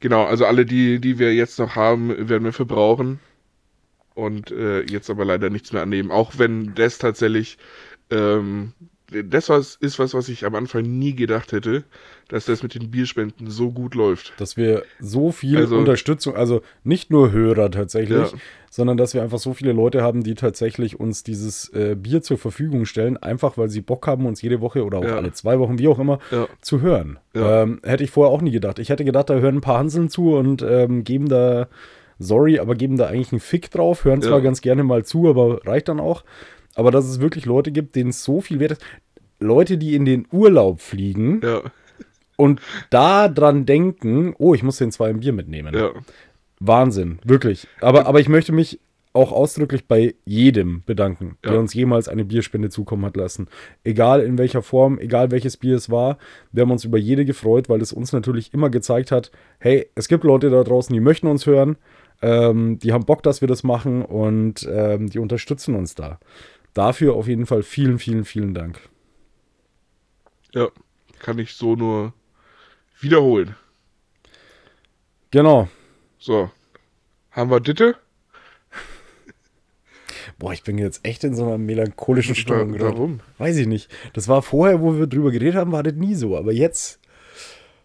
[0.00, 3.20] genau, also alle, die, die wir jetzt noch haben, werden wir verbrauchen.
[4.14, 6.10] Und äh, jetzt aber leider nichts mehr annehmen.
[6.10, 7.56] Auch wenn das tatsächlich
[8.10, 8.72] ähm,
[9.10, 11.84] das was, ist was, was ich am Anfang nie gedacht hätte,
[12.28, 14.34] dass das mit den Bierspenden so gut läuft.
[14.36, 18.38] Dass wir so viel also, Unterstützung, also nicht nur Hörer tatsächlich, ja.
[18.70, 22.38] Sondern dass wir einfach so viele Leute haben, die tatsächlich uns dieses äh, Bier zur
[22.38, 25.16] Verfügung stellen, einfach weil sie Bock haben, uns jede Woche oder auch ja.
[25.16, 26.46] alle zwei Wochen, wie auch immer, ja.
[26.60, 27.18] zu hören.
[27.34, 28.78] Ähm, hätte ich vorher auch nie gedacht.
[28.78, 31.68] Ich hätte gedacht, da hören ein paar Hanseln zu und ähm, geben da,
[32.18, 35.64] sorry, aber geben da eigentlich einen Fick drauf, hören zwar ganz gerne mal zu, aber
[35.66, 36.24] reicht dann auch.
[36.74, 38.82] Aber dass es wirklich Leute gibt, denen es so viel wert ist.
[39.40, 41.62] Leute, die in den Urlaub fliegen ja.
[42.36, 45.74] und da dran denken, oh, ich muss den zwei ein Bier mitnehmen.
[45.74, 45.92] Ja.
[46.60, 47.66] Wahnsinn, wirklich.
[47.80, 48.80] Aber, aber ich möchte mich
[49.12, 51.50] auch ausdrücklich bei jedem bedanken, ja.
[51.50, 53.48] der uns jemals eine Bierspende zukommen hat lassen.
[53.82, 56.18] Egal in welcher Form, egal welches Bier es war.
[56.52, 60.08] Wir haben uns über jede gefreut, weil es uns natürlich immer gezeigt hat, hey, es
[60.08, 61.76] gibt Leute da draußen, die möchten uns hören,
[62.22, 66.20] ähm, die haben Bock, dass wir das machen und ähm, die unterstützen uns da.
[66.74, 68.78] Dafür auf jeden Fall vielen, vielen, vielen Dank.
[70.54, 70.68] Ja,
[71.18, 72.12] kann ich so nur
[73.00, 73.56] wiederholen.
[75.30, 75.68] Genau.
[76.18, 76.50] So.
[77.30, 77.96] Haben wir Ditte?
[80.38, 82.78] Boah, ich bin jetzt echt in so einer melancholischen Stimmung.
[82.78, 83.20] Warum?
[83.38, 83.90] Weiß ich nicht.
[84.12, 86.36] Das war vorher, wo wir drüber geredet haben, war das nie so.
[86.36, 87.00] Aber jetzt.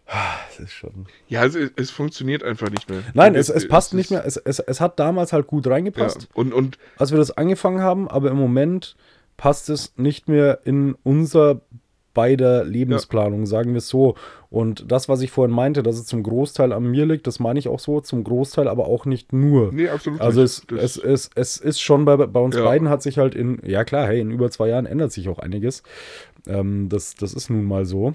[0.06, 1.06] Das ist schon.
[1.28, 3.02] Ja, es, es funktioniert einfach nicht mehr.
[3.14, 4.24] Nein, es, es, passt es nicht mehr.
[4.24, 6.22] Es, es, es hat damals halt gut reingepasst.
[6.22, 8.96] Ja, und, und als wir das angefangen haben, aber im Moment
[9.36, 11.60] passt es nicht mehr in unser
[12.14, 13.46] beider Lebensplanung, ja.
[13.46, 14.14] sagen wir es so.
[14.50, 17.58] Und das, was ich vorhin meinte, dass es zum Großteil an mir liegt, das meine
[17.58, 19.72] ich auch so, zum Großteil aber auch nicht nur.
[19.72, 20.72] Nee, absolut also nicht.
[20.72, 22.64] Also es, es, es, ist schon bei, bei uns ja.
[22.64, 25.40] beiden hat sich halt in, ja klar, hey, in über zwei Jahren ändert sich auch
[25.40, 25.82] einiges.
[26.46, 28.14] Ähm, das, das ist nun mal so.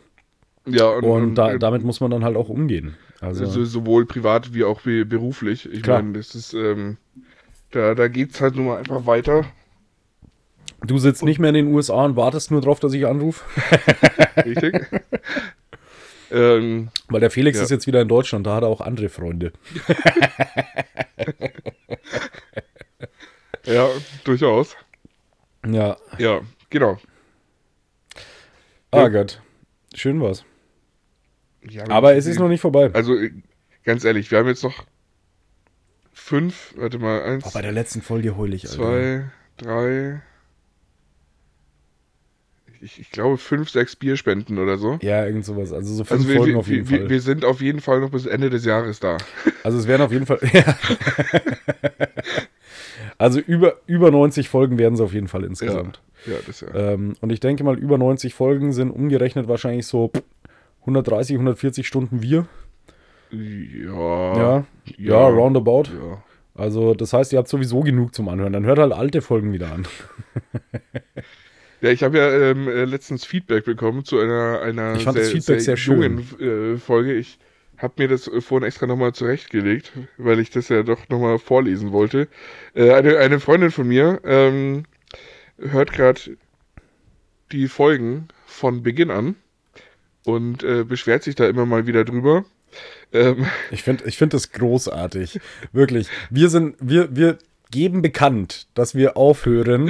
[0.65, 2.95] Ja, und, und, und da, damit muss man dann halt auch umgehen.
[3.21, 5.69] Also, also sowohl privat wie auch beruflich.
[5.71, 6.97] Ich meine, das ist, ähm,
[7.71, 9.45] da, da geht es halt nun mal einfach weiter.
[10.83, 13.43] Du sitzt nicht mehr in den USA und wartest nur drauf, dass ich anrufe.
[14.45, 14.87] Richtig.
[16.31, 17.63] ähm, Weil der Felix ja.
[17.63, 19.51] ist jetzt wieder in Deutschland, da hat er auch andere Freunde.
[23.65, 23.87] ja,
[24.23, 24.75] durchaus.
[25.65, 25.97] Ja.
[26.17, 26.97] Ja, genau.
[28.91, 29.07] Ah ja.
[29.09, 29.41] Gott.
[29.93, 30.45] Schön war's.
[31.69, 32.89] Ja, Aber es ist noch nicht vorbei.
[32.93, 33.15] Also,
[33.83, 34.85] ganz ehrlich, wir haben jetzt noch
[36.13, 37.45] fünf, warte mal, eins.
[37.45, 38.77] Oh, bei der letzten Folge heul ich, Alter.
[38.77, 40.21] Zwei, drei,
[42.81, 44.97] ich, ich, glaube, fünf, sechs Bierspenden oder so.
[45.01, 45.73] Ja, irgend sowas.
[45.73, 47.09] Also so fünf also Folgen wir, auf jeden wir, Fall.
[47.09, 49.17] Wir sind auf jeden Fall noch bis Ende des Jahres da.
[49.63, 50.39] Also es werden auf jeden Fall.
[50.53, 50.77] Ja.
[53.17, 56.01] also über, über 90 Folgen werden es auf jeden Fall insgesamt.
[56.25, 56.73] Ja, ja das ja.
[56.73, 60.11] Ähm, und ich denke mal, über 90 Folgen sind umgerechnet wahrscheinlich so
[60.81, 62.47] 130, 140 Stunden wir.
[63.31, 64.37] Ja.
[64.37, 64.65] Ja,
[64.97, 65.83] ja, roundabout.
[65.89, 66.23] Ja.
[66.55, 68.53] Also, das heißt, ihr habt sowieso genug zum Anhören.
[68.53, 69.87] Dann hört halt alte Folgen wieder an.
[71.81, 75.23] Ja, ich habe ja ähm, äh, letztens Feedback bekommen zu einer, einer ich fand sehr,
[75.23, 77.13] das Feedback sehr, sehr jungen äh, Folge.
[77.13, 77.39] Ich
[77.77, 81.91] habe mir das äh, vorhin extra nochmal zurechtgelegt, weil ich das ja doch nochmal vorlesen
[81.91, 82.27] wollte.
[82.73, 84.83] Äh, eine, eine Freundin von mir ähm,
[85.57, 86.37] hört gerade
[87.51, 89.35] die Folgen von Beginn an
[90.25, 92.45] und äh, beschwert sich da immer mal wieder drüber.
[93.13, 95.39] Ähm, ich finde ich find das großartig.
[95.71, 96.07] Wirklich.
[96.29, 97.37] Wir sind, wir, wir
[97.71, 99.89] geben bekannt, dass wir aufhören.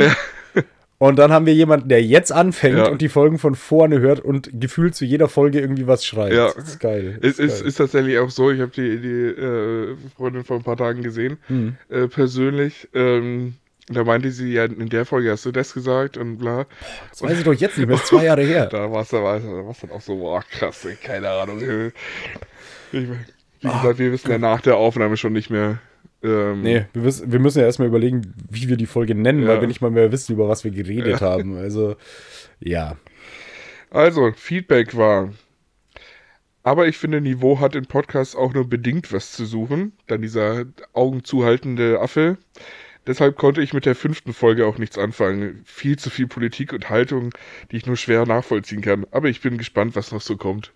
[1.00, 2.90] Und dann haben wir jemanden, der jetzt anfängt ja.
[2.90, 6.36] und die Folgen von vorne hört und gefühlt zu jeder Folge irgendwie was schreibt.
[6.36, 6.52] Ja.
[6.54, 7.18] Das ist geil.
[7.22, 7.68] Das es ist, geil.
[7.70, 8.52] ist, tatsächlich auch so.
[8.52, 11.78] Ich habe die, die äh, Freundin vor ein paar Tagen gesehen, hm.
[11.88, 12.90] äh, persönlich.
[12.94, 13.56] Ähm,
[13.88, 16.66] da meinte sie, ja, in der Folge hast du das gesagt und bla.
[17.10, 18.66] Das weiß ich doch jetzt nicht mehr, das ist zwei Jahre her.
[18.72, 21.60] da war es dann, dann auch so, boah, krass, keine Ahnung.
[21.62, 21.94] Ich,
[22.92, 23.26] wie gesagt,
[23.64, 25.80] Ach, wir wissen ja nach der Aufnahme schon nicht mehr,
[26.22, 29.50] ähm, nee, wir, wissen, wir müssen ja erstmal überlegen, wie wir die Folge nennen, ja.
[29.50, 31.58] weil wir nicht mal mehr wissen, über was wir geredet haben.
[31.58, 31.96] Also,
[32.60, 32.98] ja.
[33.90, 35.34] Also, Feedback war.
[36.64, 39.94] Aber ich finde, Niveau hat in Podcasts auch nur bedingt was zu suchen.
[40.08, 42.38] Dann dieser augenzuhaltende Affe.
[43.08, 45.62] Deshalb konnte ich mit der fünften Folge auch nichts anfangen.
[45.66, 47.34] Viel zu viel Politik und Haltung,
[47.72, 49.08] die ich nur schwer nachvollziehen kann.
[49.12, 50.74] Aber ich bin gespannt, was noch so kommt.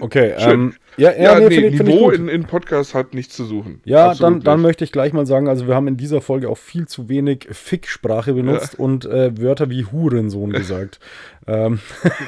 [0.00, 3.34] Okay, ähm, ja, ja, ja nee, nee, find, Niveau find in, in Podcasts hat nichts
[3.34, 3.80] zu suchen.
[3.84, 6.58] Ja, dann, dann möchte ich gleich mal sagen, also wir haben in dieser Folge auch
[6.58, 8.84] viel zu wenig Fick-Sprache benutzt ja.
[8.84, 11.00] und äh, Wörter wie Hurensohn gesagt.
[11.46, 11.80] ähm.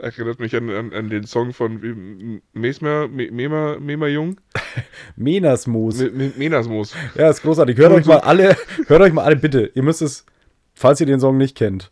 [0.00, 4.40] Erinnert mich an, an, an, den Song von Mesmer, Mema, Mema Jung.
[5.16, 6.02] Menasmoos.
[6.38, 6.94] Menasmoos.
[7.16, 7.76] Ja, ist großartig.
[7.76, 9.70] Hört euch mal alle, hört euch mal alle bitte.
[9.74, 10.24] Ihr müsst es,
[10.72, 11.90] falls ihr den Song nicht kennt,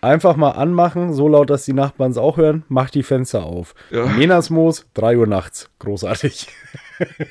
[0.00, 2.62] Einfach mal anmachen, so laut, dass die Nachbarn es auch hören.
[2.68, 3.74] Macht die Fenster auf.
[3.90, 4.06] Ja.
[4.06, 5.70] Menasmoos, 3 Uhr nachts.
[5.80, 6.46] Großartig.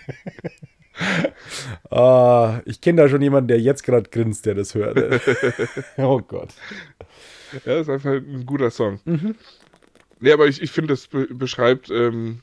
[1.89, 4.97] ah, ich kenne da schon jemanden, der jetzt gerade grinst, der das hört.
[5.97, 6.49] oh Gott.
[7.65, 8.99] Ja, ist einfach ein guter Song.
[9.05, 9.35] Mhm.
[10.19, 12.39] Nee, aber ich, ich finde, das be beschreibt ähm,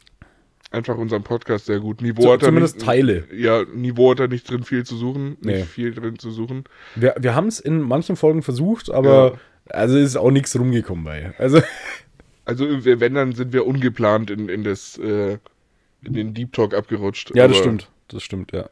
[0.71, 2.01] einfach unseren Podcast sehr gut.
[2.01, 3.25] Niveau hat zumindest nicht, Teile.
[3.35, 5.63] Ja, Niveau hat da nicht drin viel zu suchen, nicht nee.
[5.65, 6.65] viel drin zu suchen.
[6.95, 9.41] Wir, wir haben es in manchen Folgen versucht, aber ja.
[9.71, 11.35] Also ist auch nichts rumgekommen bei.
[11.39, 11.61] Also,
[12.45, 15.39] also wenn, dann sind wir ungeplant in, in, das, äh,
[16.05, 17.35] in den Deep Talk abgerutscht.
[17.35, 17.91] Ja, das stimmt.
[18.09, 18.69] Das stimmt, ja.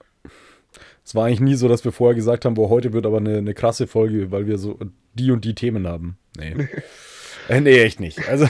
[1.05, 3.39] Es war eigentlich nie so, dass wir vorher gesagt haben, wo heute wird aber eine,
[3.39, 4.79] eine krasse Folge, weil wir so
[5.15, 6.17] die und die Themen haben.
[6.37, 6.69] Nee.
[7.49, 8.29] äh, nee, echt nicht.
[8.29, 8.47] Also.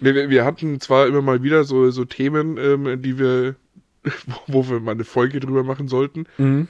[0.00, 3.56] Wir, wir, hatten zwar immer mal wieder so, so Themen, ähm, die wir,
[4.46, 6.24] wo wir mal eine Folge drüber machen sollten.
[6.38, 6.68] Mhm.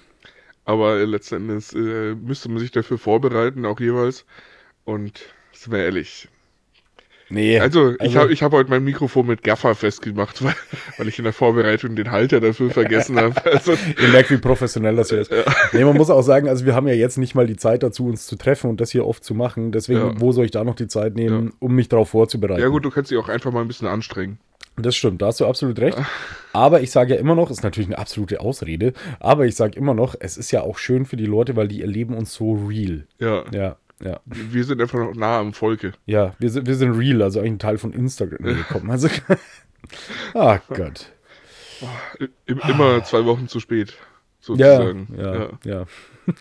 [0.70, 4.24] Aber letzten Endes äh, müsste man sich dafür vorbereiten, auch jeweils.
[4.84, 5.20] Und
[5.52, 6.28] sind wir ehrlich.
[7.28, 7.58] Nee.
[7.58, 10.54] Also, ich also, habe ich hab heute mein Mikrofon mit Gaffer festgemacht, weil,
[10.96, 13.34] weil ich in der Vorbereitung den Halter dafür vergessen habe.
[13.50, 15.32] Also, Ihr merkt, wie professionell das ist.
[15.32, 15.42] Ja.
[15.72, 18.06] Nee, man muss auch sagen, also wir haben ja jetzt nicht mal die Zeit dazu,
[18.06, 19.72] uns zu treffen und das hier oft zu machen.
[19.72, 20.20] Deswegen, ja.
[20.20, 21.52] wo soll ich da noch die Zeit nehmen, ja.
[21.58, 22.62] um mich darauf vorzubereiten?
[22.62, 24.38] Ja gut, du kannst dich auch einfach mal ein bisschen anstrengen.
[24.82, 25.98] Das stimmt, da hast du absolut recht.
[26.52, 29.94] Aber ich sage ja immer noch, ist natürlich eine absolute Ausrede, aber ich sage immer
[29.94, 33.06] noch, es ist ja auch schön für die Leute, weil die erleben uns so real.
[33.18, 33.44] Ja.
[33.52, 33.76] Ja.
[34.02, 34.20] Ja.
[34.24, 35.92] Wir sind einfach noch nah am Volke.
[36.06, 38.90] Ja, wir sind, wir sind real, also eigentlich ein Teil von Instagram gekommen.
[38.90, 39.08] Also,
[40.34, 41.12] ah Gott.
[42.46, 43.94] Immer zwei Wochen zu spät,
[44.40, 45.08] sozusagen.
[45.16, 45.50] Ja, ja.
[45.64, 45.86] ja.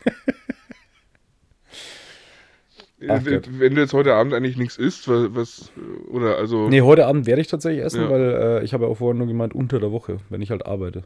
[3.08, 5.72] Ach, wenn du jetzt heute Abend eigentlich nichts isst, was, was,
[6.10, 6.68] oder also.
[6.68, 8.10] Nee, heute Abend werde ich tatsächlich essen, ja.
[8.10, 10.66] weil äh, ich habe ja auch vorher nur gemeint, unter der Woche, wenn ich halt
[10.66, 11.04] arbeite.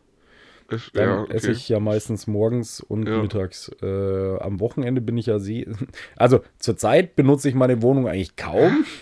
[0.69, 1.33] Es, Dann ja, okay.
[1.33, 3.21] esse ich ja meistens morgens und ja.
[3.21, 3.71] mittags.
[3.81, 5.67] Äh, am Wochenende bin ich ja sie.
[6.15, 8.85] Also zurzeit benutze ich meine Wohnung eigentlich kaum.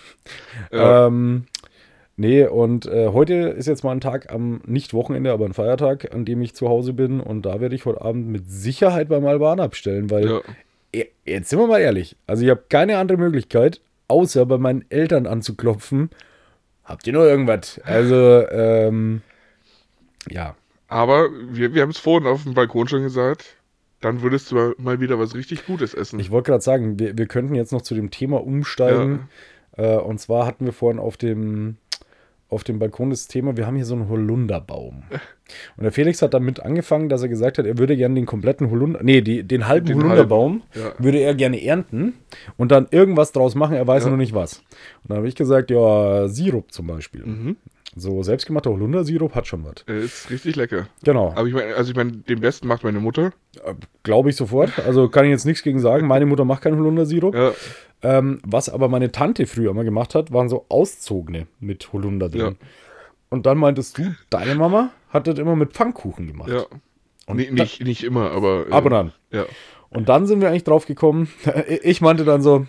[0.71, 1.07] Ja.
[1.07, 1.45] Ähm,
[2.15, 6.13] nee, und äh, heute ist jetzt mal ein Tag am, nicht Wochenende, aber ein Feiertag,
[6.13, 7.19] an dem ich zu Hause bin.
[7.19, 10.41] Und da werde ich heute Abend mit Sicherheit beim Alban abstellen, weil.
[11.25, 12.15] Jetzt sind wir mal ehrlich.
[12.27, 16.09] Also ich habe keine andere Möglichkeit, außer bei meinen Eltern anzuklopfen.
[16.83, 17.79] Habt ihr noch irgendwas?
[17.83, 19.21] Also, ähm,
[20.29, 20.55] ja.
[20.87, 23.55] Aber wir, wir haben es vorhin auf dem Balkon schon gesagt.
[24.01, 26.19] Dann würdest du mal wieder was richtig Gutes essen.
[26.19, 29.29] Ich wollte gerade sagen, wir, wir könnten jetzt noch zu dem Thema umsteigen.
[29.77, 29.97] Ja.
[29.97, 31.77] Äh, und zwar hatten wir vorhin auf dem,
[32.49, 35.03] auf dem Balkon das Thema, wir haben hier so einen Holunderbaum.
[35.77, 38.69] Und der Felix hat damit angefangen, dass er gesagt hat, er würde gerne den kompletten
[38.69, 41.03] Holunder, nee, die, den halben den Holunderbaum halben, ja.
[41.03, 42.13] würde er gerne ernten
[42.57, 44.09] und dann irgendwas draus machen, er weiß ja.
[44.09, 44.59] noch nicht was.
[45.03, 47.25] Und dann habe ich gesagt, ja, Sirup zum Beispiel.
[47.25, 47.57] Mhm.
[47.95, 49.85] So selbstgemachter Holundersirup hat schon was.
[49.87, 50.87] Äh, ist richtig lecker.
[51.03, 51.33] Genau.
[51.35, 53.33] Aber ich meine, also ich meine, den besten macht meine Mutter.
[53.65, 53.73] Äh,
[54.03, 54.79] Glaube ich sofort.
[54.79, 56.07] Also kann ich jetzt nichts gegen sagen.
[56.07, 57.35] Meine Mutter macht keinen Holundersirup.
[57.35, 57.51] Ja.
[58.01, 62.57] Ähm, was aber meine Tante früher mal gemacht hat, waren so Auszogene mit Holunder drin.
[62.59, 62.67] Ja.
[63.29, 66.49] Und dann meintest du, deine Mama hat das immer mit Pfannkuchen gemacht.
[66.49, 66.65] Ja.
[67.27, 68.67] Und nee, nicht, nicht immer, aber.
[68.67, 69.13] Äh, aber dann.
[69.31, 69.45] Ja.
[69.89, 71.29] Und dann sind wir eigentlich drauf gekommen.
[71.83, 72.65] Ich meinte dann so,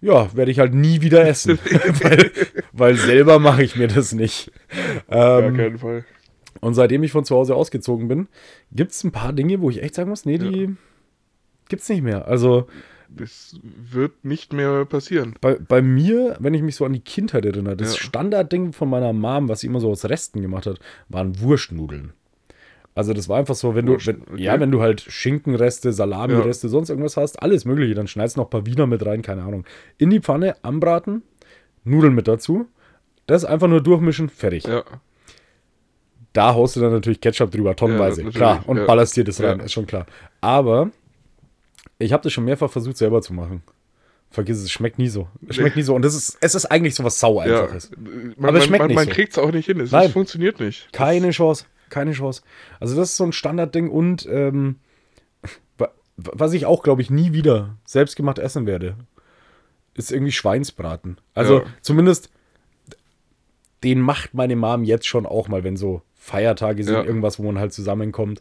[0.00, 1.58] ja, werde ich halt nie wieder essen.
[2.02, 2.30] weil,
[2.72, 4.50] weil, selber mache ich mir das nicht.
[5.08, 6.04] Ähm, Gar keinen Fall.
[6.60, 8.28] Und seitdem ich von zu Hause ausgezogen bin,
[8.72, 10.70] gibt es ein paar Dinge, wo ich echt sagen muss, nee, die ja.
[11.68, 12.26] gibt es nicht mehr.
[12.26, 12.66] Also.
[13.16, 15.34] Das wird nicht mehr passieren.
[15.40, 18.02] Bei, bei mir, wenn ich mich so an die Kindheit erinnere, das ja.
[18.02, 20.78] Standardding von meiner Mom, was sie immer so aus Resten gemacht hat,
[21.08, 22.12] waren Wurstnudeln.
[22.96, 24.42] Also das war einfach so, wenn du, wenn, okay.
[24.42, 26.70] ja, wenn du halt Schinkenreste, Salamireste, ja.
[26.70, 29.42] sonst irgendwas hast, alles mögliche, dann schneidest du noch ein paar Wiener mit rein, keine
[29.42, 29.64] Ahnung.
[29.98, 31.22] In die Pfanne, anbraten,
[31.82, 32.66] Nudeln mit dazu,
[33.26, 34.64] das einfach nur durchmischen, fertig.
[34.64, 34.84] Ja.
[36.32, 39.60] Da haust du dann natürlich Ketchup drüber, tonnenweise, ja, klar, und ballerst dir das rein,
[39.60, 40.06] ist schon klar.
[40.40, 40.90] Aber
[41.98, 43.62] ich habe das schon mehrfach versucht selber zu machen.
[44.30, 45.28] Vergiss es, schmeckt nie so.
[45.48, 45.94] Es schmeckt nie so.
[45.94, 47.90] Und das ist, es ist eigentlich so was sau einfaches.
[48.36, 49.12] Man, Aber es schmeckt man, nicht man so.
[49.12, 49.78] kriegt es auch nicht hin.
[49.78, 50.10] Es Nein.
[50.10, 50.92] funktioniert nicht.
[50.92, 52.42] Keine Chance keine Chance.
[52.80, 54.76] Also das ist so ein Standardding und ähm,
[56.16, 58.96] was ich auch, glaube ich, nie wieder selbstgemacht essen werde,
[59.94, 61.18] ist irgendwie Schweinsbraten.
[61.34, 61.64] Also ja.
[61.80, 62.30] zumindest
[63.82, 67.04] den macht meine Mom jetzt schon auch mal, wenn so Feiertage sind, ja.
[67.04, 68.40] irgendwas, wo man halt zusammenkommt.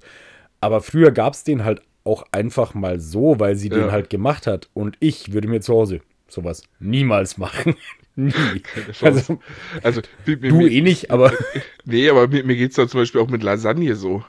[0.61, 3.75] Aber früher gab es den halt auch einfach mal so, weil sie ja.
[3.75, 4.69] den halt gemacht hat.
[4.73, 7.75] Und ich würde mir zu Hause sowas niemals machen.
[8.15, 8.31] Nie.
[9.01, 9.39] Also,
[9.81, 11.33] also mir, du mir, eh nicht, aber.
[11.85, 14.23] Nee, aber mir, mir geht es da zum Beispiel auch mit Lasagne so.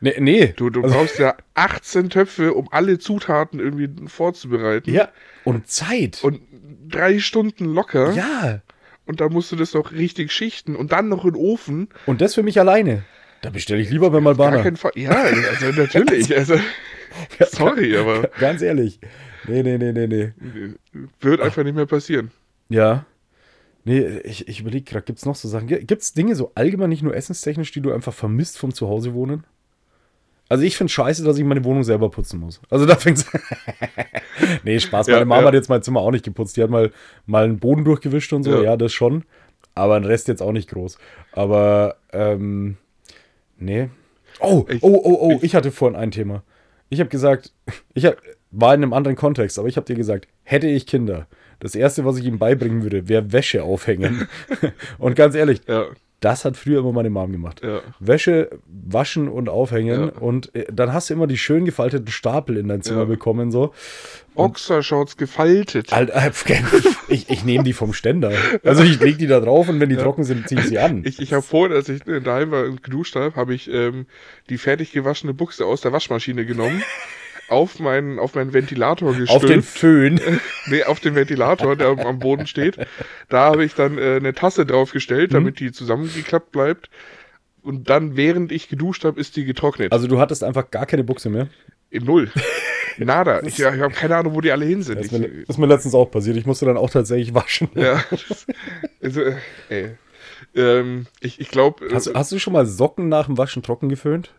[0.00, 0.52] Nee, nee.
[0.56, 4.92] Du, du also, brauchst ja 18 Töpfe, um alle Zutaten irgendwie vorzubereiten.
[4.92, 5.10] Ja.
[5.44, 6.24] Und Zeit.
[6.24, 6.40] Und
[6.88, 8.12] drei Stunden locker.
[8.12, 8.62] Ja.
[9.06, 11.88] Und da musst du das noch richtig schichten und dann noch in den Ofen.
[12.06, 13.04] Und das für mich alleine.
[13.42, 14.64] Da bestelle ich lieber beim Malbana.
[14.94, 16.36] Ja, also natürlich.
[16.36, 16.54] also,
[17.50, 18.28] sorry, aber.
[18.38, 19.00] Ganz ehrlich.
[19.46, 20.32] Nee, nee, nee, nee, nee.
[21.20, 22.30] Wird einfach nicht mehr passieren.
[22.68, 23.06] Ja.
[23.84, 25.66] Nee, ich, ich überlege gerade, gibt es noch so Sachen?
[25.66, 29.44] Gibt es Dinge so allgemein, nicht nur essenstechnisch, die du einfach vermisst vom Zuhause wohnen?
[30.50, 32.60] Also ich finde scheiße, dass ich meine Wohnung selber putzen muss.
[32.70, 33.24] Also da fängt
[34.64, 35.06] Nee, Spaß.
[35.06, 35.46] Meine ja, Mama ja.
[35.46, 36.56] hat jetzt mein Zimmer auch nicht geputzt.
[36.56, 36.90] Die hat mal,
[37.24, 38.56] mal einen Boden durchgewischt und so.
[38.56, 38.62] Ja.
[38.62, 39.24] ja, das schon.
[39.76, 40.98] Aber den Rest jetzt auch nicht groß.
[41.32, 42.76] Aber, ähm,
[43.58, 43.90] nee.
[44.40, 45.36] Oh, ich, oh, oh, oh.
[45.36, 46.42] Ich, ich hatte vorhin ein Thema.
[46.90, 47.52] Ich habe gesagt,
[47.94, 48.16] ich hab,
[48.50, 51.26] war in einem anderen Kontext, aber ich habe dir gesagt, hätte ich Kinder,
[51.60, 54.28] das Erste, was ich ihm beibringen würde, wäre Wäsche aufhängen.
[54.98, 55.86] und ganz ehrlich, ja.
[56.20, 57.62] Das hat früher immer meine Mom gemacht.
[57.62, 57.80] Ja.
[57.98, 60.12] Wäsche waschen und aufhängen.
[60.14, 60.20] Ja.
[60.20, 63.50] Und äh, dann hast du immer die schön gefalteten Stapel in dein Zimmer bekommen.
[63.50, 63.72] So.
[64.34, 65.92] Boxershorts gefaltet.
[65.92, 66.30] Alter, äh,
[67.08, 68.32] ich, ich nehme die vom Ständer.
[68.64, 71.02] Also ich lege die da drauf und wenn die trocken sind, ziehe ich sie an.
[71.04, 74.06] Ich, ich habe vorhin, als ich daheim war und geduscht habe, habe ich ähm,
[74.48, 76.82] die fertig gewaschene Buchse aus der Waschmaschine genommen.
[77.50, 79.30] auf meinen, auf meinen Ventilator gestülpt.
[79.30, 80.20] Auf den Föhn.
[80.66, 82.76] nee, auf den Ventilator, der am Boden steht.
[83.28, 85.66] Da habe ich dann äh, eine Tasse draufgestellt, damit mhm.
[85.66, 86.90] die zusammengeklappt bleibt.
[87.62, 89.92] Und dann, während ich geduscht habe, ist die getrocknet.
[89.92, 91.48] Also du hattest einfach gar keine Buchse mehr?
[91.90, 92.30] In null.
[92.98, 93.42] Nada.
[93.42, 94.98] Ich, ich habe keine Ahnung, wo die alle hin sind.
[94.98, 96.36] Das ist, mir, das ist mir letztens auch passiert.
[96.36, 97.68] Ich musste dann auch tatsächlich waschen.
[97.74, 98.04] Ja.
[98.10, 98.46] Das,
[99.02, 99.36] also, äh,
[99.68, 99.90] ey.
[100.54, 101.88] Ähm, ich ich glaube.
[101.92, 104.34] Hast, äh, hast, du schon mal Socken nach dem Waschen trocken geföhnt?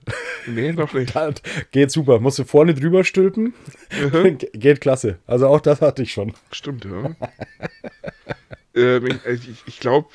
[0.47, 1.13] Nee, noch nicht.
[1.71, 2.19] geht super.
[2.19, 3.53] Musst du vorne drüber stülpen.
[4.11, 4.37] Mhm.
[4.53, 5.19] Geht klasse.
[5.27, 6.33] Also auch das hatte ich schon.
[6.51, 7.15] Stimmt, ja.
[8.75, 10.09] ähm, ich also ich, ich glaube,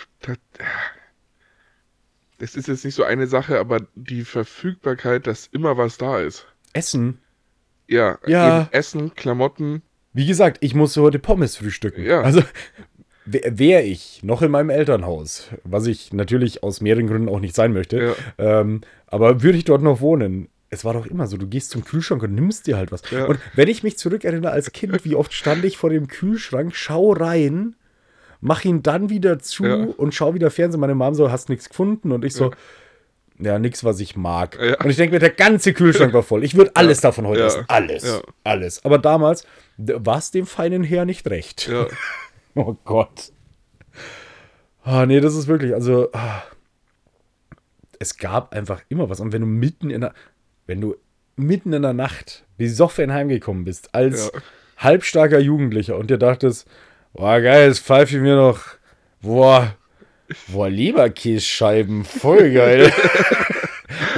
[2.39, 6.47] das ist jetzt nicht so eine Sache, aber die Verfügbarkeit, dass immer was da ist.
[6.73, 7.19] Essen?
[7.89, 8.69] Ja, ja.
[8.73, 9.83] Essen, Klamotten.
[10.13, 12.05] Wie gesagt, ich musste heute Pommes frühstücken.
[12.05, 12.23] Ja.
[12.23, 12.43] Also
[13.27, 17.73] wäre ich noch in meinem Elternhaus, was ich natürlich aus mehreren Gründen auch nicht sein
[17.73, 18.61] möchte, ja.
[18.61, 21.85] ähm, aber würde ich dort noch wohnen, es war doch immer so, du gehst zum
[21.85, 23.03] Kühlschrank und nimmst dir halt was.
[23.11, 23.27] Ja.
[23.27, 27.13] Und wenn ich mich zurückerinnere als Kind, wie oft stand ich vor dem Kühlschrank, schau
[27.13, 27.77] rein,
[28.41, 29.75] mach ihn dann wieder zu ja.
[29.97, 30.81] und schau wieder Fernsehen.
[30.81, 32.11] Meine Mom so, hast nichts gefunden?
[32.11, 32.51] Und ich so,
[33.39, 34.59] ja, ja nichts, was ich mag.
[34.83, 36.43] Und ich denke mir, der ganze Kühlschrank war voll.
[36.43, 37.65] Ich würde alles davon heute essen.
[37.69, 38.23] Alles.
[38.43, 38.85] Alles.
[38.85, 39.47] Aber damals
[39.79, 41.69] war es dem feinen Herr nicht recht.
[41.69, 41.87] Ja.
[42.59, 43.33] Oh Gott.
[44.83, 46.09] Ah, nee, das ist wirklich, also.
[46.13, 46.43] Ah,
[47.99, 49.21] es gab einfach immer was.
[49.21, 50.15] Und wenn du mitten in der,
[50.67, 50.97] wenn du
[51.37, 54.41] mitten in der Nacht besoffen heimgekommen bist, als ja.
[54.79, 56.67] halbstarker Jugendlicher und dir dachtest,
[57.13, 58.61] boah, geil, jetzt pfeife ich mir noch,
[59.21, 59.77] boah,
[60.49, 62.91] boah, Leberkässcheiben, voll geil.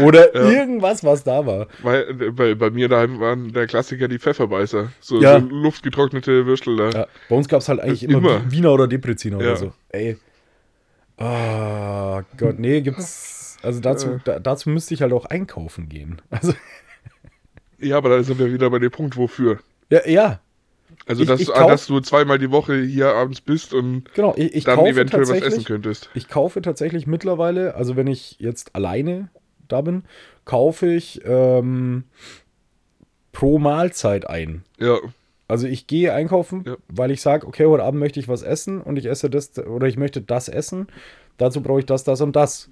[0.02, 0.50] Oder ja.
[0.50, 1.66] irgendwas, was da war.
[1.82, 4.92] Weil bei, bei mir daheim waren der Klassiker die Pfefferbeißer.
[5.00, 5.40] So, ja.
[5.40, 6.90] so luftgetrocknete Würstel da.
[6.90, 7.06] Ja.
[7.28, 9.72] Bei uns gab es halt eigentlich immer, immer, Wiener oder Depreziner oder so.
[9.90, 10.16] Ey.
[11.18, 13.56] Oh Gott, nee, gibt's.
[13.62, 16.22] Also dazu, da, dazu müsste ich halt auch einkaufen gehen.
[16.30, 16.52] Also.
[17.80, 19.60] Ja, aber da sind wir wieder bei dem Punkt, wofür.
[19.88, 20.40] Ja, ja.
[21.06, 24.34] Also, dass, ich, ich kauf, dass du zweimal die Woche hier abends bist und genau,
[24.36, 26.10] ich, ich dann eventuell was essen könntest.
[26.14, 29.28] Ich kaufe tatsächlich mittlerweile, also wenn ich jetzt alleine
[29.68, 30.04] da bin,
[30.44, 32.04] kaufe ich ähm,
[33.32, 34.64] pro Mahlzeit ein.
[34.78, 34.98] Ja.
[35.46, 36.76] Also ich gehe einkaufen, ja.
[36.88, 39.86] weil ich sage, okay, heute Abend möchte ich was essen und ich esse das oder
[39.86, 40.88] ich möchte das essen.
[41.38, 42.68] Dazu brauche ich das, das und das.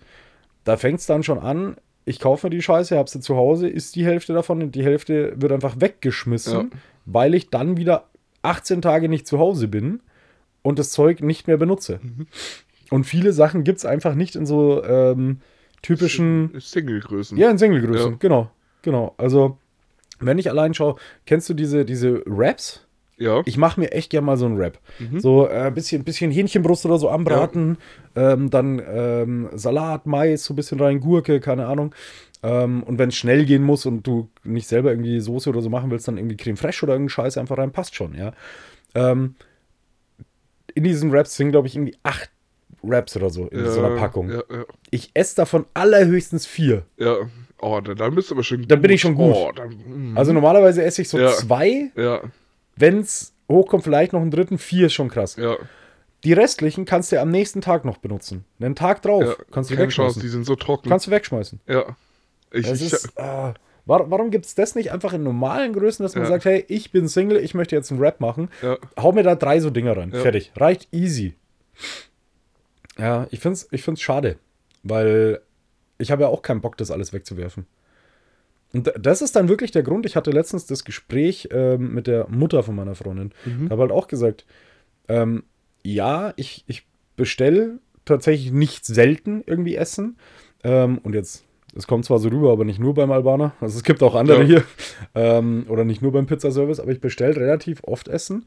[0.65, 1.77] Da fängt es dann schon an.
[2.05, 4.85] Ich kaufe mir die Scheiße, habe sie zu Hause, ist die Hälfte davon und die
[4.85, 6.79] Hälfte wird einfach weggeschmissen, ja.
[7.07, 8.09] weil ich dann wieder
[8.43, 10.01] 18 Tage nicht zu Hause bin
[10.63, 12.01] und das Zeug nicht mehr benutze.
[12.03, 12.27] Mhm.
[12.91, 15.41] Und viele Sachen gibt es einfach nicht in so ähm,
[15.87, 16.53] typischen.
[16.59, 17.39] Single-Größen.
[17.39, 18.17] Ja, in Single-Größen, ja.
[18.19, 18.51] genau.
[18.83, 19.15] Genau.
[19.17, 19.59] Also,
[20.21, 20.97] wenn ich allein schaue,
[21.27, 22.87] kennst du diese, diese Raps?
[23.19, 23.43] Ja.
[23.47, 24.79] Ich mache mir echt gerne mal so einen Rap.
[24.99, 25.21] Mhm.
[25.21, 27.79] So ein äh, bisschen, bisschen Hähnchenbrust oder so anbraten.
[28.15, 28.33] Ja.
[28.33, 31.95] Ähm, dann ähm, Salat, Mais, so ein bisschen rein, Gurke, keine Ahnung.
[32.43, 35.71] Ähm, und wenn es schnell gehen muss und du nicht selber irgendwie Soße oder so
[35.71, 38.33] machen willst, dann irgendwie Creme Fraiche oder irgendeinen Scheiß einfach rein, passt schon, ja.
[38.95, 39.35] Ähm,
[40.75, 42.31] in diesen Raps sind, glaube ich, irgendwie acht
[42.83, 44.31] Wraps oder so in ja, so einer Packung.
[44.31, 44.65] Ja, ja.
[44.91, 46.85] Ich esse davon allerhöchstens vier.
[46.97, 47.17] Ja.
[47.61, 48.71] Oh, dann, dann bist du aber schon gut.
[48.71, 49.35] Dann bin ich schon gut.
[49.35, 50.19] Oh, dann, mm.
[50.19, 51.91] also normalerweise esse ich so zwei.
[51.97, 52.21] Ja.
[52.77, 54.59] Wenn es hochkommt, vielleicht noch einen dritten.
[54.59, 55.37] Vier ist schon krass.
[55.37, 55.57] Ja.
[56.25, 58.45] Die restlichen kannst du am nächsten Tag noch benutzen.
[58.61, 60.15] Einen Tag drauf ja, kannst du wegschmeißen.
[60.15, 60.89] Chance, die sind so trocken.
[60.89, 61.61] Kannst du wegschmeißen.
[61.67, 61.97] Ja.
[62.53, 63.53] Ich, ich, ist, äh,
[63.85, 66.31] warum warum gibt es das nicht einfach in normalen Größen, dass man ja.
[66.31, 68.51] sagt, hey, ich bin Single, ich möchte jetzt einen Rap machen.
[68.63, 68.77] Ja.
[68.99, 70.11] Hau mir da drei so Dinger rein.
[70.13, 70.53] Fertig.
[70.57, 71.35] Reicht easy.
[72.99, 74.37] Ja, ich finde es ich find's schade,
[74.83, 75.41] weil
[75.99, 77.67] ich habe ja auch keinen Bock, das alles wegzuwerfen.
[78.73, 80.07] Und das ist dann wirklich der Grund.
[80.07, 83.33] Ich hatte letztens das Gespräch ähm, mit der Mutter von meiner Freundin.
[83.45, 83.71] Mhm.
[83.71, 84.45] habe halt auch gesagt,
[85.09, 85.45] ähm,
[85.83, 86.87] ja, ich, ich
[87.17, 90.17] bestelle tatsächlich nicht selten irgendwie Essen.
[90.65, 91.45] Ähm, und jetzt,
[91.75, 93.55] es kommt zwar so rüber, aber nicht nur beim Albaner.
[93.61, 94.47] Also es gibt auch andere ja.
[94.47, 94.65] hier.
[95.15, 98.47] Ähm, oder nicht nur beim Pizzaservice, aber ich bestelle relativ oft Essen.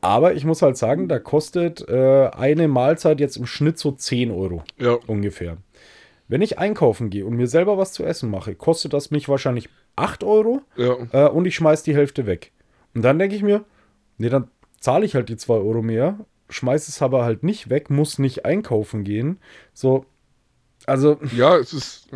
[0.00, 4.30] Aber ich muss halt sagen, da kostet äh, eine Mahlzeit jetzt im Schnitt so 10
[4.30, 4.98] Euro ja.
[5.06, 5.56] ungefähr.
[6.28, 9.68] Wenn ich einkaufen gehe und mir selber was zu essen mache, kostet das mich wahrscheinlich
[9.96, 10.96] 8 Euro ja.
[11.12, 12.52] äh, und ich schmeiß die Hälfte weg.
[12.94, 13.64] Und dann denke ich mir,
[14.18, 14.48] nee, dann
[14.80, 16.18] zahle ich halt die 2 Euro mehr,
[16.50, 19.38] schmeiß es aber halt nicht weg, muss nicht einkaufen gehen.
[19.72, 20.06] So,
[20.86, 21.18] also.
[21.36, 22.08] Ja, es ist.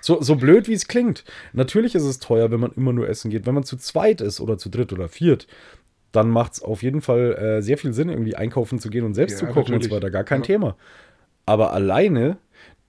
[0.00, 1.24] So, so blöd wie es klingt.
[1.52, 3.46] Natürlich ist es teuer, wenn man immer nur essen geht.
[3.46, 5.46] Wenn man zu zweit ist oder zu dritt oder viert,
[6.12, 9.14] dann macht es auf jeden Fall äh, sehr viel Sinn, irgendwie einkaufen zu gehen und
[9.14, 9.84] selbst ja, zu kochen natürlich.
[9.84, 10.10] und so weiter.
[10.10, 10.46] Gar kein ja.
[10.46, 10.76] Thema.
[11.46, 12.38] Aber alleine,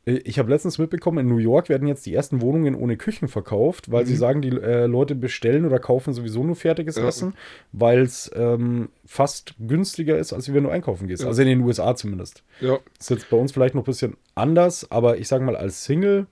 [0.06, 3.28] äh, ich habe letztens mitbekommen, in New York werden jetzt die ersten Wohnungen ohne Küchen
[3.28, 4.08] verkauft, weil mhm.
[4.08, 7.08] sie sagen, die äh, Leute bestellen oder kaufen sowieso nur fertiges ja.
[7.08, 7.34] Essen,
[7.72, 11.26] weil es ähm, fast günstiger ist, als wenn du einkaufen gehst.
[11.26, 12.44] Also in den USA zumindest.
[12.62, 12.80] Ja.
[13.00, 16.28] Ist jetzt bei uns vielleicht noch ein bisschen anders, aber ich sage mal, als Single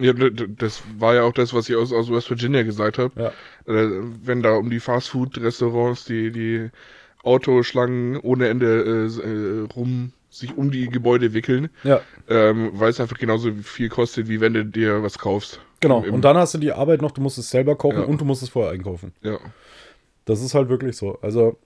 [0.00, 3.12] Ja, das war ja auch das, was ich aus, aus West Virginia gesagt habe.
[3.20, 3.72] Ja.
[3.72, 3.88] Äh,
[4.22, 6.70] wenn da um die Fastfood-Restaurants die, die
[7.22, 11.70] Autoschlangen ohne Ende äh, äh, rum sich um die Gebäude wickeln.
[11.82, 12.00] Ja.
[12.28, 15.60] Ähm, weil es einfach genauso viel kostet, wie wenn du dir was kaufst.
[15.80, 15.98] Genau.
[15.98, 18.04] Und dann hast du die Arbeit noch, du musst es selber kochen ja.
[18.04, 19.12] und du musst es vorher einkaufen.
[19.22, 19.38] Ja.
[20.26, 21.18] Das ist halt wirklich so.
[21.22, 21.58] Also,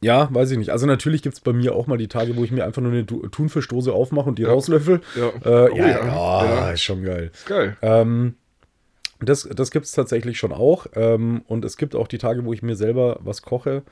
[0.00, 0.70] ja, weiß ich nicht.
[0.70, 2.92] Also natürlich gibt es bei mir auch mal die Tage, wo ich mir einfach nur
[2.92, 4.50] eine Thunfischdose aufmache und die ja.
[4.50, 5.00] rauslöffel.
[5.16, 5.28] Ja.
[5.44, 7.30] Äh, oh, ja, ja, ja, ist schon geil.
[7.32, 7.76] Ist geil.
[7.82, 8.34] Ähm,
[9.20, 10.86] das, das gibt es tatsächlich schon auch.
[10.94, 13.82] Ähm, und es gibt auch die Tage, wo ich mir selber was koche.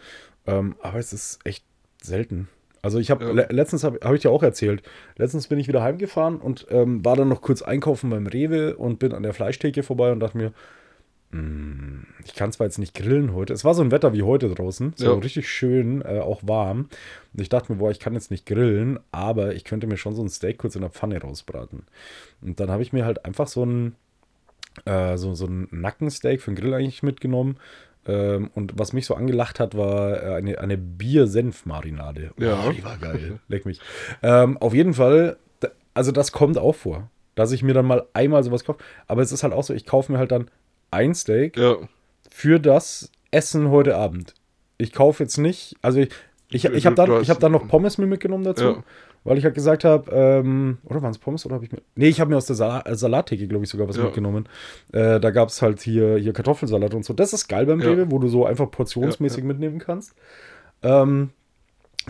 [0.47, 1.65] Ähm, aber es ist echt
[2.01, 2.49] selten.
[2.83, 3.33] Also ich habe ja.
[3.33, 4.83] le letztens habe hab ich dir auch erzählt.
[5.17, 9.01] Letztens bin ich wieder heimgefahren und ähm, war dann noch kurz einkaufen beim Rewe und
[9.01, 10.53] bin an der Fleischtheke vorbei und dachte mir,
[12.25, 13.53] ich kann zwar jetzt nicht grillen heute.
[13.53, 15.13] Es war so ein Wetter wie heute draußen, so ja.
[15.13, 16.89] richtig schön, äh, auch warm.
[17.33, 20.15] Und ich dachte mir, boah, ich kann jetzt nicht grillen, aber ich könnte mir schon
[20.15, 21.85] so ein Steak kurz in der Pfanne rausbraten.
[22.43, 23.97] Und dann habe ich mir halt einfach so ein
[24.85, 27.57] äh, so, so ein Nackensteak für den Grill eigentlich mitgenommen.
[28.07, 32.33] Ähm, und was mich so angelacht hat, war äh, eine, eine Bier-Senf-Marinade.
[32.39, 32.73] Oh, ja.
[32.73, 33.41] die war geil.
[33.49, 33.81] Leck mich.
[34.23, 35.39] Ähm, auf jeden Fall,
[35.95, 38.79] also das kommt auch vor, dass ich mir dann mal einmal sowas kaufe.
[39.07, 40.51] Aber es ist halt auch so, ich kaufe mir halt dann
[40.97, 41.77] ein Steak ja.
[42.31, 44.35] für das Essen heute Abend.
[44.79, 46.11] Ich kaufe jetzt nicht, also ich,
[46.51, 48.65] ich, ich habe dann, hab dann noch Pommes mir mitgenommen dazu.
[48.65, 48.83] Ja
[49.27, 51.83] weil ich halt gesagt habe, ähm, oder waren es Pommes oder habe ich mir.
[51.97, 54.05] Nee, ich habe mir aus der Sal äh, Salattheke, glaube ich, sogar was ja.
[54.05, 54.49] mitgenommen.
[54.93, 57.13] Äh, da gab es halt hier, hier Kartoffelsalat und so.
[57.13, 57.89] Das ist geil beim ja.
[57.89, 60.15] Rewe, wo du so einfach portionsmäßig mitnehmen kannst.
[60.85, 61.31] Ähm,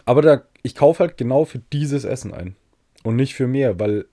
[0.05, 2.55] aber da, ich kaufe halt genau für dieses Essen ein.
[3.03, 4.05] Und nicht für mehr, weil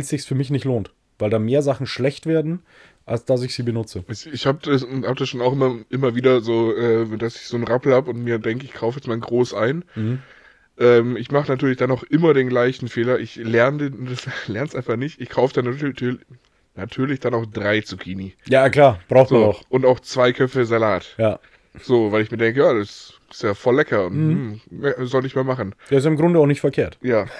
[0.00, 0.92] es sich für mich nicht lohnt.
[1.18, 2.62] Weil da mehr Sachen schlecht werden,
[3.06, 4.04] als dass ich sie benutze.
[4.08, 7.56] Ich habe das, hab das schon auch immer, immer wieder so, äh, dass ich so
[7.56, 9.84] einen Rappel habe und mir denke, ich kaufe jetzt mal groß ein.
[9.94, 10.20] Mhm.
[10.78, 13.18] Ähm, ich mache natürlich dann auch immer den gleichen Fehler.
[13.18, 13.92] Ich lerne
[14.56, 15.20] es einfach nicht.
[15.20, 16.18] Ich kaufe dann natürlich,
[16.74, 18.34] natürlich dann auch drei Zucchini.
[18.48, 19.62] Ja, klar, braucht so, man auch.
[19.68, 21.14] Und auch zwei Köpfe Salat.
[21.18, 21.38] Ja.
[21.80, 24.60] So, weil ich mir denke, ja, das ist ja voll lecker und mhm.
[24.70, 25.74] mh, hm, soll ich mal machen.
[25.90, 26.98] Der ist im Grunde auch nicht verkehrt.
[27.02, 27.26] Ja.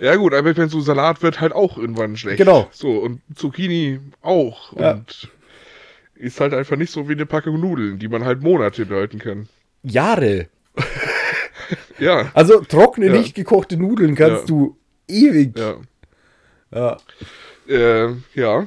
[0.00, 2.38] Ja gut, aber wenn so Salat wird halt auch irgendwann schlecht.
[2.38, 2.68] Genau.
[2.72, 4.76] So, und Zucchini auch.
[4.78, 4.92] Ja.
[4.92, 5.28] Und
[6.14, 9.48] ist halt einfach nicht so wie eine Packung Nudeln, die man halt Monate halten kann.
[9.82, 10.48] Jahre.
[11.98, 12.30] Ja.
[12.34, 13.12] Also trockene, ja.
[13.12, 14.46] nicht gekochte Nudeln kannst ja.
[14.46, 15.56] du ewig.
[15.56, 15.76] Ja.
[16.72, 16.96] Ja.
[17.68, 18.66] Äh, ja.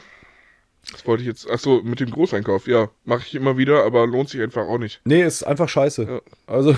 [0.91, 1.49] Das wollte ich jetzt.
[1.49, 2.67] Achso, mit dem Großeinkauf.
[2.67, 5.01] Ja, mache ich immer wieder, aber lohnt sich einfach auch nicht.
[5.05, 6.03] Nee, ist einfach scheiße.
[6.03, 6.21] Ja.
[6.45, 6.75] Also.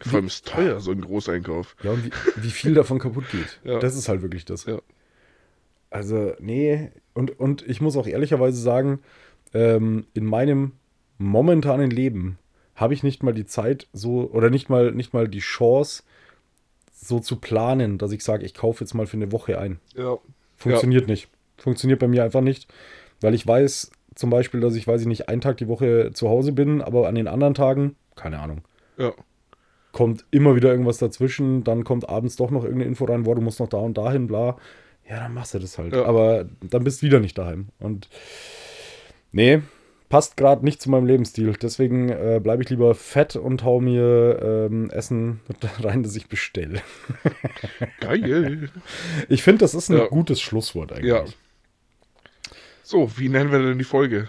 [0.00, 1.76] Vor allem ist teuer, so ein Großeinkauf.
[1.82, 3.60] Ja, und wie, wie viel davon kaputt geht.
[3.64, 3.78] Ja.
[3.78, 4.64] Das ist halt wirklich das.
[4.66, 4.80] Ja.
[5.90, 6.90] Also, nee.
[7.14, 9.00] Und, und ich muss auch ehrlicherweise sagen,
[9.54, 10.72] ähm, in meinem
[11.18, 12.38] momentanen Leben
[12.76, 16.04] habe ich nicht mal die Zeit so oder nicht mal, nicht mal die Chance,
[16.92, 19.80] so zu planen, dass ich sage, ich kaufe jetzt mal für eine Woche ein.
[19.96, 20.18] Ja.
[20.56, 21.10] Funktioniert ja.
[21.10, 21.28] nicht.
[21.56, 22.68] Funktioniert bei mir einfach nicht,
[23.20, 26.28] weil ich weiß zum Beispiel, dass ich, weiß ich nicht, einen Tag die Woche zu
[26.28, 28.62] Hause bin, aber an den anderen Tagen, keine Ahnung.
[28.96, 29.12] Ja.
[29.98, 33.40] Kommt immer wieder irgendwas dazwischen, dann kommt abends doch noch irgendeine Info rein, wo du
[33.40, 34.56] musst noch da und dahin, bla.
[35.10, 35.92] Ja, dann machst du das halt.
[35.92, 36.04] Ja.
[36.04, 37.66] Aber dann bist du wieder nicht daheim.
[37.80, 38.08] Und
[39.32, 39.60] nee,
[40.08, 41.52] passt gerade nicht zu meinem Lebensstil.
[41.60, 45.40] Deswegen äh, bleibe ich lieber fett und hau mir ähm, Essen
[45.80, 46.80] rein, das ich bestelle.
[48.00, 48.70] Geil.
[49.28, 50.06] Ich finde, das ist ein ja.
[50.06, 51.06] gutes Schlusswort eigentlich.
[51.06, 51.24] Ja.
[52.84, 54.28] So, wie nennen wir denn die Folge?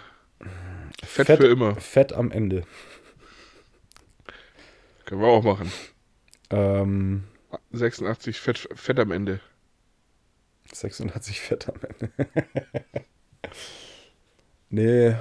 [1.04, 1.76] Fett, fett für immer.
[1.76, 2.64] Fett am Ende.
[5.10, 5.72] Können wir auch machen.
[6.50, 7.24] Ähm,
[7.72, 9.40] 86 Fett, Fett am Ende.
[10.72, 12.12] 86 Fett am Ende.
[14.70, 15.16] nee.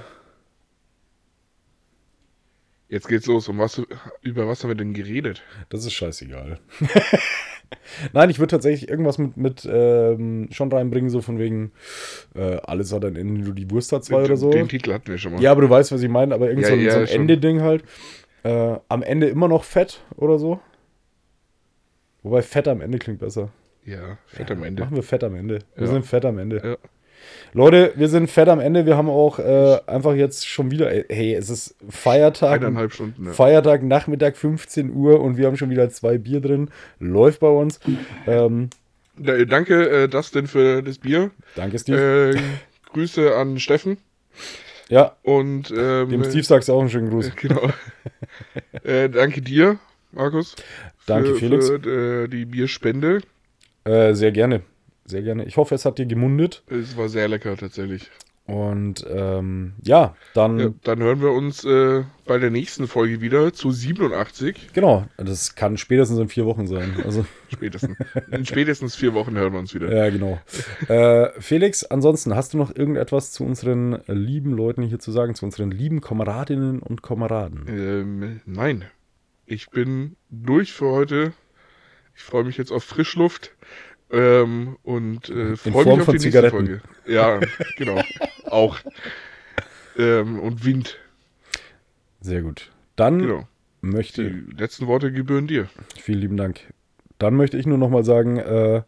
[2.88, 3.50] Jetzt geht's los.
[3.50, 3.82] Um was,
[4.22, 5.42] über was haben wir denn geredet?
[5.70, 6.60] Das ist scheißegal.
[8.14, 11.72] Nein, ich würde tatsächlich irgendwas mit, mit ähm, schon reinbringen, so von wegen
[12.36, 14.52] äh, alles hat ein Ende, nur die Wurst hat zwei den, oder so.
[14.52, 15.42] Den Titel hatten wir schon mal.
[15.42, 17.62] Ja, aber du weißt, was ich meine, aber irgend ja, so, ja, so ein Ende-Ding
[17.62, 17.84] halt.
[18.44, 20.60] Äh, am Ende immer noch fett oder so.
[22.24, 23.50] Wobei fett am Ende klingt besser.
[23.86, 24.84] Ja, fett am Ende.
[24.84, 25.60] Machen wir fett am Ende.
[25.76, 26.62] Wir sind fett am Ende.
[26.64, 26.78] Ja.
[27.54, 28.86] Leute, wir sind fett am Ende.
[28.86, 32.62] Wir haben auch äh, einfach jetzt schon wieder, hey, es ist Feiertag.
[32.62, 33.26] Eineinhalb Stunden.
[33.26, 33.32] Ja.
[33.34, 36.70] Feiertag, Nachmittag, 15 Uhr und wir haben schon wieder zwei Bier drin.
[37.00, 37.80] Läuft bei uns.
[38.28, 38.70] Ähm,
[39.18, 41.32] ja, danke, äh, Dustin, für das Bier.
[41.56, 42.36] Danke, Steve.
[42.36, 42.40] Äh,
[42.94, 43.98] Grüße an Steffen.
[44.90, 45.16] Ja.
[45.24, 47.32] Und ähm, dem Steve sagst du auch einen schönen Gruß.
[47.36, 47.70] Genau.
[48.84, 49.80] äh, danke dir,
[50.12, 50.56] Markus.
[51.06, 51.68] Danke, für, Felix.
[51.68, 53.22] Für äh, die Bierspende.
[53.86, 54.62] Äh, sehr gerne.
[55.06, 55.46] Sehr gerne.
[55.46, 56.64] Ich hoffe, es hat dir gemundet.
[56.68, 58.10] Es war sehr lecker tatsächlich.
[58.50, 60.60] Und ähm, ja, dann.
[60.60, 64.70] Ja, dann hören wir uns äh, bei der nächsten Folge wieder zu 87.
[64.74, 66.96] Genau, das kann spätestens in vier Wochen sein.
[67.06, 67.26] Also.
[67.54, 67.98] spätestens.
[68.32, 69.94] In spätestens vier Wochen hören wir uns wieder.
[69.94, 70.40] Ja, genau.
[70.88, 75.46] äh, Felix, ansonsten, hast du noch irgendetwas zu unseren lieben Leuten hier zu sagen, zu
[75.46, 77.66] unseren lieben Kameradinnen und Kameraden?
[77.68, 78.86] Ähm, nein.
[79.46, 81.34] Ich bin durch für heute.
[82.16, 83.56] Ich freue mich jetzt auf Frischluft.
[84.12, 86.56] Ähm, und äh, freue mich auf die nächste Zigaretten.
[86.56, 86.82] Folge.
[87.06, 87.40] Ja,
[87.78, 88.02] genau.
[88.46, 88.80] Auch.
[89.98, 90.98] Ähm, und Wind.
[92.22, 92.72] Sehr gut.
[92.96, 93.48] Dann genau.
[93.82, 95.68] möchte Die letzten Worte gebühren dir.
[96.00, 96.62] Vielen lieben Dank.
[97.20, 98.82] Dann möchte ich nur noch mal sagen, äh,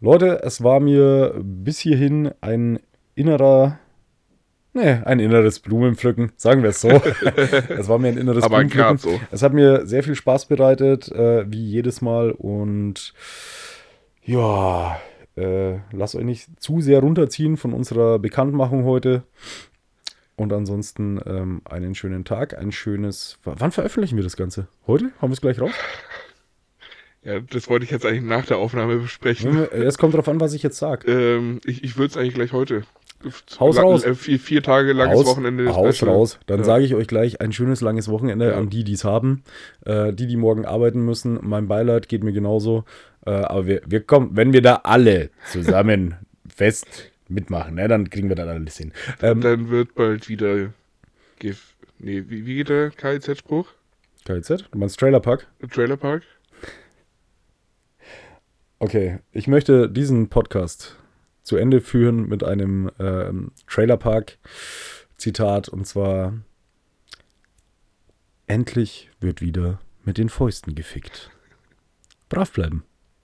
[0.00, 2.80] Leute, es war mir bis hierhin ein
[3.14, 3.78] innerer,
[4.72, 6.88] ne, ein inneres Blumenpflücken, sagen wir es so.
[7.68, 8.98] es war mir ein inneres Aber Blumenpflücken.
[8.98, 9.20] So.
[9.30, 13.12] Es hat mir sehr viel Spaß bereitet, äh, wie jedes Mal und
[14.30, 15.00] ja,
[15.36, 19.24] äh, lasst euch nicht zu sehr runterziehen von unserer Bekanntmachung heute.
[20.36, 23.38] Und ansonsten ähm, einen schönen Tag, ein schönes.
[23.44, 24.68] Wann veröffentlichen wir das Ganze?
[24.86, 25.06] Heute?
[25.20, 25.72] Haben wir es gleich raus?
[27.22, 29.70] Ja, das wollte ich jetzt eigentlich nach der Aufnahme besprechen.
[29.72, 31.12] Es kommt darauf an, was ich jetzt sage.
[31.12, 32.84] Ähm, ich ich würde es eigentlich gleich heute.
[33.58, 34.04] Haus raus.
[34.04, 35.74] Äh, vier, vier, Tage langes Haus, Wochenende.
[35.74, 36.14] Haus Special.
[36.14, 36.38] raus.
[36.46, 36.64] Dann ja.
[36.64, 38.56] sage ich euch gleich ein schönes langes Wochenende ja.
[38.56, 39.42] an die, die es haben.
[39.84, 41.38] Äh, die, die morgen arbeiten müssen.
[41.42, 42.84] Mein Beileid geht mir genauso.
[43.26, 46.16] Äh, aber wir, wir kommen, wenn wir da alle zusammen
[46.48, 48.92] fest mitmachen, ne, dann kriegen wir das alles hin.
[49.22, 50.72] Ähm, dann wird bald wieder.
[51.42, 53.68] Nee, wie, wie geht der KIZ-Spruch?
[54.24, 54.48] KIZ?
[54.70, 55.46] Du meinst Trailerpark?
[55.70, 56.22] Trailerpark?
[58.78, 60.96] Okay, ich möchte diesen Podcast
[61.42, 66.34] zu Ende führen mit einem ähm, Trailerpark-Zitat und zwar:
[68.46, 71.30] Endlich wird wieder mit den Fäusten gefickt.
[72.28, 72.84] Brav bleiben.